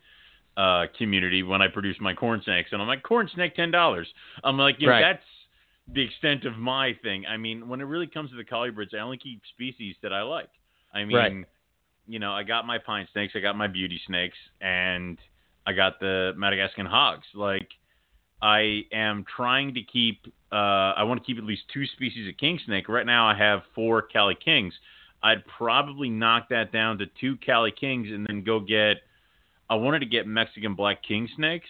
[0.57, 4.09] uh, community when I produce my corn snakes, and I'm like, corn snake, ten dollars.
[4.43, 5.01] I'm like, you know, Right.
[5.03, 5.25] that's
[5.93, 7.27] the extent of my thing.
[7.27, 10.23] I mean, when it really comes to the colubrids, I only keep species that I
[10.23, 10.49] like.
[10.93, 11.47] I mean, Right.
[12.07, 15.19] You know, I got my pine snakes, I got my beauty snakes, and
[15.67, 17.27] I got the Madagascan hogs.
[17.35, 17.69] Like,
[18.43, 20.21] I am trying to keep.
[20.53, 22.89] Uh, I want to keep at least two species of king snake.
[22.89, 24.75] Right now, I have four Cali Kings.
[25.23, 28.99] I'd probably knock that down to two Cali Kings and then go get.
[29.71, 31.69] I wanted to get Mexican black king snakes,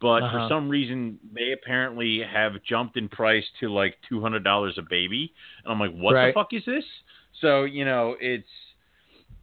[0.00, 0.48] but for Uh-huh.
[0.48, 5.32] some reason they apparently have jumped in price to like two hundred dollars a baby,
[5.64, 6.28] and I'm like, what Right.
[6.28, 6.84] the fuck is this?
[7.40, 8.46] So you know, it's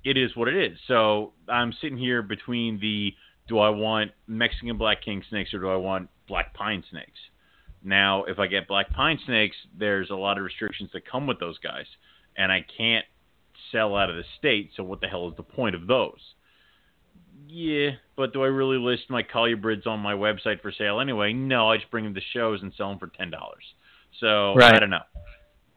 [0.03, 0.77] it is what it is.
[0.87, 3.13] So I'm sitting here between the
[3.47, 7.19] do I want Mexican black king snakes or do I want black pine snakes?
[7.83, 11.39] Now, if I get black pine snakes, there's a lot of restrictions that come with
[11.39, 11.87] those guys,
[12.37, 13.05] and I can't
[13.71, 14.71] sell out of the state.
[14.75, 16.19] So what the hell is the point of those?
[17.47, 21.33] Yeah, but do I really list my colubrids on my website for sale anyway?
[21.33, 23.63] No, I just bring them to shows and sell them for ten dollars.
[24.19, 24.79] So I Right.
[24.79, 25.01] don't know.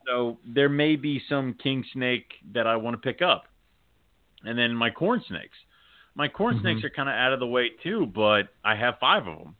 [0.06, 3.46] So there may be some king snake that I want to pick up,
[4.46, 5.56] and then my corn snakes.
[6.14, 6.60] My corn Mhm.
[6.60, 9.56] snakes are kind of out of the way too, but I have five of them.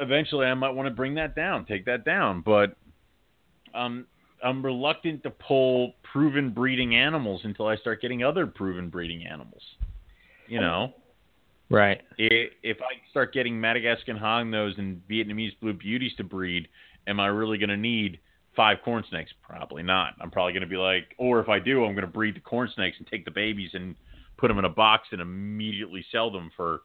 [0.00, 2.76] Eventually, I might want to bring that down, take that down, but
[3.74, 4.06] um,
[4.42, 9.62] I'm reluctant to pull proven breeding animals until I start getting other proven breeding animals.
[10.46, 10.94] You know,
[11.68, 12.00] Right.
[12.18, 16.68] i- if I start getting Madagascan hognose and Vietnamese blue beauties to breed,
[17.06, 18.20] am I really going to need
[18.56, 19.30] five corn snakes?
[19.42, 20.14] Probably not.
[20.20, 22.40] I'm probably going to be like, or if I do, I'm going to breed the
[22.40, 23.94] corn snakes and take the babies and
[24.38, 26.80] put them in a box and immediately sell them for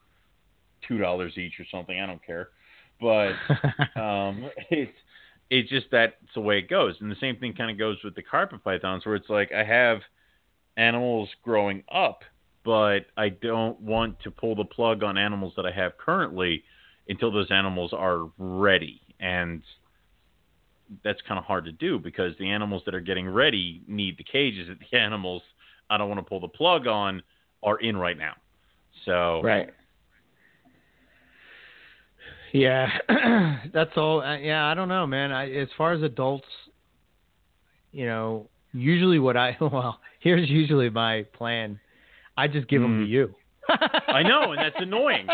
[0.87, 1.99] two dollars each or something.
[1.99, 2.49] I don't care,
[2.99, 3.33] but
[3.99, 4.91] um, it's
[5.49, 6.95] it's just that's the way it goes.
[6.99, 9.63] And the same thing kind of goes with the carpet pythons, where it's like I
[9.63, 9.99] have
[10.77, 12.21] animals growing up,
[12.63, 16.63] but I don't want to pull the plug on animals that I have currently
[17.07, 19.01] until those animals are ready.
[19.19, 19.61] And
[21.03, 24.23] that's kind of hard to do because the animals that are getting ready need the
[24.23, 25.41] cages that the animals
[25.89, 27.21] I don't want to pull the plug on
[27.63, 28.33] are in right now.
[29.05, 29.69] So Right.
[32.53, 32.89] Yeah,
[33.73, 34.21] that's all.
[34.21, 35.31] uh, Yeah, I don't know, man.
[35.31, 36.47] I, as far as adults,
[37.93, 41.79] you know, usually what I well, here's usually my plan.
[42.37, 43.09] I just give them to Mm.
[43.09, 43.35] you.
[43.69, 45.27] I know, and that's annoying.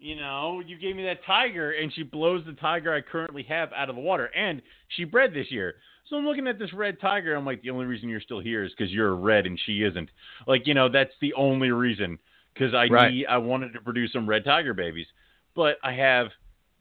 [0.00, 3.70] You know, you gave me that tiger, and she blows the tiger I currently have
[3.74, 4.62] out of the water, and
[4.96, 5.74] she bred this year.
[6.08, 7.34] So I'm looking at this red tiger.
[7.36, 9.82] I'm like, the only reason you're still here is because you're a red and she
[9.82, 10.08] isn't.
[10.46, 12.18] Like, you know, that's the only reason.
[12.54, 13.12] Because I Right.
[13.12, 15.06] need, I wanted to produce some red tiger babies,
[15.54, 16.28] but I have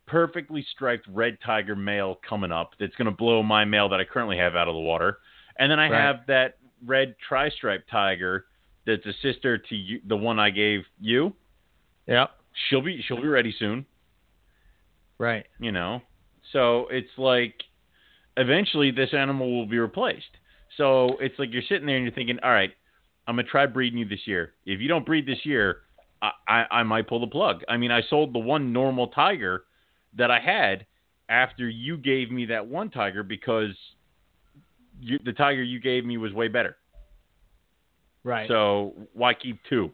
[0.08, 4.06] perfectly striped red tiger male coming up that's going to blow my male that I
[4.06, 5.20] currently have out of the water,
[5.58, 6.02] and then I Right.
[6.02, 8.46] have that red tri-striped tiger
[8.86, 11.36] that's a sister to you, the one I gave you.
[12.08, 12.32] Yep.
[12.68, 13.86] She'll be she'll be ready soon,
[15.18, 15.46] Right.
[15.60, 16.02] you know.
[16.52, 17.56] So it's like
[18.38, 20.38] eventually this animal will be replaced.
[20.78, 22.72] So it's like you're sitting there and you're thinking, all right,
[23.28, 24.54] I'm gonna try breeding you this year.
[24.66, 25.82] If you don't breed this year,
[26.22, 27.64] I, I, I might pull the plug.
[27.68, 29.64] I mean, I sold the one normal tiger
[30.18, 30.86] that I had
[31.30, 33.76] after you gave me that one tiger because
[35.00, 36.76] you, the tiger you gave me was way better.
[38.24, 38.48] Right.
[38.48, 39.92] So why keep two?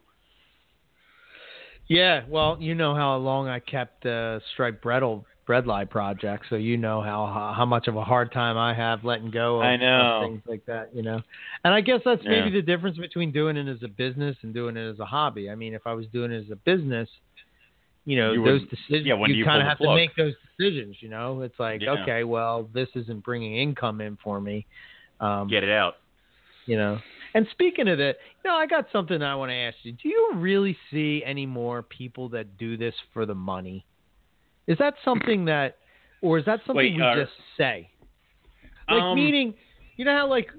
[1.87, 6.75] Yeah, well, you know how long I kept the striped breadle bredli project, so you
[6.77, 10.21] know how how much of a hard time I have letting go of, I know.
[10.23, 11.21] things like that, you know.
[11.63, 12.55] And I guess that's maybe Yeah.
[12.55, 15.49] the difference between doing it as a business and doing it as a hobby.
[15.51, 17.07] I mean, if I was doing it as a business,
[18.05, 20.33] you know, You those would- decisions yeah, do you kind of have to make those
[20.57, 21.41] decisions, you know.
[21.41, 21.91] It's like, Yeah.
[22.01, 24.65] okay, well, this isn't bringing income in for me.
[25.19, 25.97] Um, Get it out.
[26.65, 26.99] you know.
[27.35, 29.91] And speaking of that, you know, I got something I want to ask you.
[29.91, 33.85] Do you really see any more people that do this for the money?
[34.67, 35.75] Is that something that,
[36.21, 37.89] or is that something Wait, we uh, just say?
[38.89, 39.53] Like Um, meaning,
[39.97, 40.49] you know how like,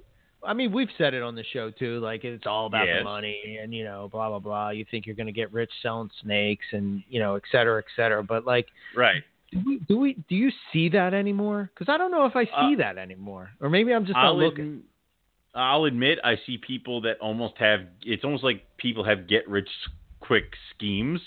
[0.44, 1.98] I mean, we've said it on the show too.
[2.00, 2.98] Like it's all about Yes.
[2.98, 4.68] the money, and you know, blah blah blah.
[4.68, 7.86] You think you're going to get rich selling snakes, and you know, et cetera, et
[7.96, 8.22] cetera.
[8.22, 9.24] But like, Right.
[9.50, 11.70] do we do we do you see that anymore?
[11.72, 14.26] Because I don't know if I see Uh, that anymore, or maybe I'm just not
[14.26, 14.82] I'll, looking.
[15.56, 19.68] I'll admit I see people that almost have it's almost like people have get rich
[20.20, 21.20] quick schemes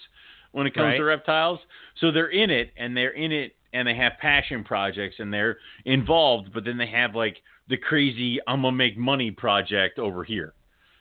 [0.51, 1.59] when it comes to reptiles.
[1.99, 5.57] So they're in it and they're in it and they have passion projects and they're
[5.85, 7.37] involved, but then they have like
[7.67, 10.53] the crazy I'm gonna make money project over here.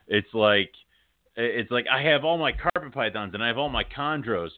[0.07, 0.73] It's like
[1.37, 4.51] it's like I have all my carpet pythons and I have all my chondros,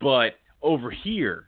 [0.00, 1.47] but over here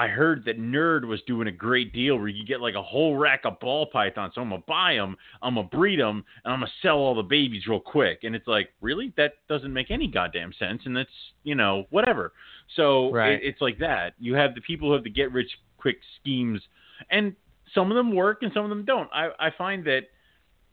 [0.00, 3.18] I heard that Nerd was doing a great deal where you get like a whole
[3.18, 4.32] rack of ball pythons.
[4.34, 7.22] So I'm gonna buy them, I'm gonna breed them, and I'm gonna sell all the
[7.22, 8.20] babies real quick.
[8.22, 9.12] And it's like, really?
[9.18, 10.80] That doesn't make any goddamn sense.
[10.86, 11.10] And that's
[11.44, 12.32] you know whatever.
[12.76, 13.32] So Right.
[13.32, 14.14] it, it's like that.
[14.18, 16.62] You have the people who have the get rich quick schemes,
[17.10, 17.36] and
[17.74, 19.10] some of them work and some of them don't.
[19.12, 20.04] I I find that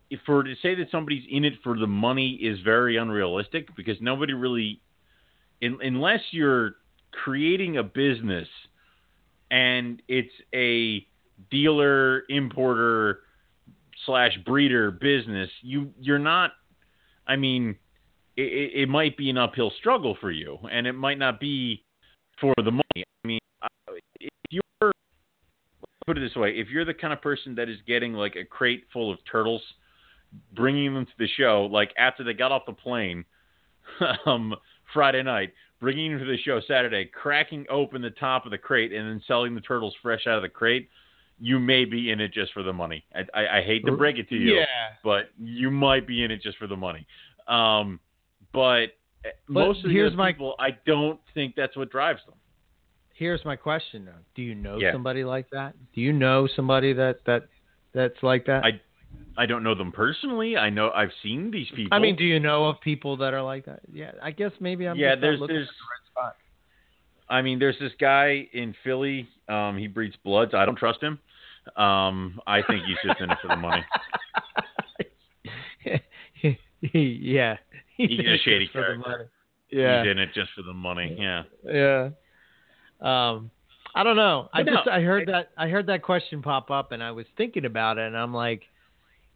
[0.09, 3.97] if for to say that somebody's in it for the money is very unrealistic because
[3.99, 4.79] nobody really,
[5.59, 6.75] in, unless you're
[7.11, 8.47] creating a business
[9.51, 11.05] and it's a
[11.51, 13.19] dealer importer
[14.05, 16.51] slash breeder business, you you're not.
[17.27, 17.75] I mean,
[18.37, 21.83] it, it might be an uphill struggle for you, and it might not be
[22.39, 23.03] for the money.
[23.23, 23.39] I mean,
[24.19, 24.91] if you're
[26.05, 28.45] put it this way, if you're the kind of person that is getting like a
[28.45, 29.61] crate full of turtles,
[30.55, 33.25] bringing them to the show, like after they got off the plane
[34.25, 34.55] um,
[34.93, 38.91] Friday night, bringing them to the show Saturday, cracking open the top of the crate,
[38.93, 40.89] and then selling the turtles fresh out of the crate,
[41.39, 43.03] you may be in it just for the money.
[43.13, 44.65] I, I, I hate to break it to you, Yeah.
[45.03, 47.05] but you might be in it just for the money.
[47.47, 47.99] Um,
[48.53, 48.85] but,
[49.23, 52.35] uh, most of the here's other my- people, I don't think that's what drives them.
[53.13, 54.11] Here's my question though.
[54.35, 54.91] Do you know Yeah.
[54.93, 55.73] somebody like that?
[55.95, 57.47] Do you know somebody that that
[57.91, 58.63] that's like that?
[58.63, 58.79] I
[59.37, 60.57] I don't know them personally.
[60.57, 61.95] I know I've seen these people.
[61.95, 63.81] I mean, do you know of people that are like that?
[63.91, 66.35] Yeah, I guess maybe I'm yeah, there's looking there's the right spot.
[67.29, 69.27] I mean, there's this guy in Philly.
[69.47, 70.53] Um, he breeds bloods.
[70.53, 71.19] I don't trust him.
[71.75, 73.85] Um, I think he's just in it for the money.
[76.93, 77.57] yeah.
[77.97, 79.29] He's a shady character.
[79.69, 80.03] Yeah.
[80.03, 81.15] He's in it just for the money.
[81.19, 81.43] Yeah.
[81.65, 82.09] Yeah.
[83.01, 83.51] Um,
[83.93, 84.49] I don't know.
[84.53, 87.11] I But just no, I heard that I heard that question pop up, and I
[87.11, 88.61] was thinking about it, and I'm like,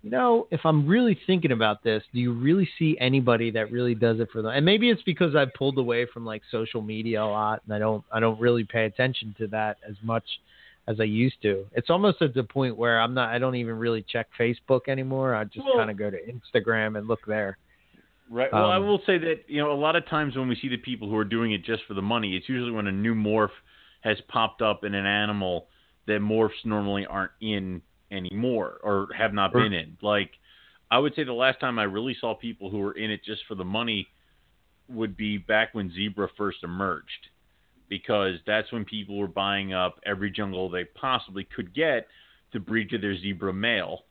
[0.04, 3.94] you know, if I'm really thinking about this, do you really see anybody that really
[3.94, 4.52] does it for them?
[4.52, 7.80] And maybe it's because I've pulled away from like social media a lot, and I
[7.80, 10.24] don't I don't really pay attention to that as much
[10.88, 11.66] as I used to.
[11.74, 15.36] It's almost at the point where I'm not I don't even really check Facebook anymore.
[15.36, 17.58] I just Well- kind of go to Instagram and look there.
[18.30, 18.52] Right.
[18.52, 20.70] Well, I Um, will say that you know a lot of times when we see
[20.70, 23.14] the people who are doing it just for the money, it's usually when a new
[23.14, 23.52] morph
[24.02, 25.68] has popped up in an animal
[26.08, 27.82] that morphs normally aren't in
[28.12, 29.98] anymore or have not been in.
[30.02, 30.32] Like
[30.92, 33.42] I would say the last time I really saw people who were in it just
[33.48, 34.08] for the money
[34.90, 37.30] would be back when zebra first emerged.
[37.90, 42.08] Because that's when people were buying up every jungle they possibly could get
[42.54, 44.04] to breed to their zebra male.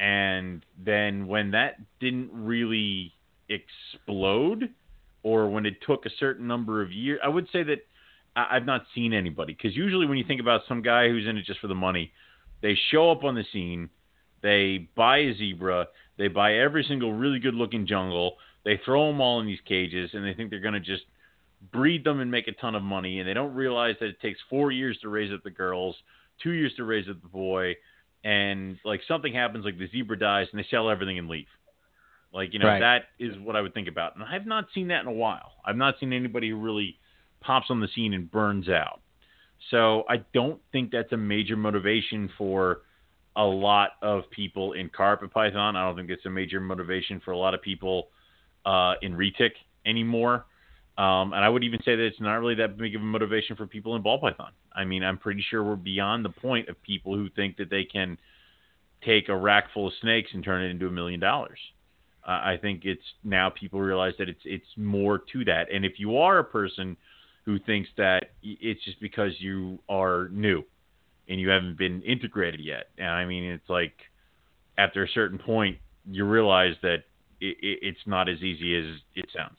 [0.00, 3.12] And then when that didn't really
[3.48, 4.70] explode
[5.24, 7.84] or when it took a certain number of years, I would say that
[8.36, 9.52] I- I've not seen anybody.
[9.52, 12.12] Because usually when you think about some guy who's in it just for the money,
[12.60, 13.90] they show up on the scene,
[14.42, 19.20] they buy a zebra, they buy every single really good looking jungle, they throw them
[19.20, 21.04] all in these cages, and they think they're going to just
[21.72, 23.18] breed them and make a ton of money.
[23.20, 25.96] And they don't realize that it takes four years to raise up the girls,
[26.42, 27.74] two years to raise up the boy,
[28.24, 31.46] and like something happens, like the zebra dies, and they sell everything and leave.
[32.32, 32.80] Like you know, Right.
[32.80, 35.52] that is what I would think about, and I've not seen that in a while.
[35.64, 36.98] I've not seen anybody who really
[37.40, 39.00] pops on the scene and burns out.
[39.70, 42.82] So I don't think that's a major motivation for
[43.36, 45.76] a lot of people in carpet python.
[45.76, 48.08] I don't think it's a major motivation for a lot of people
[48.64, 49.52] uh, in retic
[49.86, 50.46] anymore.
[50.96, 53.54] Um, and I would even say that it's not really that big of a motivation
[53.54, 54.50] for people in ball python.
[54.74, 57.84] I mean, I'm pretty sure we're beyond the point of people who think that they
[57.84, 58.18] can
[59.04, 61.58] take a rack full of snakes and turn it into a million dollars.
[62.24, 65.72] I think it's now people realize that it's it's more to that.
[65.72, 66.96] And if you are a person
[67.48, 70.62] who thinks that it's just because you are new
[71.30, 73.94] and you haven't been integrated yet, and I mean, it's like
[74.76, 77.04] after a certain point, you realize that
[77.40, 78.84] it, it, it's not as easy as
[79.14, 79.56] it sounds.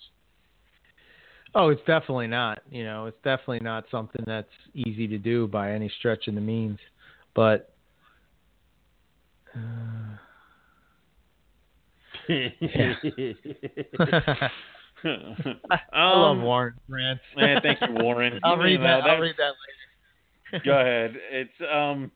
[1.56, 2.60] Oh, it's definitely not.
[2.70, 6.42] You know, it's definitely not something that's easy to do by any stretch of the
[6.42, 6.78] means.
[7.34, 7.74] But
[9.56, 9.60] uh,
[15.04, 17.22] I love um, Warren rants.
[17.36, 18.40] man, thank you, Warren.
[18.44, 19.10] I'll read You know, that.
[19.10, 19.54] I'll read that
[20.52, 20.66] later.
[20.66, 21.16] Go ahead.
[21.32, 22.12] It's um,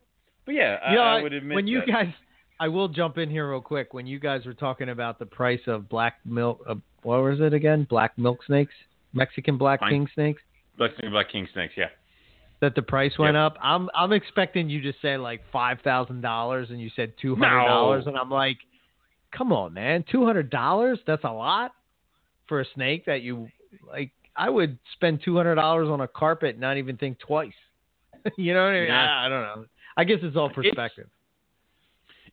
[0.45, 1.87] but yeah, I, know, I I- would admit when you that.
[1.87, 2.13] guys,
[2.59, 3.93] I will jump in here real quick.
[3.93, 7.53] When you guys were talking about the price of black milk, uh, what was it
[7.53, 7.85] again?
[7.89, 8.73] Black milk snakes,
[9.13, 9.91] Mexican black Fine.
[9.91, 10.41] king snakes.
[10.79, 11.73] Let's think about king snakes.
[11.77, 11.89] Yeah.
[12.61, 13.41] That the price went Yep.
[13.53, 13.57] up.
[13.61, 17.65] I'm I'm expecting you to say like five thousand dollars, and you said two hundred
[17.67, 18.11] dollars, No.
[18.11, 18.57] and I'm like,
[19.35, 20.99] come on, man, two hundred dollars?
[21.05, 21.73] That's a lot
[22.47, 23.47] for a snake that you
[23.87, 24.11] like.
[24.35, 27.53] I would spend two hundred dollars on a carpet, and not even think twice.
[28.37, 28.87] you know what I mean?
[28.87, 29.01] Yeah.
[29.21, 29.65] I, I don't know.
[29.95, 31.07] I guess it's all It's- perspective.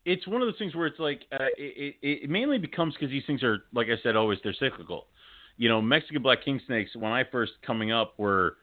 [0.07, 3.11] it's one of those things where it's like uh, it, it, it mainly becomes because
[3.11, 5.07] these things are like I said always they're cyclical.
[5.59, 8.57] You know, Mexican black king snakes when I first coming up were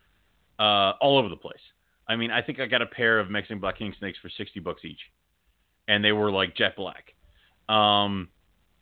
[0.57, 1.59] uh, all over the place.
[2.09, 4.59] I mean, I think I got a pair of Mexican black king snakes for sixty
[4.59, 5.01] bucks each,
[5.87, 7.13] and they were like jet black.
[7.69, 8.29] Um,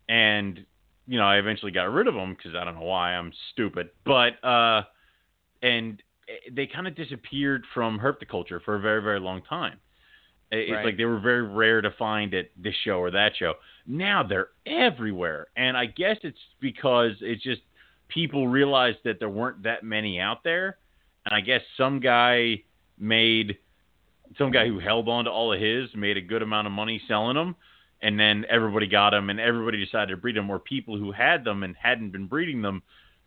[0.08, 0.66] and
[1.08, 3.90] you know, I eventually got rid of them because I don't know why I'm stupid,
[4.06, 4.84] but uh,
[5.62, 6.02] and
[6.52, 9.80] they kind of disappeared from herpetoculture for a very very long time.
[10.52, 10.86] It's Right.
[10.86, 13.56] like they were very rare to find at this show or that show.
[13.88, 17.62] Now they're everywhere, and I guess it's because it's just
[18.08, 20.78] people realized that there weren't that many out there,
[21.26, 22.62] and I guess some guy
[22.98, 23.58] made
[24.38, 27.02] some guy who held on to all of his made a good amount of money
[27.08, 27.56] selling them,
[28.06, 30.50] and then everybody got them, and everybody decided to breed them.
[30.50, 32.84] Or people who had them and hadn't been breeding them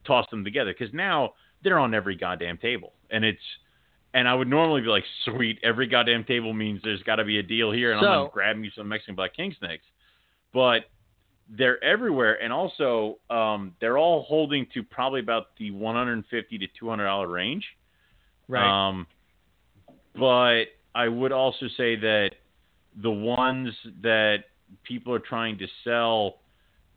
[0.07, 1.35] tossed them together because now
[1.65, 3.43] they're on every goddamn table, and it's.
[4.15, 7.41] And I would normally be like, sweet, every goddamn table means there's got to be
[7.41, 9.85] a deal here, and I'm So- gonna grab me some Mexican black king snakes.
[10.55, 10.89] But
[11.51, 17.05] they're everywhere, and also um, they're all holding to probably about the 150 to 200
[17.05, 17.67] dollar range.
[18.49, 18.65] Right.
[18.89, 19.07] Um,
[20.15, 20.65] but
[20.95, 22.31] I would also say that
[23.03, 24.45] the ones that
[24.85, 26.37] people are trying to sell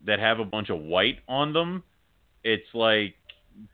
[0.05, 1.83] that have a bunch of white on them,
[2.43, 3.15] it's like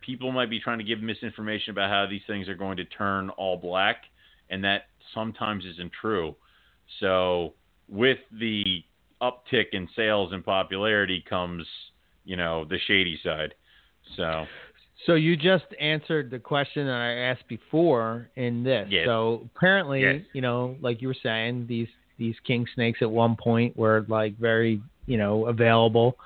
[0.02, 3.30] people might be trying to give misinformation about how these things are going to turn
[3.32, 4.04] all black,
[4.50, 4.84] and that
[5.14, 6.36] sometimes isn't true.
[7.00, 7.54] So
[7.88, 8.84] with the
[9.22, 11.66] uptick in sales and popularity comes,
[12.26, 13.54] you know, the shady side.
[14.16, 14.46] So
[15.06, 18.88] So you just answered the question that I asked before in this.
[18.90, 19.06] Yes.
[19.06, 20.22] So apparently, Yes.
[20.34, 21.88] you know, like you were saying, these
[22.18, 26.18] these king snakes at one point were like very, you know, available,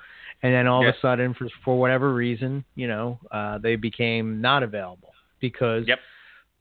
[0.42, 0.94] and then all Yes.
[0.94, 5.86] of a sudden, for for whatever reason, you know, uh, they became not available because
[5.86, 5.98] Yep.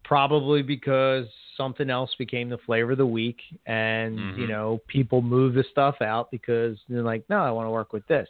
[0.03, 4.49] probably because something else became the flavor of the week, and you Mhm.
[4.49, 8.05] know, people move the stuff out because they're like, no, I want to work with
[8.07, 8.27] this.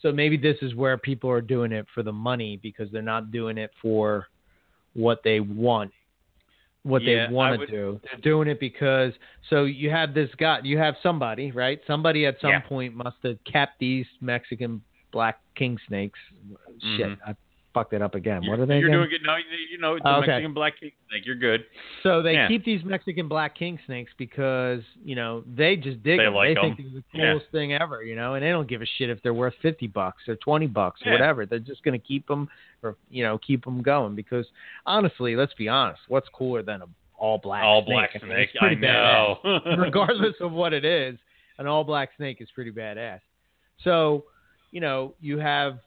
[0.00, 3.30] So maybe this is where people are doing it for the money because they're not
[3.30, 4.28] doing it for
[4.94, 5.90] what they want,
[6.84, 8.00] what Yeah, they want to do.
[8.04, 9.12] They're doing it because
[9.50, 11.80] so you have this guy, you have somebody, right?
[11.86, 12.60] Somebody at some Yeah.
[12.60, 16.18] point must have kept these Mexican black king snakes.
[16.96, 17.18] Shit, Mhm.
[17.26, 17.34] I
[17.74, 18.42] fucked it up again.
[18.46, 18.78] What are they?
[18.78, 18.98] You're again?
[19.00, 19.22] doing good.
[19.26, 20.26] No, you- know, the okay.
[20.28, 21.26] Mexican black king snake.
[21.26, 21.64] You're good.
[22.04, 22.48] So they Yeah.
[22.48, 26.34] keep these Mexican black king snakes because you know they just dig They them.
[26.34, 26.84] like they think 'em.
[26.92, 27.32] they're the Yeah.
[27.32, 29.88] coolest thing ever, you know, and they don't give a shit if they're worth fifty
[29.88, 31.12] bucks or twenty bucks or Yeah.
[31.14, 31.44] whatever.
[31.44, 32.48] They're just gonna keep them
[32.82, 34.46] or you know keep them going because
[34.86, 36.86] honestly, let's be honest, what's cooler than a
[37.18, 37.94] all black All snake?
[37.94, 38.50] black I mean, snake.
[38.60, 39.60] I know.
[39.78, 41.18] regardless of what it is,
[41.58, 43.20] an all black snake is pretty badass.
[43.82, 44.24] So,
[44.72, 45.78] you know, you have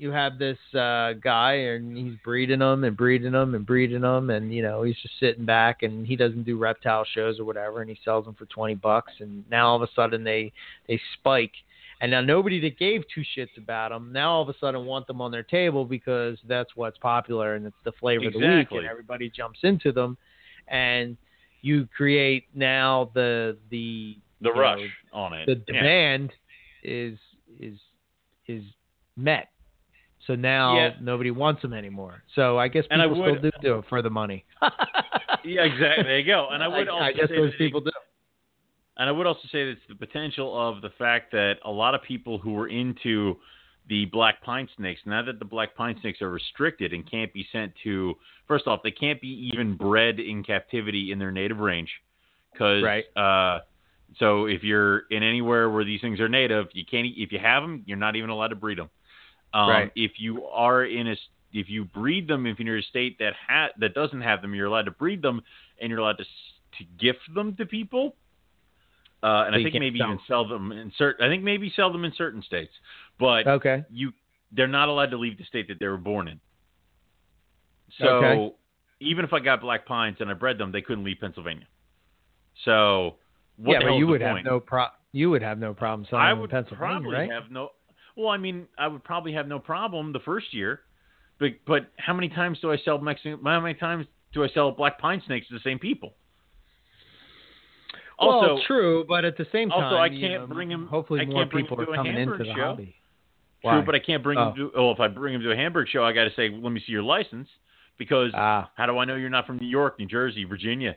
[0.00, 4.30] you have this uh, guy and he's breeding them and breeding them and breeding them
[4.30, 7.82] and you know he's just sitting back and he doesn't do reptile shows or whatever
[7.82, 10.50] and he sells them for 20 bucks and now all of a sudden they
[10.88, 11.52] they spike
[12.00, 15.06] and now nobody that gave two shits about them now all of a sudden want
[15.06, 18.46] them on their table because that's what's popular and it's the flavor of the week
[18.48, 18.78] Exactly.
[18.78, 20.16] and everybody jumps into them
[20.68, 21.16] and
[21.60, 24.80] you create now the the the you know, rush
[25.12, 25.44] on it.
[25.46, 25.80] the Yeah.
[25.82, 26.32] demand
[26.82, 27.18] is
[27.58, 27.78] is
[28.46, 28.62] is
[29.16, 29.48] met.
[30.30, 30.94] So now Yeah.
[31.00, 32.22] nobody wants them anymore.
[32.36, 34.44] So I guess I people would- still do do it for the money.
[35.42, 36.04] Yeah, exactly.
[36.04, 36.48] There you go.
[36.50, 37.90] And I would also I guess say those that- people do.
[38.98, 41.94] And I would also say that it's the potential of the fact that a lot
[41.96, 43.38] of people who were into
[43.88, 47.44] the black pine snakes, now that the black pine snakes are restricted and can't be
[47.50, 48.14] sent to,
[48.46, 51.90] first off, they can't be even bred in captivity in their native range.
[52.52, 53.06] Because, Right.
[53.16, 53.60] uh,
[54.18, 57.62] so if you're in anywhere where these things are native, you can't, if you have
[57.62, 58.90] them, you're not even allowed to breed them.
[59.52, 59.92] Um, Right.
[59.96, 61.16] If you are in a,
[61.52, 64.54] if you breed them, if you're in a state that ha- that doesn't have them,
[64.54, 65.42] you're allowed to breed them
[65.80, 68.16] and you're allowed to, to gift them to people.
[69.22, 71.26] Uh, and So I think maybe sell even sell them in certain.
[71.26, 72.72] I think maybe sell them in certain states,
[73.18, 73.84] but Okay.
[73.90, 74.12] you
[74.52, 76.40] they're not allowed to leave the state that they were born in.
[77.98, 78.54] So Okay.
[79.00, 81.66] even if I got black pines and I bred them, they couldn't leave Pennsylvania.
[82.64, 83.16] So
[83.56, 86.34] what yeah, but you would have no pro you would have no problem selling I
[86.34, 87.30] them in Pennsylvania, probably right?
[87.30, 87.70] have no.
[88.16, 90.80] Well, I mean, I would probably have no problem the first year,
[91.38, 93.38] but but how many times do I sell Mexican?
[93.44, 96.14] How many times do I sell black pine snakes to the same people?
[98.18, 101.20] Also, well, true, but at the same time, also, I can't know, bring 'em- Hopefully,
[101.20, 102.68] I more can't people are coming into the show.
[102.70, 102.96] hobby.
[103.64, 104.48] True, but I can't bring Oh.
[104.50, 104.72] him to.
[104.74, 106.80] Oh, if I bring him to a Hamburg show, I got to say, let me
[106.80, 107.48] see your license,
[107.98, 110.96] because Ah, how do I know you're not from New York, New Jersey, Virginia,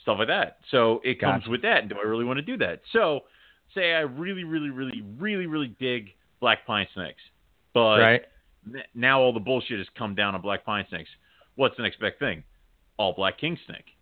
[0.00, 0.58] stuff like that?
[0.70, 1.80] So it comes with that.
[1.80, 2.82] And do I really want to do that?
[2.92, 3.24] So,
[3.74, 7.20] say I really, really, really, really, really dig black pine snakes,
[7.74, 8.22] but right.
[8.66, 11.10] n- now all the bullshit has come down on black pine snakes.
[11.56, 12.44] What's the next big thing?
[12.96, 13.96] All black king snake.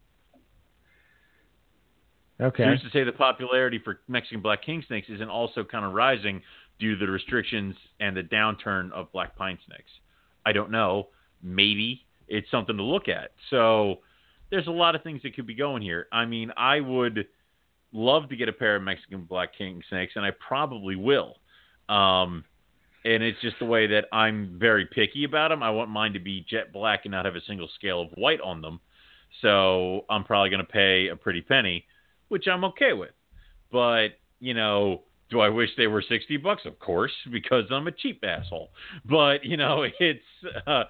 [2.40, 2.64] Okay.
[2.66, 6.42] Who's to say the popularity for Mexican black king snakes isn't also kind of rising
[6.78, 9.90] due to the restrictions and the downturn of black pine snakes?
[10.44, 11.08] I don't know.
[11.42, 13.30] Maybe it's something to look at.
[13.50, 14.00] So
[14.50, 16.08] there's a lot of things that could be going here.
[16.12, 17.26] I mean, I would
[17.92, 21.36] love to get a pair of Mexican black king snakes, and I probably will.
[21.88, 22.44] Um,
[23.04, 25.62] and it's just the way that I'm very picky about them.
[25.62, 28.40] I want mine to be jet black and not have a single scale of white
[28.40, 28.80] on them.
[29.42, 31.84] So I'm probably going to pay a pretty penny,
[32.28, 33.12] which I'm okay with.
[33.70, 34.08] But
[34.40, 36.62] you know, do I wish they were sixty bucks?
[36.64, 38.70] Of course, because I'm a cheap asshole.
[39.04, 40.20] But you know, it's
[40.66, 40.84] uh,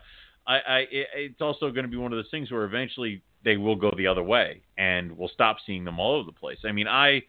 [0.46, 3.76] I, I it's also going to be one of those things where eventually they will
[3.76, 6.58] go the other way, and we'll stop seeing them all over the place.
[6.66, 7.22] I mean, I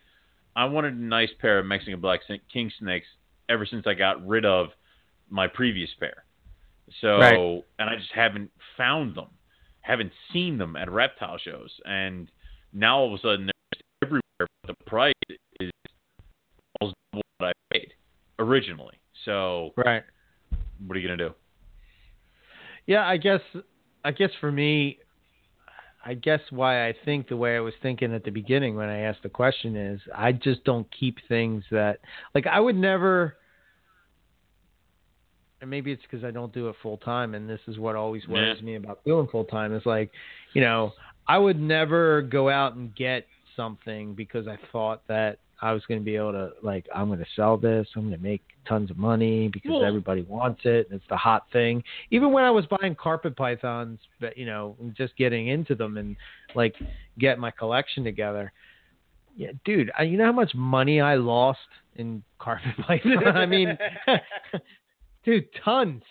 [0.55, 2.21] I wanted a nice pair of Mexican black
[2.51, 3.05] king snakes
[3.47, 4.69] ever since I got rid of
[5.29, 6.25] my previous pair.
[7.01, 7.63] So, right.
[7.77, 9.27] and I just haven't found them,
[9.81, 12.31] haven't seen them at reptile shows, and
[12.73, 14.21] now all of a sudden they're everywhere.
[14.39, 15.13] But the price
[15.59, 15.71] is
[16.81, 17.93] almost double what I paid
[18.39, 18.95] originally.
[19.23, 20.03] So, right.
[20.85, 21.35] What are you gonna do?
[22.87, 23.41] Yeah, I guess.
[24.03, 24.99] I guess for me,
[26.07, 28.99] I guess why I think the way I was thinking at the beginning when I
[28.99, 31.99] asked the question is I just don't keep things that
[32.33, 33.35] like I would never
[35.59, 38.27] and maybe it's because I don't do it full time, and this is what always
[38.27, 38.65] worries yeah.
[38.65, 39.73] me about doing full time.
[39.73, 40.11] Is like,
[40.53, 40.93] you know,
[41.27, 43.25] I would never go out and get
[43.55, 47.19] something because I thought that I was going to be able to like I'm going
[47.19, 50.87] to sell this, I'm going to make tons of money because well, everybody wants it,
[50.89, 51.83] and it's the hot thing.
[52.11, 56.15] Even when I was buying carpet pythons, but you know, just getting into them and
[56.55, 56.75] like
[57.17, 58.51] get my collection together.
[59.35, 61.59] Yeah, dude, I, you know how much money I lost
[61.95, 63.27] in carpet python?
[63.27, 63.77] I mean,
[65.23, 66.03] dude, tons.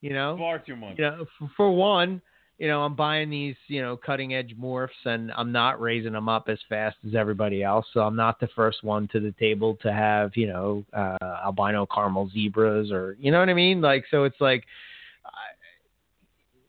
[0.00, 0.96] You know, far too much.
[0.96, 2.22] You know, for, for one,
[2.58, 6.28] you know, I'm buying these, you know, cutting edge morphs and I'm not raising them
[6.28, 7.86] up as fast as everybody else.
[7.94, 11.86] So I'm not the first one to the table to have, you know, uh, albino
[11.86, 13.80] caramel zebras or, you know what I mean?
[13.80, 14.64] Like, so it's like,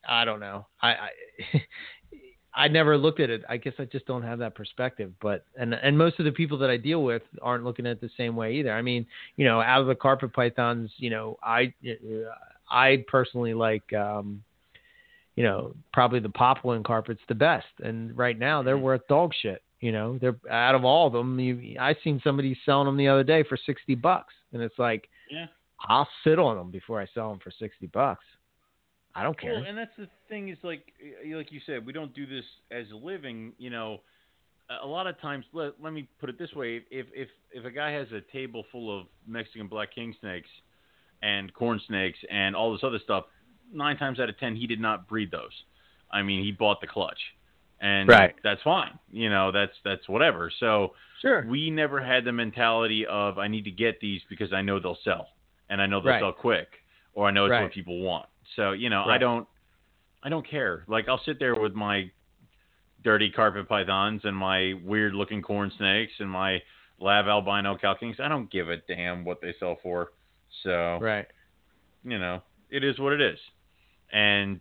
[0.07, 0.67] I, I don't know.
[0.79, 1.09] I, I,
[2.53, 3.43] I never looked at it.
[3.47, 5.13] I guess I just don't have that perspective.
[5.21, 8.01] But and and most of the people that I deal with aren't looking at it
[8.01, 8.73] the same way either.
[8.73, 9.05] I mean,
[9.37, 11.73] you know, out of the carpet pythons, you know, I
[12.69, 14.43] I personally like um
[15.39, 17.65] you know, probably the Papuan carpet's the best.
[17.81, 18.83] And right now they're mm-hmm.
[18.83, 19.63] worth dog shit.
[19.79, 21.39] You know, they're out of all of them.
[21.39, 25.07] You, I seen somebody selling them the other day for sixty bucks, and it's like,
[25.31, 25.45] yeah,
[25.87, 28.25] I'll sit on them before I sell them for sixty bucks.
[29.15, 29.53] I don't care.
[29.53, 30.83] Well, and that's the thing is like
[31.33, 33.53] like you said, we don't do this as a living.
[33.57, 34.01] You know,
[34.83, 35.45] a lot of times.
[35.53, 38.65] Let, let me put it this way: if if if a guy has a table
[38.73, 40.49] full of Mexican black king snakes
[41.21, 43.23] and corn snakes and all this other stuff,
[43.73, 45.51] nine times out of ten he did not breed those.
[46.11, 47.19] I mean, he bought the clutch,
[47.79, 48.35] and right.
[48.43, 48.97] that's fine.
[49.11, 50.51] You know, that's that's whatever.
[50.59, 54.61] So sure, we never had the mentality of I need to get these because I
[54.61, 55.27] know they'll sell
[55.69, 56.21] and I know they'll right.
[56.21, 56.67] sell quick
[57.13, 57.63] or I know it's right.
[57.63, 58.27] what people want.
[58.55, 59.03] So you know.
[59.03, 59.47] I don't,
[60.23, 60.83] I don't care.
[60.87, 62.09] Like I'll sit there with my
[63.03, 66.61] dirty carpet pythons and my weird looking corn snakes and my
[66.99, 68.17] lab albino kings.
[68.21, 70.11] I don't give a damn what they sell for.
[70.63, 71.27] So right,
[72.03, 73.39] you know, it is what it is.
[74.11, 74.59] And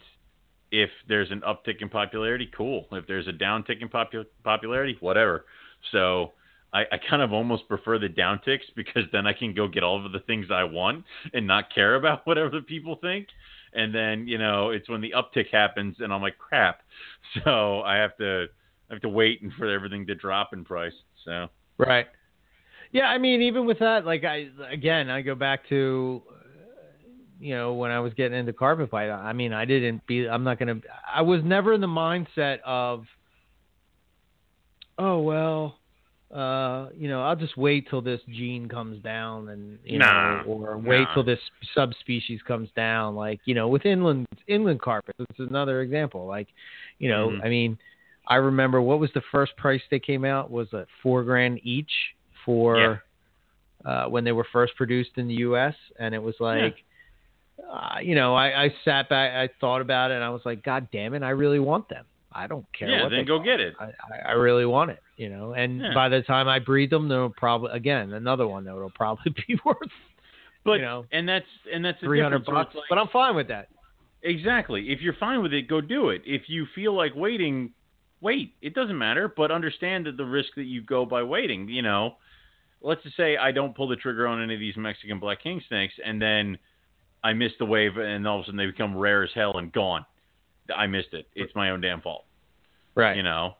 [0.70, 2.87] if there's an uptick in popularity, cool.
[2.93, 5.47] If there's a downtick in popu- popularity, whatever.
[5.93, 6.33] So
[6.73, 10.05] I, I kind of almost prefer the downticks because then I can go get all
[10.05, 13.29] of the things I want and not care about what other people think
[13.73, 16.81] and then you know it's when the uptick happens and i'm like crap
[17.45, 18.47] so i have to
[18.91, 20.93] i have to wait and for everything to drop in price
[21.25, 21.49] so
[21.79, 22.07] right
[22.93, 26.23] yeah i mean even with that like i again i go back to
[27.40, 30.44] you know when i was getting into carpet fight i mean i didn't be i'm
[30.44, 30.81] not gonna
[31.12, 33.05] i was never in the mindset of
[34.98, 35.78] oh well
[36.35, 40.48] uh, you know, I'll just wait till this gene comes down and you nah, know,
[40.48, 41.15] or wait nah.
[41.15, 41.39] till this
[41.74, 43.15] subspecies comes down.
[43.15, 46.27] Like, you know, with inland inland carpet, it's another example.
[46.27, 46.48] Like,
[46.98, 47.43] you know, mm-hmm.
[47.43, 47.78] I mean,
[48.27, 51.93] I remember what was the first price they came out was it four grand each
[52.44, 53.01] for
[53.86, 53.90] yeah.
[53.90, 55.74] uh, when they were first produced in the U.S.
[55.98, 56.74] and it was like.
[56.77, 56.82] Yeah.
[57.70, 60.62] Uh, you know, I, I sat back, I thought about it, and I was like,
[60.62, 62.05] God damn it, I really want them.
[62.32, 62.89] I don't care.
[62.89, 63.47] Yeah, then go cost.
[63.47, 63.74] get it.
[63.80, 65.55] I, I really want it, you know.
[65.55, 65.94] And Yeah.
[65.94, 69.59] by the time I breed them, they'll probably again another one that will probably be
[69.64, 69.76] worth
[70.64, 72.74] But you know and that's and that's three hundred bucks.
[72.74, 73.68] like- but I'm fine with that.
[74.22, 74.90] Exactly.
[74.90, 76.22] If you're fine with it, go do it.
[76.26, 77.72] If you feel like waiting,
[78.20, 78.55] wait.
[78.62, 81.68] It doesn't matter, but understand that the risk that you go by waiting.
[81.68, 82.16] You know,
[82.82, 85.62] let's just say I don't pull the trigger on any of these Mexican black king
[85.68, 86.59] snakes, and then
[87.23, 89.73] I missed the wave, and all of a sudden they become rare as hell and
[89.73, 90.05] gone.
[90.74, 91.27] I missed it.
[91.35, 92.24] It's my own damn fault.
[92.95, 93.16] Right.
[93.16, 93.55] You know,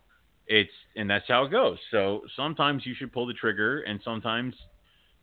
[0.47, 1.79] it's and that's how it goes.
[1.91, 4.55] So sometimes you should pull the trigger, and sometimes,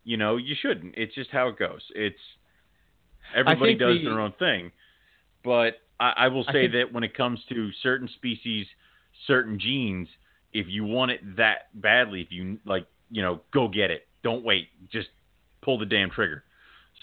[0.04, 0.94] you know, you shouldn't.
[0.96, 1.82] It's just how it goes.
[1.94, 2.18] It's
[3.34, 4.72] everybody does the- their own thing,
[5.44, 8.66] but I, I will I say think- that when it comes to certain species,
[9.26, 10.08] certain genes
[10.52, 12.22] if you want it that badly.
[12.22, 14.06] If you like, you know, go get it.
[14.22, 14.68] Don't wait.
[14.90, 15.08] Just
[15.60, 16.44] pull the damn trigger.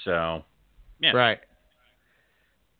[0.05, 0.43] So,
[1.03, 1.11] yeah.
[1.11, 1.39] Right.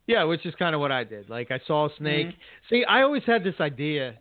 [0.07, 1.29] Yeah, which is kind of what I did.
[1.29, 2.27] Like I saw a snake.
[2.27, 2.37] Mm-hmm.
[2.69, 4.15] See, I always had this idea,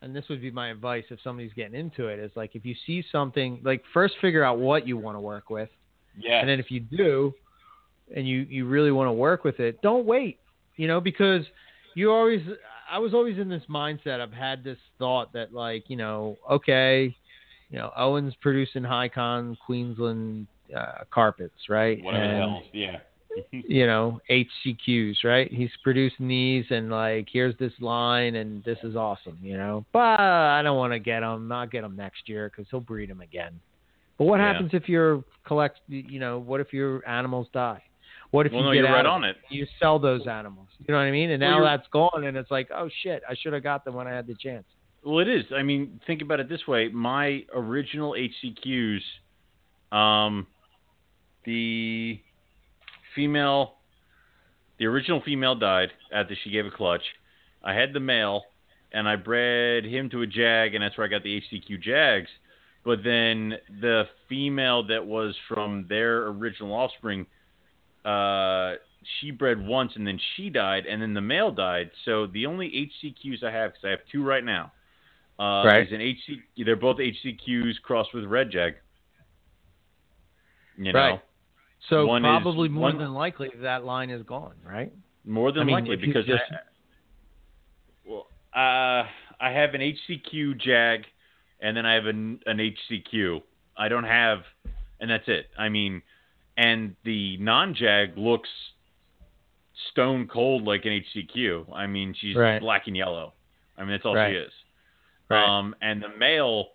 [0.00, 2.20] and this would be my advice if somebody's getting into it.
[2.20, 5.50] Is like if you see something, like first figure out what you want to work
[5.50, 5.70] with,
[6.16, 6.40] Yeah.
[6.40, 7.34] and then if you do,
[8.14, 10.38] and you you really want to work with it, don't wait.
[10.76, 11.44] You know, because
[11.94, 12.42] you always.
[12.88, 14.20] I was always in this mindset.
[14.20, 17.16] I've had this thought that like you know, okay,
[17.70, 22.02] you know, Owen's producing high con Queensland uh, carpets, right?
[22.02, 22.62] Whatever And-.
[22.72, 22.98] Yeah.
[23.50, 25.52] you know, HCQs, right?
[25.52, 29.84] He's producing these and like, here's this line and this is awesome, you know.
[29.92, 33.10] But I don't want to get him, not get them next year because he'll breed
[33.10, 33.60] them again.
[34.16, 34.52] But what Yeah.
[34.52, 37.82] happens if your collect, you know, what if your animals die?
[38.30, 39.36] What if Well, you no, get you're right on it.
[39.50, 40.68] You sell those animals.
[40.80, 41.30] You know what I mean?
[41.30, 43.94] And now you're- that's gone, and it's like, oh shit, I should have got them
[43.94, 44.64] when I had the chance.
[45.04, 45.44] Well, it is.
[45.54, 49.02] I mean, think about it this way: my original HCQs,
[49.92, 50.46] um,
[51.46, 52.20] the
[53.14, 53.76] female,
[54.78, 57.02] the original female died after she gave a clutch.
[57.64, 58.42] I had the male,
[58.92, 62.28] and I bred him to a jag, and that's where I got the HCQ Jags.
[62.84, 67.26] But then the female that was from their original offspring,
[68.04, 68.74] uh,
[69.20, 71.90] she bred once, and then she died, and then the male died.
[72.04, 74.72] So the only HCQs I have, because I have two right now,
[75.38, 75.86] uh, Right.
[75.86, 76.64] is an HC.
[76.64, 78.74] They're both HCQs crossed with red jag.
[80.78, 81.20] You know, Right.
[81.88, 84.92] So One is- probably more one- than likely that line is gone, right?
[85.24, 86.56] more than I mean, likely because just- I,
[88.04, 89.06] well, uh,
[89.40, 91.06] I have an HCQ jag,
[91.60, 93.42] and then I have an, an HCQ.
[93.76, 94.44] I don't have,
[95.00, 95.50] and that's it.
[95.58, 96.02] I mean,
[96.56, 98.48] and the non-jag looks
[99.90, 101.66] stone cold like an HCQ.
[101.74, 102.60] I mean, she's Right.
[102.60, 103.34] black and yellow.
[103.76, 104.32] I mean, that's all Right.
[104.32, 104.52] she is.
[105.28, 105.42] Right.
[105.44, 106.70] Um, and the male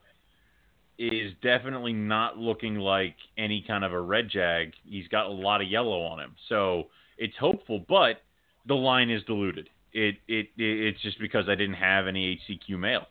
[0.98, 4.74] is definitely not looking like any kind of a red jag.
[4.86, 6.86] He's got a lot of yellow on him, so
[7.18, 7.84] it's hopeful.
[7.88, 8.22] But
[8.68, 9.70] the line is diluted.
[9.94, 13.08] It it, it it's just because I didn't have any HCQ male.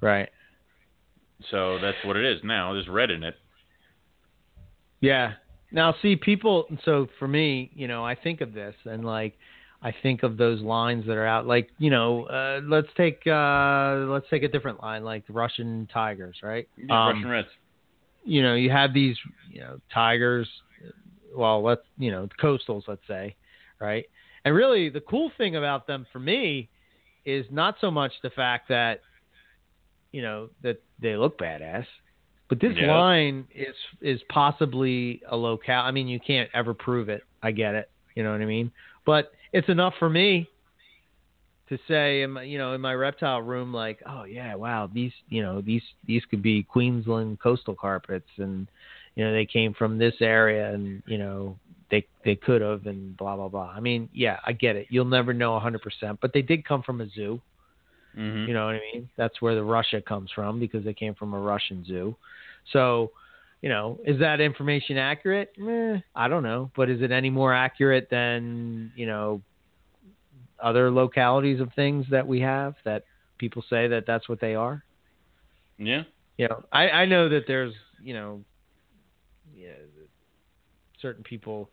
[0.00, 0.30] Right.
[1.50, 2.72] so that's what it is now.
[2.72, 3.34] There's red in it.
[5.00, 5.34] Yeah.
[5.72, 6.66] Now, see, people.
[6.84, 9.34] So for me, you know, I think of this and like,
[9.82, 11.46] I think of those lines that are out.
[11.46, 15.88] Like, you know, uh, let's take uh, let's take a different line, like the Russian
[15.92, 16.68] tigers, right?
[16.76, 17.48] Yeah, Um, Russian reds.
[18.24, 19.16] You know, you have these,
[19.50, 20.48] you know, tigers.
[21.34, 23.34] Well, let's you know, coastals, let's say,
[23.80, 24.04] right?
[24.44, 26.68] And really, the cool thing about them for me
[27.24, 29.00] is not so much the fact that,
[30.12, 31.86] you know, that they look badass,
[32.48, 32.92] but this Yeah.
[32.92, 35.82] line is is possibly a locale.
[35.82, 37.22] I mean, you can't ever prove it.
[37.42, 37.90] I get it.
[38.14, 38.70] You know what I mean?
[39.06, 40.48] But it's enough for me
[41.68, 45.12] to say, in my, you know, in my reptile room, like, oh yeah, wow, these,
[45.28, 48.66] you know, these these could be Queensland coastal carpets, and
[49.14, 51.56] you know, they came from this area, and you know,
[51.90, 53.72] they they could have, and blah blah blah.
[53.74, 54.88] I mean, yeah, I get it.
[54.90, 57.40] You'll never know 100%, but they did come from a zoo.
[58.14, 59.08] hmm You know what I mean?
[59.16, 62.16] That's where the Russia comes from because they came from a Russian zoo.
[62.72, 63.12] So,
[63.62, 65.52] you know, is that information accurate?
[65.60, 69.42] Eh, I don't know, but is it any more accurate than you know
[70.62, 73.04] other localities of things that we have that
[73.38, 74.82] people say that that's what they are?
[75.78, 76.02] Yeah.
[76.38, 78.40] You know, I I know that there's you know,
[79.54, 79.72] yeah,
[81.00, 81.70] certain people.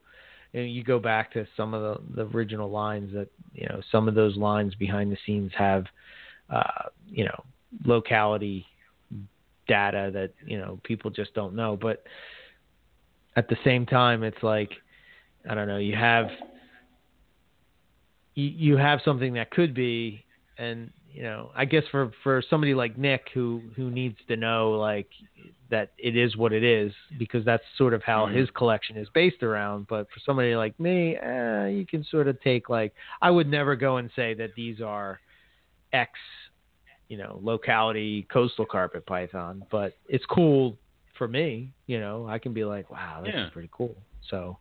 [0.54, 3.82] You, know, you go back to some of the, the original lines that you know
[3.92, 5.86] some of those lines behind the scenes have
[6.50, 7.44] uh, you know
[7.86, 8.66] locality
[9.68, 12.04] data that you know people just don't know but
[13.36, 14.72] at the same time it's like
[15.50, 16.28] i don't know you have
[18.36, 20.24] you, you have something that could be
[20.58, 24.72] and you know i guess for for somebody like nick who who needs to know
[24.72, 25.08] like
[25.70, 28.36] that it is what it is because that's sort of how Mhm.
[28.36, 32.40] his collection is based around but for somebody like me eh, you can sort of
[32.42, 35.20] take like i would never go and say that these are
[35.94, 36.12] x
[37.08, 40.78] you know locality coastal carpet python but it's cool
[41.18, 42.28] for me you know.
[42.28, 43.46] I can be like wow this Yeah.
[43.48, 43.96] is pretty cool.
[44.30, 44.58] So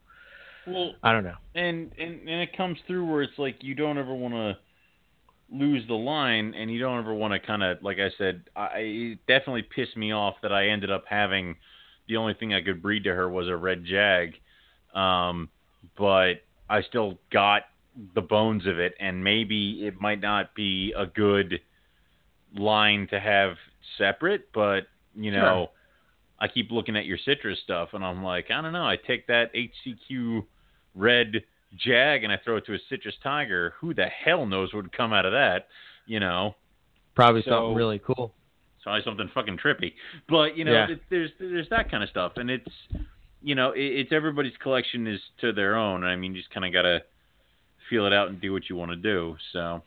[0.66, 1.34] Well, i don't know.
[1.54, 4.56] and and and it comes through where it's like you don't ever want to
[5.50, 8.68] lose the line, and you don't ever want to kind of like I said, I
[8.78, 11.56] it definitely pissed me off that I ended up having
[12.08, 14.34] the only thing I could breed to her was a red jag,
[14.94, 15.48] um,
[15.98, 17.62] but I still got
[18.14, 21.60] the bones of it, and maybe it might not be a good
[22.54, 23.56] line to have
[23.98, 25.40] separate, but you Sure.
[25.40, 25.70] know.
[26.38, 28.86] I keep looking at your citrus stuff, and I'm like, I don't know.
[28.86, 30.44] I take that HCQ
[30.94, 31.42] red
[31.76, 33.74] jag and I throw it to a citrus tiger.
[33.80, 35.68] Who the hell knows what would come out of that?
[36.06, 36.54] You know.
[37.14, 38.34] Probably So- something really cool.
[38.82, 39.94] Probably something fucking trippy.
[40.28, 40.90] But you know, Yeah.
[40.90, 42.68] it, there's there's that kind of stuff, and it's
[43.42, 46.04] you know, it, it's everybody's collection is to their own.
[46.04, 47.02] I mean, you just kind of gotta
[47.88, 49.36] feel it out and do what you want to do.
[49.52, 49.82] So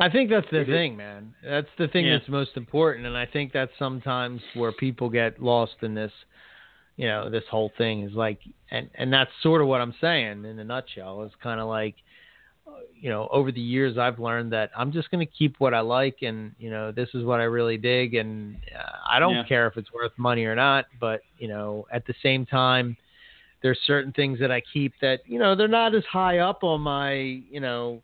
[0.00, 1.34] I think that's the It is- thing, man.
[1.42, 2.16] That's the thing Yeah.
[2.18, 6.12] that's most important, and I think that's sometimes where people get lost in this.
[6.96, 8.38] You know, this whole thing is like,
[8.70, 11.22] and and that's sort of what I'm saying in a nutshell.
[11.22, 11.94] It's kind of like,
[12.94, 15.80] you know, over the years I've learned that I'm just going to keep what I
[15.80, 19.44] like, and you know, this is what I really dig, and uh, I don't Yeah.
[19.44, 20.86] care if it's worth money or not.
[21.00, 22.96] But you know, at the same time,
[23.62, 26.80] there's certain things that I keep that you know they're not as high up on
[26.82, 28.02] my you know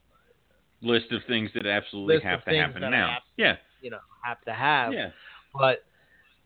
[0.83, 3.09] list of things that absolutely have to happen now.
[3.15, 4.93] have- Yeah, you know have to have.
[4.93, 5.11] yeah,
[5.55, 5.85] but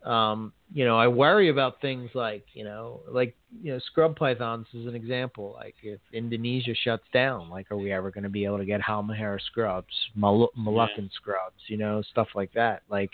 [0.09, 4.67] um, you know, I worry about things like, you know, like you know, scrub pythons
[4.73, 5.53] is an example.
[5.55, 8.81] Like if Indonesia shuts down, like are we ever going to be able to get
[8.81, 12.81] Halmahera scrubs, Mal- Moluccan scrubs, you know, stuff like that.
[12.89, 13.11] Like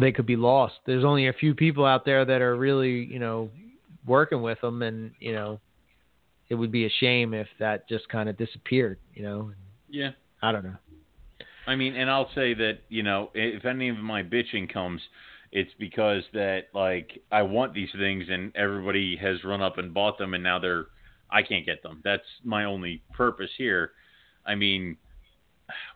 [0.00, 0.74] they could be lost.
[0.86, 3.50] There's only a few people out there that are really, you know,
[4.06, 5.60] working with them, and you know,
[6.48, 8.98] it would be a shame if that just kind of disappeared.
[9.12, 9.52] You know,
[9.92, 10.10] yeah.
[10.42, 10.76] I don't know.
[11.66, 15.00] I mean, and I'll say that you know, if any of my bitching comes,
[15.52, 20.18] it's because that like I want these things and everybody has run up and bought
[20.18, 20.86] them and now they're
[21.30, 22.00] I can't get them.
[22.04, 23.92] That's my only purpose here.
[24.44, 24.96] I mean,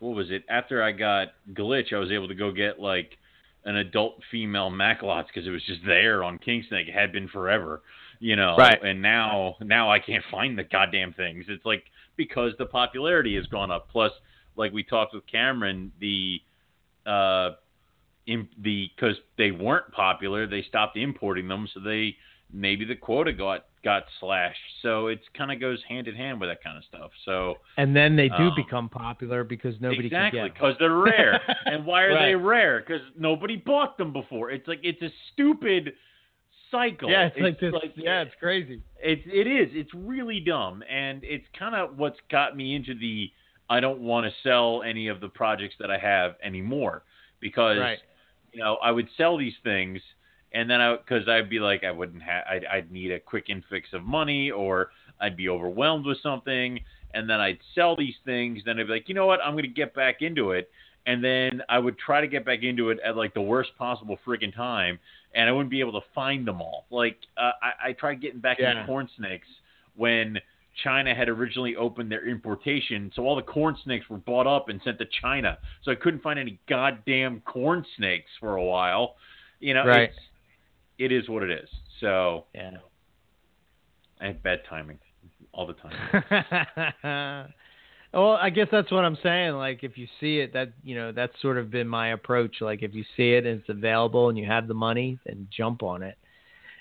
[0.01, 0.44] what was it?
[0.48, 3.18] After I got glitch, I was able to go get like
[3.64, 6.89] an adult female Macklots because it was just there on Kingsnake.
[6.89, 7.82] It had been forever,
[8.20, 8.56] you know.
[8.56, 8.82] Right.
[8.82, 11.47] And now, now I can't find the goddamn things.
[11.48, 11.85] It's like
[12.17, 13.89] because the popularity has gone up.
[13.91, 14.13] Plus,
[14.57, 16.41] like we talked with Cameron, the
[17.07, 17.51] uh,
[18.27, 22.17] in the because they weren't popular, they stopped importing them, so they
[22.53, 24.59] maybe the quota got got slashed.
[24.83, 27.13] So it kind of goes hand in hand with that kind of stuff.
[27.25, 30.53] So And then they do Um, become popular because nobody exactly can get 'em.
[30.55, 31.41] because they're rare.
[31.67, 32.81] and why are they rare?
[32.81, 34.51] Because nobody bought them before.
[34.51, 35.95] It's like it's a stupid
[36.77, 37.11] cycle.
[37.11, 37.73] Yeah, it's, like this.
[37.97, 38.82] yeah, yeah, it's crazy.
[39.03, 39.69] It it is.
[39.73, 43.31] It's really dumb, and it's kind of what's got me into the
[43.69, 47.03] I don't want to sell any of the projects that I have anymore
[47.40, 47.98] because Right.
[48.53, 50.01] you know I would sell these things,
[50.53, 53.47] and then I because I'd be like I wouldn't have I'd, I'd need a quick
[53.48, 54.90] infix of money or
[55.20, 56.81] I'd be overwhelmed with something,
[57.15, 58.62] and then I'd sell these things.
[58.65, 60.70] Then I'd be like, you know what, I'm going to get back into it.
[61.09, 64.19] And then I would try to get back into it at like the worst possible
[64.27, 64.98] freaking time,
[65.37, 66.87] and I wouldn't be able to find them all.
[66.91, 68.73] Like uh, I, I tried getting back Yeah.
[68.73, 69.47] into corn snakes
[69.95, 70.39] when
[70.83, 74.81] China had originally opened their importation, so all the corn snakes were bought up and
[74.83, 75.59] sent to China.
[75.83, 79.15] So I couldn't find any goddamn corn snakes for a while.
[79.61, 80.11] You know, Right.
[80.11, 80.19] it's,
[80.99, 81.69] it is what it is.
[82.01, 82.73] So Yeah.
[84.21, 84.99] I have bad timing
[85.53, 87.53] all the time.
[88.12, 89.55] well, I guess that's what I'm saying.
[89.55, 92.57] Like, if you see it, that you know, that's sort of been my approach.
[92.61, 95.83] Like, if you see it and it's available and you have the money, then jump
[95.83, 96.16] on it.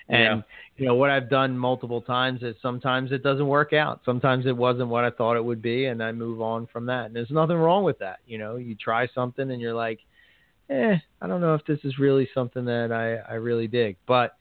[0.08, 0.44] And
[0.76, 4.02] you know what I've done multiple times is sometimes it doesn't work out.
[4.04, 7.06] Sometimes it wasn't what I thought it would be, and I move on from that.
[7.06, 8.20] And there's nothing wrong with that.
[8.26, 9.98] You know, you try something and you're like,
[10.70, 14.36] eh, I don't know if this is really something that I I really dig, but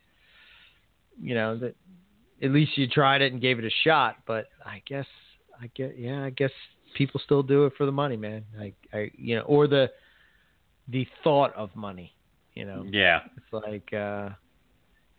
[1.20, 1.76] you know that
[2.44, 4.18] at least you tried it and gave it a shot.
[4.28, 5.08] But I guess
[5.60, 6.52] I get yeah, I guess
[6.96, 8.44] people still do it for the money, man.
[8.60, 9.92] I I you know, or the
[10.88, 12.16] the thought of money.
[12.56, 13.20] You know, yeah.
[13.38, 14.30] it's like uh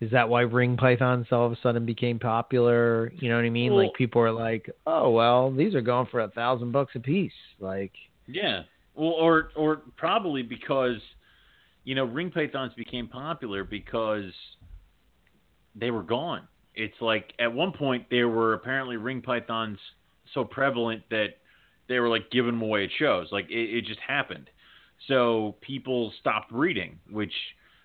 [0.00, 3.12] is that why ring pythons all of a sudden became popular?
[3.16, 3.72] You know what I mean?
[3.72, 7.00] Well- like people are like, oh well, these are going for a thousand bucks a
[7.00, 7.32] piece.
[7.60, 7.92] Like,
[8.26, 8.62] Yeah.
[8.94, 10.96] Well, or or probably because
[11.84, 14.32] you know ring pythons became popular because
[15.74, 16.48] they were gone.
[16.74, 19.78] It's like at one point there were apparently ring pythons
[20.34, 21.36] so prevalent that
[21.88, 23.28] they were like giving them away at shows.
[23.32, 24.50] Like it, it just happened.
[25.08, 27.32] So people stopped breeding, which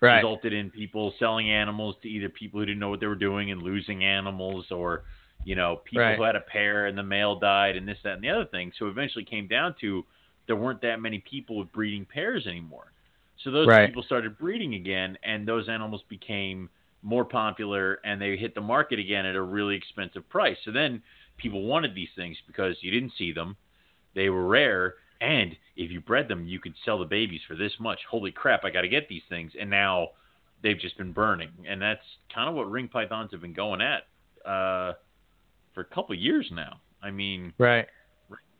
[0.08, 3.50] resulted in people selling animals to either people who didn't know what they were doing
[3.50, 5.04] and losing animals or
[5.44, 6.16] you know people Right.
[6.16, 8.72] who had a pair and the male died and this that and the other thing
[8.78, 10.04] so eventually came down to
[10.46, 12.92] there weren't that many people with breeding pairs anymore
[13.38, 13.80] so those Right.
[13.80, 16.68] people started breeding again and those animals became
[17.02, 21.02] more popular and they hit the market again at a really expensive price so then
[21.38, 23.56] people wanted these things because you didn't see them
[24.14, 27.72] they were rare and if you bred them you could sell the babies for this
[27.80, 30.08] much holy crap i got to get these things and now
[30.62, 32.00] they've just been burning and that's
[32.34, 34.02] kind of what ring pythons have been going at
[34.48, 34.92] uh,
[35.74, 37.86] for a couple of years now i mean right.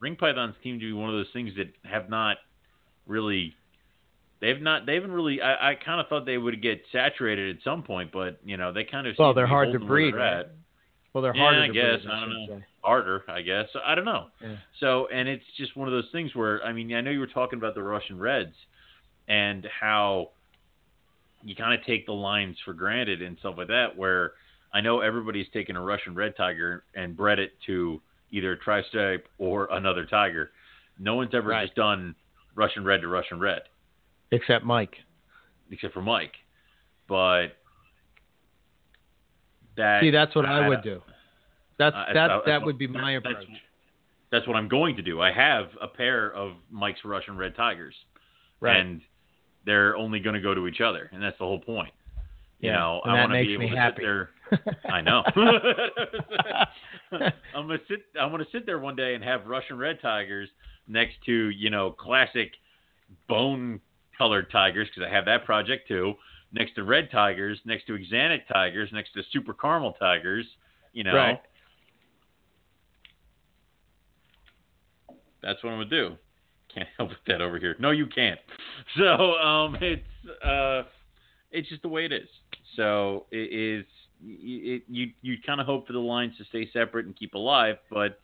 [0.01, 2.37] ring pythons seem to be one of those things that have not
[3.07, 3.55] really
[4.41, 7.63] they've not they haven't really i, I kind of thought they would get saturated at
[7.63, 10.47] some point but you know they kind of Well, they're hard to breed, right?
[11.13, 12.01] Well, they're Yeah, harder I to guess.
[12.03, 12.47] breed, I don't know.
[12.49, 12.65] say.
[12.83, 13.69] Harder, I guess.
[13.85, 14.27] I don't know.
[14.41, 14.57] Yeah.
[14.81, 17.27] So, and it's just one of those things where, I mean, I know you were
[17.27, 18.55] talking about the Russian Reds
[19.29, 20.31] and how
[21.43, 23.97] you kind of take the lines for granted and stuff like that.
[23.97, 24.33] Where
[24.73, 28.01] I know everybody's taken a Russian Red Tiger and bred it to
[28.31, 30.51] either a tri-stripe or another tiger.
[30.99, 31.65] No one's ever Right.
[31.67, 32.15] just done
[32.55, 33.63] Russian Red to Russian Red,
[34.31, 34.97] Except Mike.
[35.71, 36.35] except for Mike.
[37.09, 37.49] But
[39.77, 41.03] that See, that's what I I- would do.
[41.79, 43.47] That's Uh, that that's- that would be my approach.
[44.31, 45.21] That's what I'm going to do.
[45.21, 47.95] I have a pair of Mike's Russian Red Tigers,
[48.61, 48.77] Right.
[48.79, 49.03] and
[49.65, 51.93] they're only going to go to each other, and that's the whole point.
[52.61, 53.97] You Yeah, know, and I that want to be able me to happy.
[53.97, 54.31] sit there.
[54.93, 55.23] I know.
[57.55, 58.05] I'm gonna sit.
[58.19, 60.49] I'm gonna sit there one day and have Russian Red Tigers
[60.89, 62.53] next to you know classic
[63.29, 63.81] bone
[64.17, 66.15] colored tigers because I have that project too.
[66.53, 70.47] Next to red tigers, next to axanthic tigers, next to super caramel tigers.
[70.93, 71.41] You know, Right.
[75.43, 76.17] That's what I'm gonna do.
[76.75, 77.77] Can't help with that over here.
[77.79, 78.39] No, you can't.
[78.99, 80.03] So um, it's
[80.45, 80.83] uh,
[81.51, 82.29] it's just the way it is.
[82.77, 83.87] So it is.
[84.25, 87.77] It, you you kind of hope for the lines to stay separate and keep alive,
[87.91, 88.21] but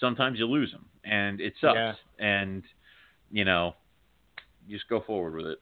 [0.00, 1.76] sometimes you lose them, and it sucks.
[1.76, 1.92] Yeah.
[2.18, 2.62] And
[3.30, 3.74] you know,
[4.68, 5.58] just go forward with it.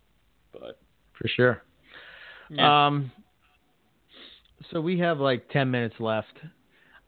[0.52, 0.78] But
[1.18, 1.62] For sure.
[2.50, 2.86] yeah.
[2.86, 3.10] Um,
[4.70, 6.38] so we have like 10 minutes left.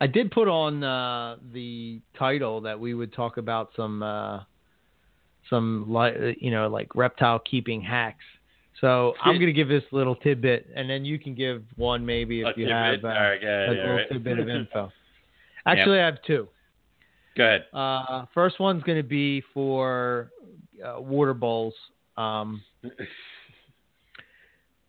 [0.00, 4.40] I did put on uh, the title that we would talk about some, uh,
[5.50, 8.24] some li- you know, like reptile keeping hacks.
[8.80, 12.42] So I'm going to give this little tidbit, and then you can give one maybe
[12.42, 13.02] if A you tidbit?
[13.02, 14.08] have uh, right, a little right.
[14.10, 14.92] tidbit of info.
[15.66, 16.48] Actually, I have two.
[17.36, 17.64] go ahead.
[17.72, 20.30] Uh, first one's going to be for
[20.84, 21.74] uh, water bowls.
[22.16, 22.62] Um,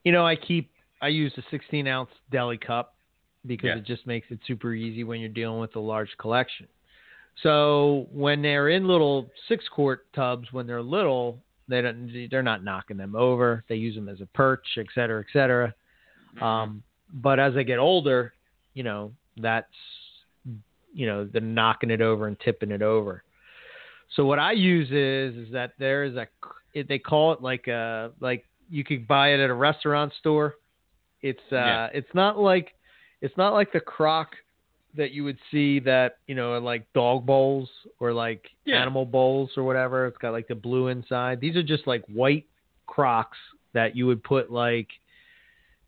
[0.04, 0.70] you know, I keep
[1.02, 2.94] I use a 16 ounce deli cup
[3.46, 3.78] because Yeah.
[3.78, 6.68] it just makes it super easy when you're dealing with a large collection.
[7.42, 12.64] So when they're in little six quart tubs, when they're little, they don't they're not
[12.64, 13.64] knocking them over.
[13.70, 15.74] They use them as a perch, et cetera, et cetera.
[16.42, 16.84] Um,
[17.14, 18.34] but as they get older,
[18.74, 19.68] you know, that's
[20.94, 23.24] you know, they're knocking it over and tipping it over.
[24.16, 26.28] So what I use is is that there is a
[26.74, 30.56] it, they call it like a like you could buy it at a restaurant store.
[31.22, 31.90] It's uh Yeah.
[31.94, 32.74] it's not like
[33.22, 34.36] it's not like the crock
[34.98, 37.70] that you would see that you know in like dog bowls
[38.00, 38.82] or like Yeah.
[38.82, 40.08] animal bowls or whatever.
[40.08, 41.40] It's got like the blue inside.
[41.40, 42.46] These are just like white
[42.88, 43.38] crocks
[43.74, 44.88] that you would put like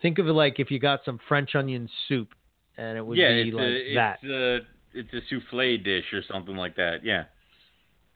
[0.01, 2.29] think of it like if you got some French onion soup
[2.77, 4.19] and it would yeah, be it's like a, that.
[4.21, 7.03] It's a it's a souffle dish or something like that.
[7.03, 7.23] Yeah.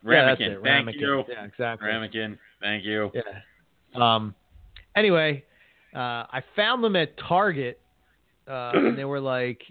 [0.04, 0.42] Yeah, Ramekin.
[0.52, 0.60] it.
[0.64, 1.00] Thank Ramekin.
[1.00, 1.24] you.
[1.28, 1.88] Yeah, exactly.
[1.88, 2.38] Ramekin.
[2.62, 3.12] Thank you.
[3.14, 3.22] Yeah.
[3.96, 4.36] Um.
[4.96, 5.44] Anyway,
[5.96, 5.98] uh,
[6.30, 7.80] I found them at Target,
[8.48, 9.62] uh, and they were like,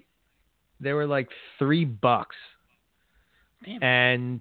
[0.80, 1.28] they were like
[1.58, 2.36] three bucks,
[3.64, 3.82] Damn.
[3.82, 4.40] and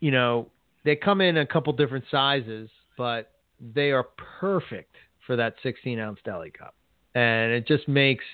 [0.00, 0.48] you know
[0.84, 3.32] they come in a couple different sizes, but
[3.74, 4.06] they are
[4.40, 4.94] perfect
[5.26, 6.74] for that 16 ounce deli cup,
[7.14, 8.24] and it just makes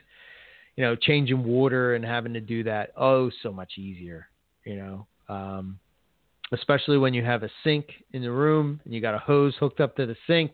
[0.76, 4.28] you know changing water and having to do that oh so much easier.
[4.64, 5.06] You know.
[5.28, 5.78] Um,
[6.52, 9.80] especially when you have a sink in the room and you got a hose hooked
[9.80, 10.52] up to the sink.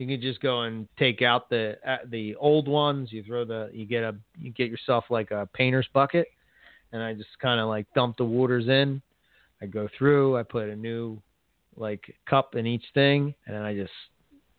[0.00, 3.12] You can just go and take out the uh, the old ones.
[3.12, 6.26] You throw the you get a you get yourself like a painter's bucket,
[6.92, 9.02] and I just kind of like dump the waters in.
[9.60, 10.38] I go through.
[10.38, 11.20] I put a new
[11.76, 13.92] like cup in each thing, and then I just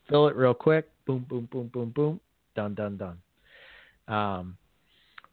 [0.07, 0.91] fill it real quick.
[1.07, 2.19] Boom, boom, boom, boom, boom.
[2.55, 3.18] Done, done, done.
[4.07, 4.57] Um,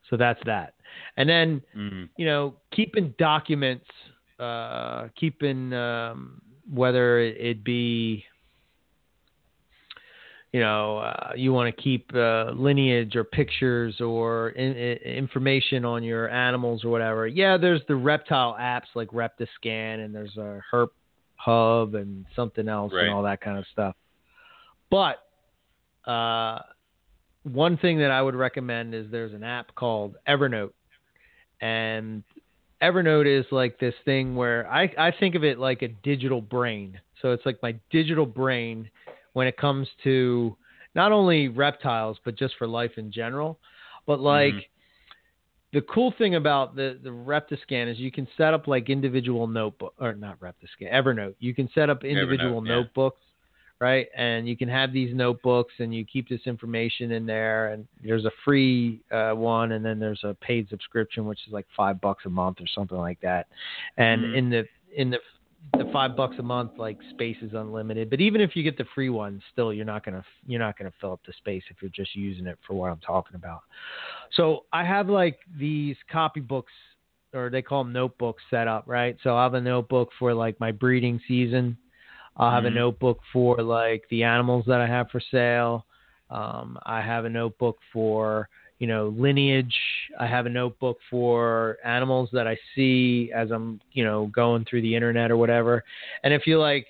[0.09, 0.72] so that's that.
[1.18, 2.09] And then Mm.
[2.16, 3.85] you know, keeping documents,
[4.40, 6.40] uh, keeping um,
[6.72, 8.24] whether it be,
[10.53, 15.85] you know, uh, you want to keep uh, lineage or pictures or in, i information
[15.85, 17.27] on your animals or whatever.
[17.27, 20.89] Yeah, there's the reptile apps like Reptiscan and there's a Herp
[21.37, 23.05] Hub and something else Right.
[23.05, 23.95] and all that kind of stuff.
[24.91, 25.19] But
[26.11, 26.61] uh,
[27.43, 30.73] one thing that I would recommend is there's an app called Evernote
[31.61, 32.23] and
[32.83, 37.01] Evernote is like this thing where I, I think of it like a digital brain.
[37.20, 38.89] So it's like my digital brain
[39.39, 40.56] when it comes to
[40.97, 43.60] not only reptiles but just for life in general.
[44.05, 44.65] But like Mhm.
[45.73, 49.94] the cool thing about the the Reptiscan is you can set up like individual notebook
[50.01, 51.36] or not Reptiscan Evernote.
[51.39, 52.74] You can set up individual Evernote, yeah.
[52.74, 53.20] notebooks,
[53.78, 54.09] right?
[54.16, 57.73] And you can have these notebooks and you keep this information in there.
[57.73, 61.66] And there's a free uh, one, and then there's a paid subscription, which is like
[61.77, 63.47] five bucks a month or something like that.
[63.98, 64.35] And Mhm.
[64.35, 64.65] in the
[64.97, 65.20] in the
[65.76, 68.10] the five bucks a month, like space is unlimited.
[68.10, 70.93] But even if you get the free one, still you're not gonna you're not gonna
[71.01, 73.60] fill up the space if you're just using it for what I'm talking about.
[74.32, 76.64] So I have like these copybooks
[77.35, 79.16] or they call them notebooks set up, right?
[79.22, 81.76] So I have a notebook for like my breeding season.
[82.36, 82.68] I'll have Mhm.
[82.68, 85.86] a notebook for like the animals that I have for sale.
[86.30, 88.48] Um, I have a notebook for
[88.79, 89.75] you know lineage.
[90.19, 94.83] I have a notebook for animals that I see as I'm you know going through
[94.83, 95.85] the internet or whatever.
[96.23, 96.87] And if you like,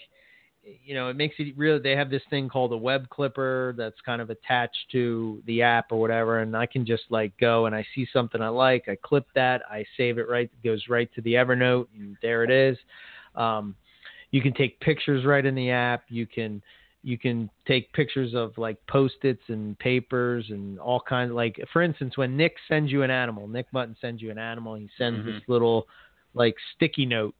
[0.84, 1.80] you know, it makes it real.
[1.80, 5.92] They have this thing called a web clipper that's kind of attached to the app
[5.92, 8.96] or whatever, and I can just like go and I see something I like, I
[9.02, 12.50] clip that, I save it right, it goes right to the Evernote, and there it
[12.50, 12.76] is.
[13.34, 13.74] Um,
[14.30, 16.04] you can take pictures right in the app.
[16.08, 16.62] You can
[17.02, 21.82] you can take pictures of like post-its and papers and all kinds of, like for
[21.82, 25.24] instance when nick sends you an animal nick mutton sends you an animal he sends
[25.24, 25.52] this mm-hmm.
[25.52, 25.86] little
[26.34, 27.34] like sticky note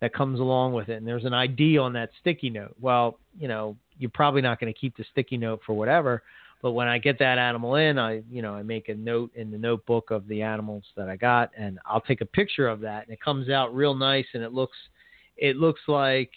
[0.00, 2.74] that comes along with it and there's an id on that sticky note.
[2.80, 6.22] Well you know you're probably not going to keep the sticky note for whatever
[6.62, 9.50] but when i get that animal in i you know i make a note in
[9.50, 13.04] the notebook of the animals that i got and i'll take a picture of that
[13.04, 14.76] and it comes out real nice and it looks
[15.36, 16.30] it looks like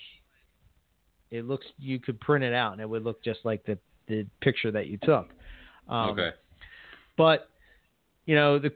[1.34, 3.78] it looks you could print it out and it would look just like the
[4.08, 5.30] the picture that you took.
[5.90, 6.30] Um, okay.
[7.18, 7.50] But
[8.26, 8.72] you know the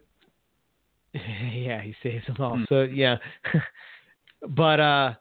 [1.13, 2.57] yeah he saves them all.
[2.57, 2.63] Hmm.
[2.67, 3.17] So yeah,
[4.49, 5.13] but uh,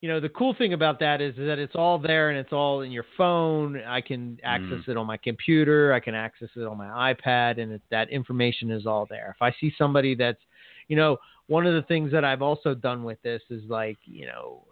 [0.00, 2.80] you know the cool thing about that is that it's all there and it's all
[2.80, 3.80] in your phone.
[3.86, 4.92] I can access Hmm.
[4.92, 5.92] it on my computer.
[5.92, 9.34] I can access it on my iPad, and it, that information is all there.
[9.36, 10.40] If I see somebody that's,
[10.88, 11.18] you know,
[11.48, 14.64] one of the things that I've also done with this is like you know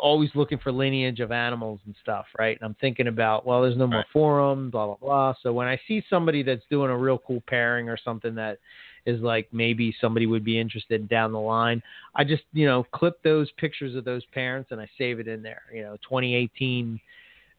[0.00, 2.58] always looking for lineage of animals and stuff, right?
[2.60, 4.06] And I'm thinking about, well, there's no more Right.
[4.12, 5.34] forum, blah blah blah.
[5.42, 8.58] So when I see somebody that's doing a real cool pairing or something that
[9.04, 11.82] is like maybe somebody would be interested down the line,
[12.14, 15.42] I just you know clip those pictures of those parents and I save it in
[15.42, 15.62] there.
[15.72, 17.00] You know, 2018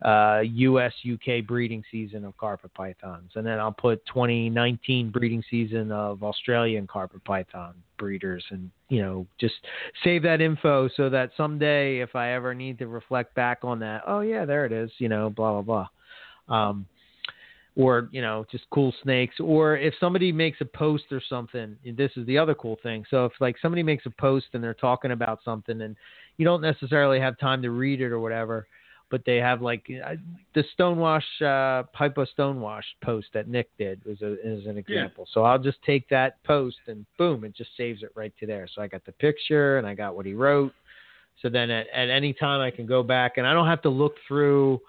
[0.04, 0.94] uh, U.S.
[1.10, 6.88] UK breeding season of carpet pythons, and then I'll put 2019 breeding season of Australian
[6.88, 9.56] carpet python breeders, and you know just
[10.04, 14.04] save that info so that someday if I ever need to reflect back on that,
[14.06, 15.88] oh yeah, there it is, you know, blah blah
[16.50, 16.58] blah.
[16.58, 16.86] Um,
[17.76, 22.12] or you know just cool snakes or if somebody makes a post or something this
[22.16, 25.12] is the other cool thing so if like somebody makes a post and they're talking
[25.12, 25.96] about something and
[26.38, 28.68] you don't necessarily have time to read it or whatever
[29.14, 29.86] but they have like
[30.56, 31.84] the stonewash uh
[32.36, 36.44] stonewash post that nick did was a, is an example so i'll just take that
[36.44, 39.78] post and boom it just saves it right to there so i got the picture
[39.78, 40.74] and i got what he wrote
[41.44, 43.90] so then at, at any time i can go back and i don't have to
[43.90, 44.82] look through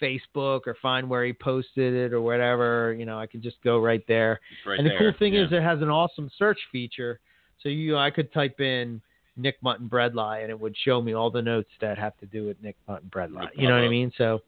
[0.00, 2.92] Facebook or find where he posted it or whatever.
[2.92, 4.40] You know, I can just go right there.
[4.66, 4.98] Right and the there.
[4.98, 5.44] cool thing yeah.
[5.44, 7.20] is, it has an awesome search feature.
[7.62, 9.00] So you, I could type in
[9.36, 12.46] Nick Mutton Bredli, and it would show me all the notes that have to do
[12.46, 13.40] with Nick Mutton Bredli.
[13.40, 14.12] Would You know what I mean?
[14.18, 14.40] So,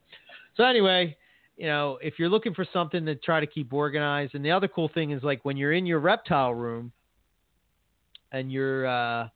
[0.57, 1.17] so anyway,
[1.57, 4.69] you know, if you're looking for something to try to keep organized, and the other
[4.69, 6.93] cool thing is like when you're in your reptile room,
[8.33, 9.29] and you're uh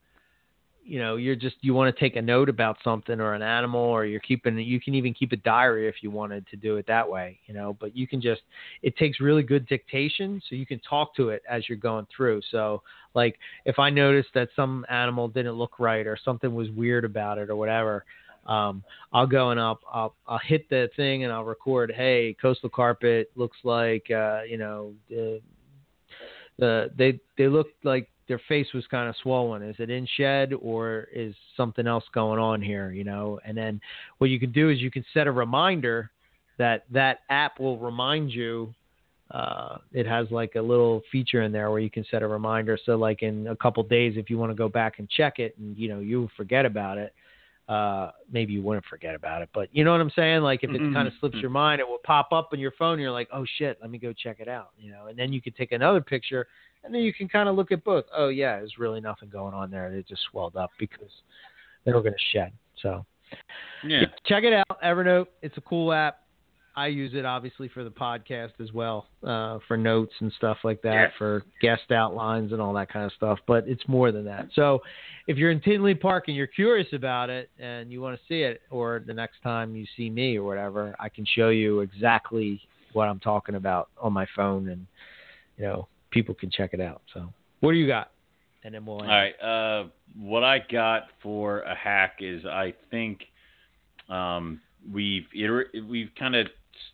[0.88, 3.80] you know you're just you want to take a note about something or an animal
[3.80, 6.86] or you're keeping you can even keep a diary if you wanted to do it
[6.86, 8.40] that way you know but you can just
[8.82, 12.40] it takes really good dictation so you can talk to it as you're going through
[12.50, 12.82] so
[13.14, 17.36] like if i noticed that some animal didn't look right or something was weird about
[17.36, 18.04] it or whatever
[18.46, 18.82] um,
[19.12, 21.92] I'll go and I'll, I'll I'll hit the thing and I'll record.
[21.94, 25.42] Hey, coastal carpet looks like uh, you know the
[26.58, 29.62] the they they look like their face was kind of swollen.
[29.62, 32.92] Is it in shed or is something else going on here?
[32.92, 33.80] You know, and then
[34.18, 36.10] what you can do is you can set a reminder
[36.58, 38.72] that that app will remind you.
[39.30, 42.78] Uh, it has like a little feature in there where you can set a reminder.
[42.86, 45.56] So like in a couple days, if you want to go back and check it,
[45.58, 47.12] and you know you forget about it,
[47.68, 50.40] uh, maybe you wouldn't forget about it, but you know what I'm saying?
[50.40, 50.94] Like if it Mhm.
[50.94, 52.94] kind of slips your mind, it will pop up on your phone.
[52.94, 54.70] And you're like, oh shit, let me go check it out.
[54.78, 56.48] You know, and then you can take another picture,
[56.82, 58.06] and then you can kind of look at both.
[58.16, 59.90] Oh yeah, there's really nothing going on there.
[59.90, 61.22] They just swelled up because
[61.84, 62.52] they were going to shed.
[62.80, 63.04] So
[63.82, 64.06] yeah.
[64.24, 65.26] check it out, Evernote.
[65.42, 66.20] It's a cool app.
[66.78, 70.80] I use it obviously for the podcast as well, uh, for notes and stuff like
[70.82, 71.12] that, Yes.
[71.18, 73.38] for guest outlines and all that kind of stuff.
[73.46, 74.46] But it's more than that.
[74.54, 74.80] So
[75.26, 78.42] if you're in Tinley Park and you're curious about it and you want to see
[78.42, 82.60] it, or the next time you see me or whatever, I can show you exactly
[82.92, 84.86] what I'm talking about on my phone, and
[85.56, 87.02] you know people can check it out.
[87.12, 88.12] So what do you got?
[88.64, 89.02] And then we'll.
[89.02, 89.34] All right.
[89.40, 93.24] Uh, what I got for a hack is I think
[94.08, 94.60] um,
[94.92, 95.26] we've
[95.88, 96.46] we've kind of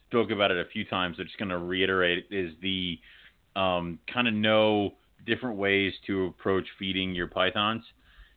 [0.08, 1.16] spoke about it a few times.
[1.18, 2.98] I'm just going to reiterate is the
[3.56, 4.94] um, kind of know
[5.26, 7.82] different ways to approach feeding your pythons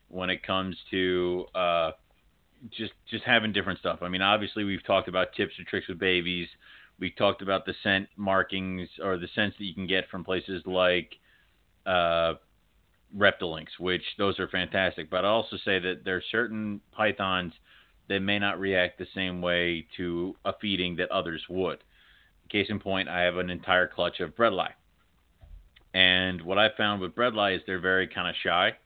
[0.09, 1.91] when it comes to uh,
[2.71, 3.99] just just having different stuff.
[4.01, 6.47] I mean, obviously we've talked about tips and tricks with babies.
[6.99, 10.63] We talked about the scent markings or the scents that you can get from places
[10.65, 11.13] like
[11.85, 12.35] uh,
[13.15, 15.09] Reptilinks, which those are fantastic.
[15.09, 17.53] But I also say that there are certain pythons
[18.09, 21.83] that may not react the same way to a feeding that others would.
[22.49, 24.69] Case in point, I have an entire clutch of bredli.
[25.93, 28.77] And what I found with bredli is they're very kind of shy.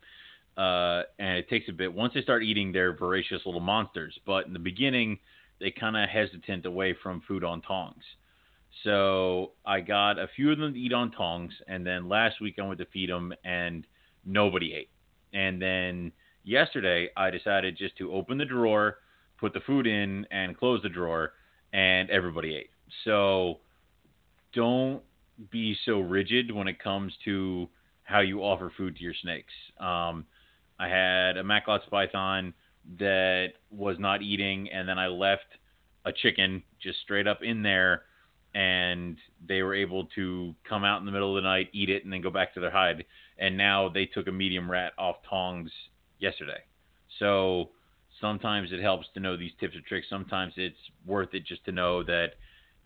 [0.58, 1.94] Uh, and it takes a bit.
[1.94, 4.18] Once they start eating, they're voracious little monsters.
[4.26, 5.20] But in the beginning,
[5.60, 8.04] they kind of hesitant away from food on tongs.
[8.84, 12.56] So I got a few of them to eat on tongs, and then last week
[12.60, 13.86] I went to feed them, and
[14.26, 14.90] nobody ate.
[15.34, 16.12] And then
[16.44, 18.98] yesterday I decided just to open the drawer,
[19.42, 21.34] put the food in, and close the drawer,
[21.74, 22.70] and everybody ate.
[23.04, 23.60] So
[24.54, 25.02] don't
[25.52, 27.68] be so rigid when it comes to
[28.04, 29.54] how you offer food to your snakes.
[29.80, 30.26] Um,
[30.80, 32.54] I had a Macklot's python
[33.00, 35.46] that was not eating, and then I left
[36.06, 38.04] a chicken just straight up in there,
[38.54, 42.04] and they were able to come out in the middle of the night, eat it,
[42.04, 43.06] and then go back to their hide.
[43.38, 45.72] And now they took a medium rat off tongs
[46.20, 46.60] yesterday.
[47.20, 47.70] So
[48.22, 50.08] sometimes it helps to know these tips or tricks.
[50.10, 52.36] Sometimes it's worth it just to know that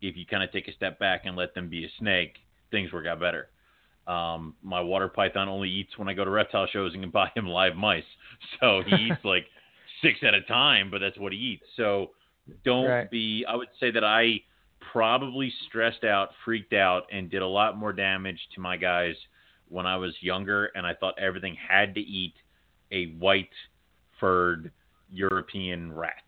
[0.01, 2.37] if you kind of take a step back and let them be a snake,
[2.71, 3.49] things work out better.
[4.07, 7.31] Um, my water python only eats when I go to reptile shows and can buy
[7.35, 8.03] him live mice.
[8.59, 9.45] So he eats like
[10.01, 11.65] six at a time, but that's what he eats.
[11.77, 12.11] So
[12.63, 13.09] don't Right.
[13.09, 14.41] be, I would say that I
[14.91, 19.15] probably stressed out, freaked out, and did a lot more damage to my guys
[19.69, 20.67] when I was younger.
[20.75, 22.35] And I thought everything had to eat
[22.91, 23.49] a white
[24.19, 24.71] furred
[25.11, 26.23] European rat.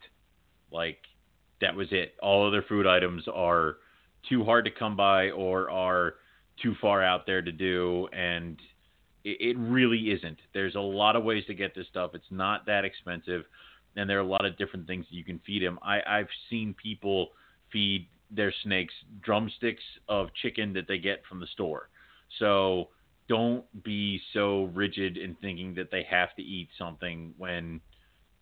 [0.70, 0.98] Like
[1.60, 2.14] that was it.
[2.22, 3.76] All other food items are
[4.28, 6.14] too hard to come by or are
[6.62, 8.58] too far out there to do and
[9.24, 10.38] it, it really isn't.
[10.52, 12.12] There's a lot of ways to get this stuff.
[12.14, 13.44] It's not that expensive
[13.96, 15.78] and there are a lot of different things you can feed them.
[15.82, 17.28] I, I've seen people
[17.72, 21.88] feed their snakes drumsticks of chicken that they get from the store.
[22.38, 22.88] So
[23.28, 27.80] don't be so rigid in thinking that they have to eat something when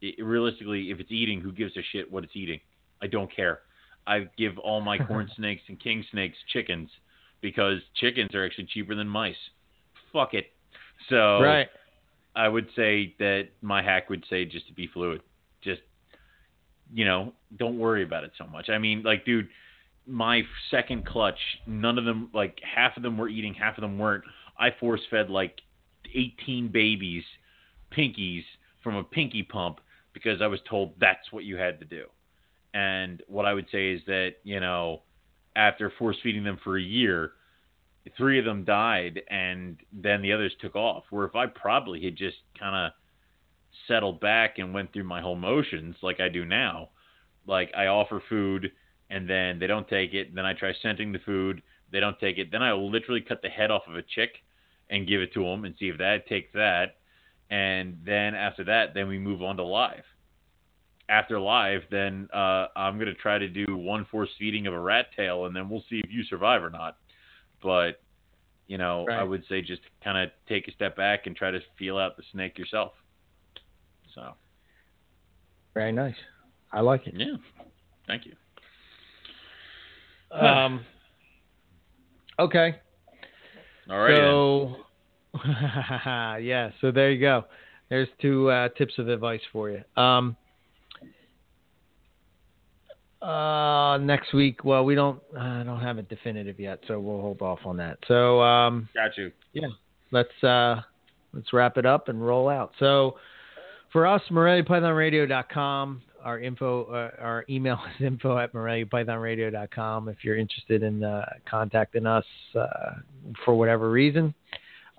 [0.00, 2.60] it, realistically, if it's eating, who gives a shit what it's eating?
[3.02, 3.60] I don't care.
[4.06, 6.90] I give all my corn snakes and king snakes chickens
[7.40, 9.36] because chickens are actually cheaper than mice.
[10.12, 10.46] Fuck it.
[11.08, 11.68] So Right.
[12.34, 15.22] I would say that my hack would say just to be fluid.
[15.62, 15.80] Just
[16.92, 18.68] you know, don't worry about it so much.
[18.68, 19.48] I mean, like dude,
[20.06, 23.98] my second clutch, none of them like half of them were eating, half of them
[23.98, 24.24] weren't.
[24.58, 25.60] I force fed like
[26.14, 27.24] 18 babies
[27.96, 28.44] pinkies
[28.82, 29.80] from a pinky pump
[30.16, 32.06] because I was told that's what you had to do.
[32.72, 35.02] And what I would say is that, you know,
[35.56, 37.32] after force feeding them for a year,
[38.16, 41.04] three of them died and then the others took off.
[41.10, 42.92] Where if I probably had just kind of
[43.86, 46.88] settled back and went through my whole motions like I do now,
[47.46, 48.72] like I offer food
[49.10, 51.62] and then they don't take it, then I try scenting the food,
[51.92, 54.30] they don't take it, then I literally cut the head off of a chick
[54.88, 56.96] and give it to them and see if that takes that.
[57.50, 60.04] And then after that, then we move on to live.
[61.08, 65.06] After live, then uh, I'm gonna try to do one force feeding of a rat
[65.16, 66.96] tail, and then we'll see if you survive or not.
[67.62, 68.00] But
[68.66, 71.60] you know, I would say just kind of take a step back and try to
[71.78, 72.92] feel out the snake yourself.
[74.14, 74.34] So
[75.74, 76.16] Very nice.
[76.72, 77.14] I like it.
[77.16, 77.36] yeah,
[78.08, 78.32] thank you.
[80.36, 80.84] Um.
[82.38, 82.80] Okay.
[83.88, 84.08] All right.
[84.74, 84.85] then.
[86.40, 86.70] Yeah.
[86.80, 87.44] So there you go.
[87.88, 89.82] There's two uh, tips of advice for you.
[90.00, 90.36] Um,
[93.22, 94.64] uh, next week.
[94.64, 95.20] Well, we don't.
[95.38, 97.98] I don't have it definitive yet, so we'll hold off on that.
[98.06, 99.32] So, um, Got you.
[99.52, 99.68] Yeah.
[100.10, 100.82] Let's uh,
[101.32, 102.72] let's wrap it up and roll out.
[102.78, 103.16] So,
[103.92, 106.02] for us, MoreliaPythonRadio.com.
[106.22, 110.08] Our info, uh, our email is info at MoreliaPythonRadio.com.
[110.08, 112.24] If you're interested in uh, contacting us
[112.58, 112.94] uh,
[113.44, 114.34] for whatever reason,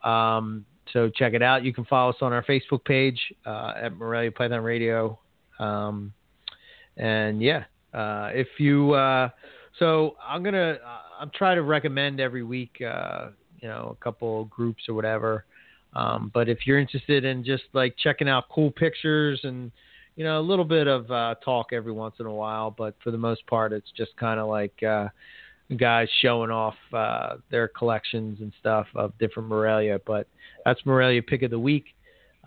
[0.08, 1.64] um, so check it out.
[1.64, 5.20] You can follow us on our Facebook page uh, at Morelia Python Radio.
[5.60, 6.14] Um,
[6.96, 9.30] and yeah, uh, if you, uh,
[9.80, 13.30] so I'm gonna, uh, I'm trying to recommend every week, uh,
[13.60, 15.46] you know, a couple groups or whatever.
[15.94, 19.72] Um, but if you're interested in just like checking out cool pictures and
[20.16, 23.12] you know a little bit of uh, talk every once in a while, but for
[23.12, 24.84] the most part, it's just kind of like
[25.76, 30.00] guys showing off uh, their collections and stuff of different Morelia.
[30.06, 30.28] But
[30.64, 31.86] that's Morelia pick of the week.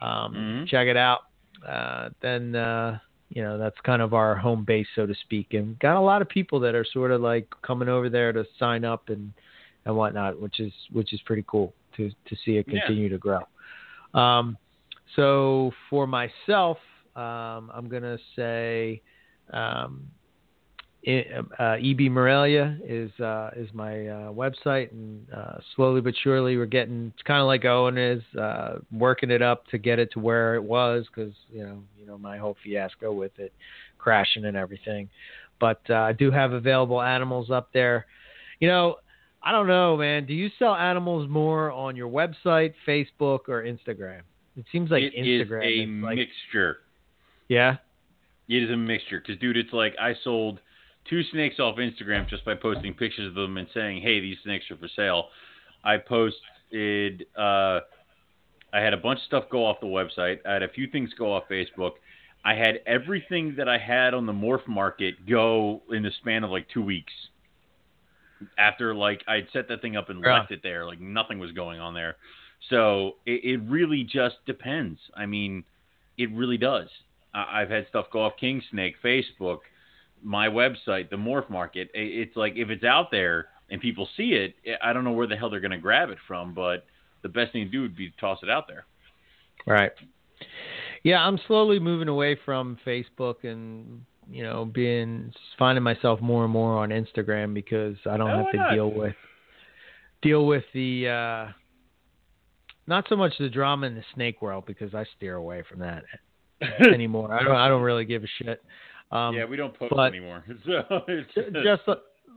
[0.01, 0.69] Um, Mhm.
[0.69, 1.21] Check it out.
[1.67, 2.99] Uh, then uh,
[3.29, 6.23] you know that's kind of our home base, so to speak, and got a lot
[6.23, 9.33] of people that are sort of like coming over there to sign up and
[9.85, 12.81] and whatnot, which is which is pretty cool to to see it Yeah.
[12.81, 13.41] continue to grow.
[14.15, 14.57] Um,
[15.17, 16.79] so for myself,
[17.15, 19.03] um, I'm gonna say
[19.53, 20.09] um,
[21.07, 26.67] uh, EB Morelia is uh, is my uh, website, and uh, slowly but surely we're
[26.67, 27.13] getting.
[27.15, 30.55] It's kind of like Owen is uh, working it up to get it to where
[30.57, 33.53] it was, because you know, you know my whole fiasco with it
[33.99, 35.09] crashing and everything.
[35.59, 38.07] But uh, I do have available animals up there.
[38.61, 38.97] You know,
[39.43, 40.27] I don't know, man.
[40.27, 44.21] Do you sell animals more on your website, Facebook, or Instagram?
[44.57, 46.79] It seems like It is Instagram a is like, mixture.
[47.49, 47.77] yeah.
[48.49, 50.61] It is a mixture because, dude, it's like I sold
[51.09, 54.71] two snakes off Instagram just by posting pictures of them and saying, "Hey, these snakes
[54.71, 55.29] are for sale."
[55.85, 57.27] I posted.
[57.37, 57.81] Uh,
[58.73, 60.39] I had a bunch of stuff go off the website.
[60.47, 61.93] I had a few things go off Facebook.
[62.45, 66.51] I had everything that I had on the morph market go in the span of
[66.51, 67.13] like two weeks.
[68.57, 70.35] After like I'd set that thing up and Yeah.
[70.39, 72.17] left it there, like nothing was going on there.
[72.69, 74.99] So it, it really just depends.
[75.15, 75.65] I mean,
[76.17, 76.89] it really does.
[77.35, 79.61] I- I've had stuff go off King Snake, Facebook,
[80.23, 81.91] my website, the Morph Market.
[81.95, 85.37] It's like if it's out there and people see it, I don't know where the
[85.37, 86.85] hell they're going to grab it from, but
[87.23, 88.87] the best thing to do would be to toss it out there.
[89.67, 89.93] Right.
[91.03, 96.53] Yeah, I'm slowly moving away from Facebook and you know being finding myself more and
[96.53, 98.75] more on Instagram because I don't Oh, have to not?
[98.75, 99.15] deal with
[100.23, 101.53] deal with the uh
[102.87, 106.05] not so much the drama in the snake world because I steer away from that
[106.93, 107.33] anymore.
[107.33, 108.63] I don't I don't really give a shit.
[109.11, 110.45] Um yeah, we don't post anymore.
[110.65, 111.33] So it's
[111.65, 111.97] just uh,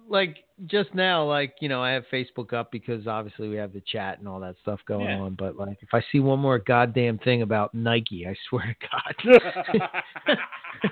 [0.09, 3.81] like just now like you know i have facebook up because obviously we have the
[3.89, 5.17] chat and all that stuff going Yeah.
[5.19, 8.87] on but like if i see one more goddamn thing about nike i swear to
[8.91, 9.89] god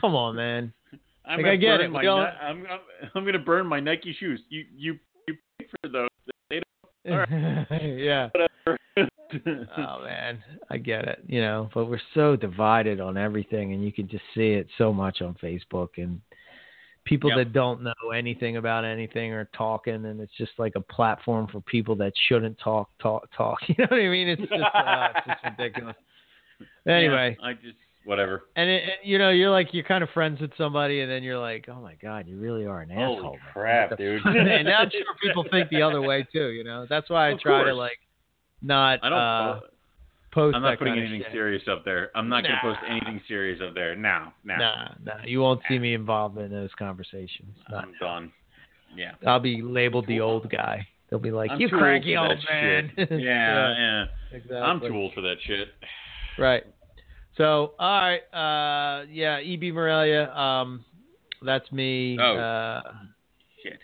[0.00, 0.72] come on man
[1.28, 2.80] I'm Like, gonna I get it, My, I'm, I'm
[3.14, 4.40] I'm gonna burn my Nike shoes.
[4.48, 6.08] You you you pay for those.
[6.50, 6.60] They
[7.04, 8.78] yeah don't whatever.
[9.34, 10.42] Oh man.
[10.70, 14.24] I get it you know but we're so divided on everything and you can just
[14.34, 16.20] see it so much on facebook and
[17.04, 17.36] people Yep.
[17.38, 21.60] that don't know anything about anything are talking and it's just like a platform for
[21.62, 24.28] people that shouldn't talk talk talk you know what i mean?
[24.28, 25.96] It's just uh, it's just ridiculous.
[26.88, 27.36] Anyway.
[27.38, 27.76] Yeah, I just
[28.06, 28.44] whatever.
[28.56, 31.38] and it, you know you're like you're kind of friends with somebody and then you're
[31.38, 34.24] like oh my god you really are an Holy asshole crap, dude.
[34.24, 36.86] and i'm sure people think the other way too you know?
[36.88, 37.98] That's why i Of try to like
[38.66, 39.18] not I don't.
[39.18, 39.60] uh,
[40.32, 41.32] post I'm not putting anything shit.
[41.32, 42.10] serious up there.
[42.14, 43.96] I'm not gonna post anything serious up there.
[43.96, 44.56] Now, no.
[44.56, 47.56] Nah, nah, you won't see me involved in those conversations.
[47.70, 48.32] Not I'm done.
[48.94, 49.12] Yeah.
[49.26, 50.86] I'll be labeled the old guy.
[51.08, 54.04] They'll be like, I'm "You cranky old man." Yeah, yeah.
[54.32, 54.56] exactly.
[54.56, 55.68] I'm too old for that shit.
[56.38, 56.64] Right.
[57.36, 60.84] So, all right, uh, yeah, EB Morelia, um,
[61.44, 62.18] that's me.
[62.20, 62.36] Oh.
[62.36, 62.82] Uh,
[63.62, 63.80] Shit.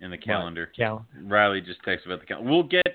[0.00, 0.70] In the calendar.
[0.76, 1.06] Cal.
[1.24, 2.50] Riley just texted about the calendar.
[2.50, 2.86] We'll get.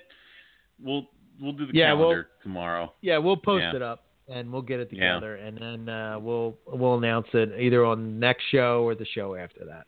[0.81, 1.07] We'll
[1.41, 2.93] we'll do the Yeah, we'll- calendar tomorrow.
[3.01, 3.75] Yeah, we'll post Yeah.
[3.75, 5.13] it up and we'll get it Yeah.
[5.13, 9.35] together, and then uh, we'll we'll announce it either on next show or the show
[9.35, 9.87] after that.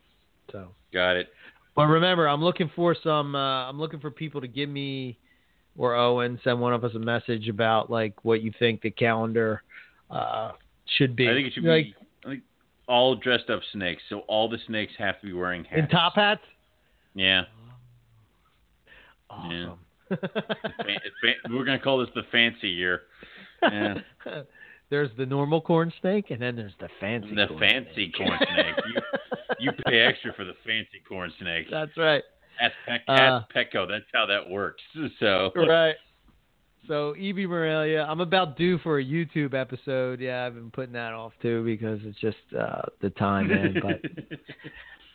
[0.51, 0.69] So.
[0.93, 1.27] Got it.
[1.75, 3.35] But remember, I'm looking for some.
[3.35, 5.17] Uh, I'm looking for people to give me,
[5.77, 9.61] or Owen send one of us a message about like what you think the calendar
[10.09, 10.53] uh,
[10.97, 11.29] should be.
[11.29, 11.93] I think it should like
[12.25, 12.41] be
[12.87, 14.01] all dressed up snakes.
[14.09, 15.79] So all the snakes have to be wearing hats.
[15.83, 16.41] in top hats.
[17.13, 17.43] Yeah.
[19.29, 19.49] Awesome.
[19.51, 19.77] Fan- fan-
[21.49, 23.01] We're gonna call this the fancy year.
[23.61, 23.95] Yeah.
[24.89, 27.35] there's the normal corn snake, and then there's the fancy.
[27.35, 28.15] The corn fancy snake.
[28.15, 28.75] corn snake.
[28.93, 29.01] You
[29.59, 31.67] you pay extra for the fancy corn snake.
[31.69, 32.23] That's right.
[32.59, 33.87] That's, Pec- Uh, that's Petco.
[33.87, 34.81] That's how that works.
[35.19, 35.95] So right.
[36.87, 40.19] So EB Morelia, I'm about due for a YouTube episode.
[40.19, 43.75] Yeah, I've been putting that off too because it's just uh, the time, man.
[43.81, 44.01] But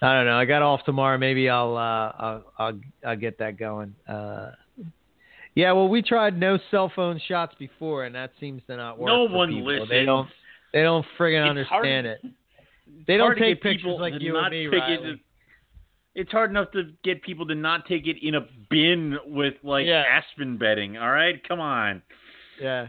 [0.01, 0.39] I don't know.
[0.39, 1.19] I got off tomorrow.
[1.19, 3.95] Maybe I'll uh, I'll, I'll I'll get that going.
[4.07, 4.53] Uh,
[5.55, 5.73] yeah.
[5.73, 9.09] Well, we tried no cell phone shots before, and that seems to not work.
[9.09, 9.67] no one people.
[9.67, 9.89] listens.
[9.91, 10.29] They don't.
[10.73, 12.21] They don't friggin' It's hard- understand it.
[13.07, 15.23] They don't take pictures like you not and me, take it Riley.
[16.17, 19.87] It's hard enough to get people to not take it in a bin with like
[19.87, 20.05] Yeah.
[20.09, 20.97] aspen bedding.
[20.97, 22.03] All right, come on.
[22.61, 22.89] Yeah.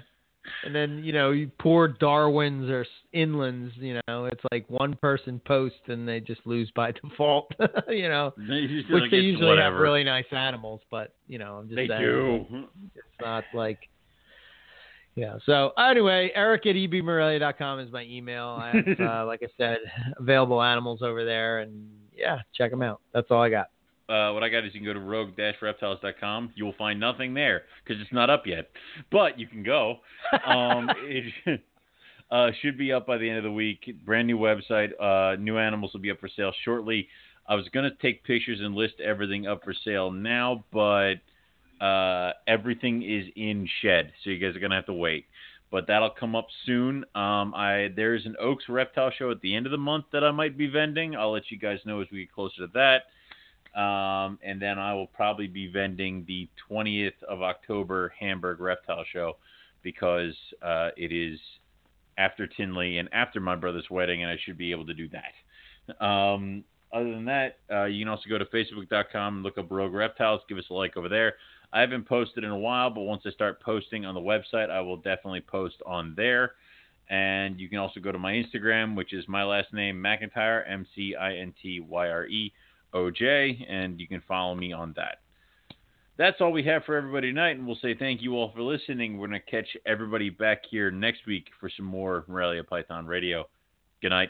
[0.63, 5.39] And then, you know, you poor Darwins or inlands, you know, it's like one person
[5.45, 7.51] posts and they just lose by default,
[7.89, 9.75] you know, They which like, they usually whatever.
[9.75, 12.01] have really nice animals, but, you know, I'm just They saying.
[12.01, 12.65] do.
[12.95, 13.79] It's not like,
[15.15, 15.37] yeah.
[15.45, 18.47] So anyway, Eric at ebmorelia.com is my email.
[18.47, 19.77] I have, uh, like I said,
[20.19, 23.01] available animals over there and yeah, check them out.
[23.13, 23.67] That's all I got.
[24.07, 26.51] Uh, what I got is you can go to rogue-reptiles.com.
[26.55, 28.69] You will find nothing there because it's not up yet,
[29.11, 29.97] but you can go.
[30.45, 31.33] Um, it
[32.31, 33.89] uh, should be up by the end of the week.
[34.05, 34.89] Brand new website.
[34.99, 37.07] Uh, new animals will be up for sale shortly.
[37.47, 41.15] I was gonna take pictures and list everything up for sale now, but
[41.79, 45.25] uh, everything is in shed, so you guys are gonna have to wait.
[45.71, 47.03] but that'll come up soon.
[47.15, 50.31] Um, I there's an Oaks Reptile Show at the end of the month that I
[50.31, 51.15] might be vending.
[51.15, 53.03] I'll let you guys know as we get closer to that.
[53.75, 59.37] Um, and then I will probably be vending the 20th of October Hamburg Reptile Show
[59.83, 61.39] because uh, it is
[62.17, 66.03] after Tinley and after my brother's wedding, and I should be able to do that.
[66.05, 69.93] Um, other than that, uh, you can also go to facebook.com and look up Rogue
[69.93, 70.41] Reptiles.
[70.47, 71.33] Give us a like over there.
[71.73, 74.79] I haven't posted in a while, but once I start posting on the website, I
[74.79, 76.53] will definitely post on there.
[77.09, 80.87] And you can also go to my Instagram, which is my last name, McIntyre, M
[80.95, 82.53] C I N T Y R E
[82.95, 85.19] O J, and you can follow me on that.
[86.17, 89.17] That's all we have for everybody tonight, and we'll say thank you all for listening.
[89.17, 93.49] We're going to catch everybody back here next week for some more Morelia Python Radio.
[94.01, 94.29] Good night.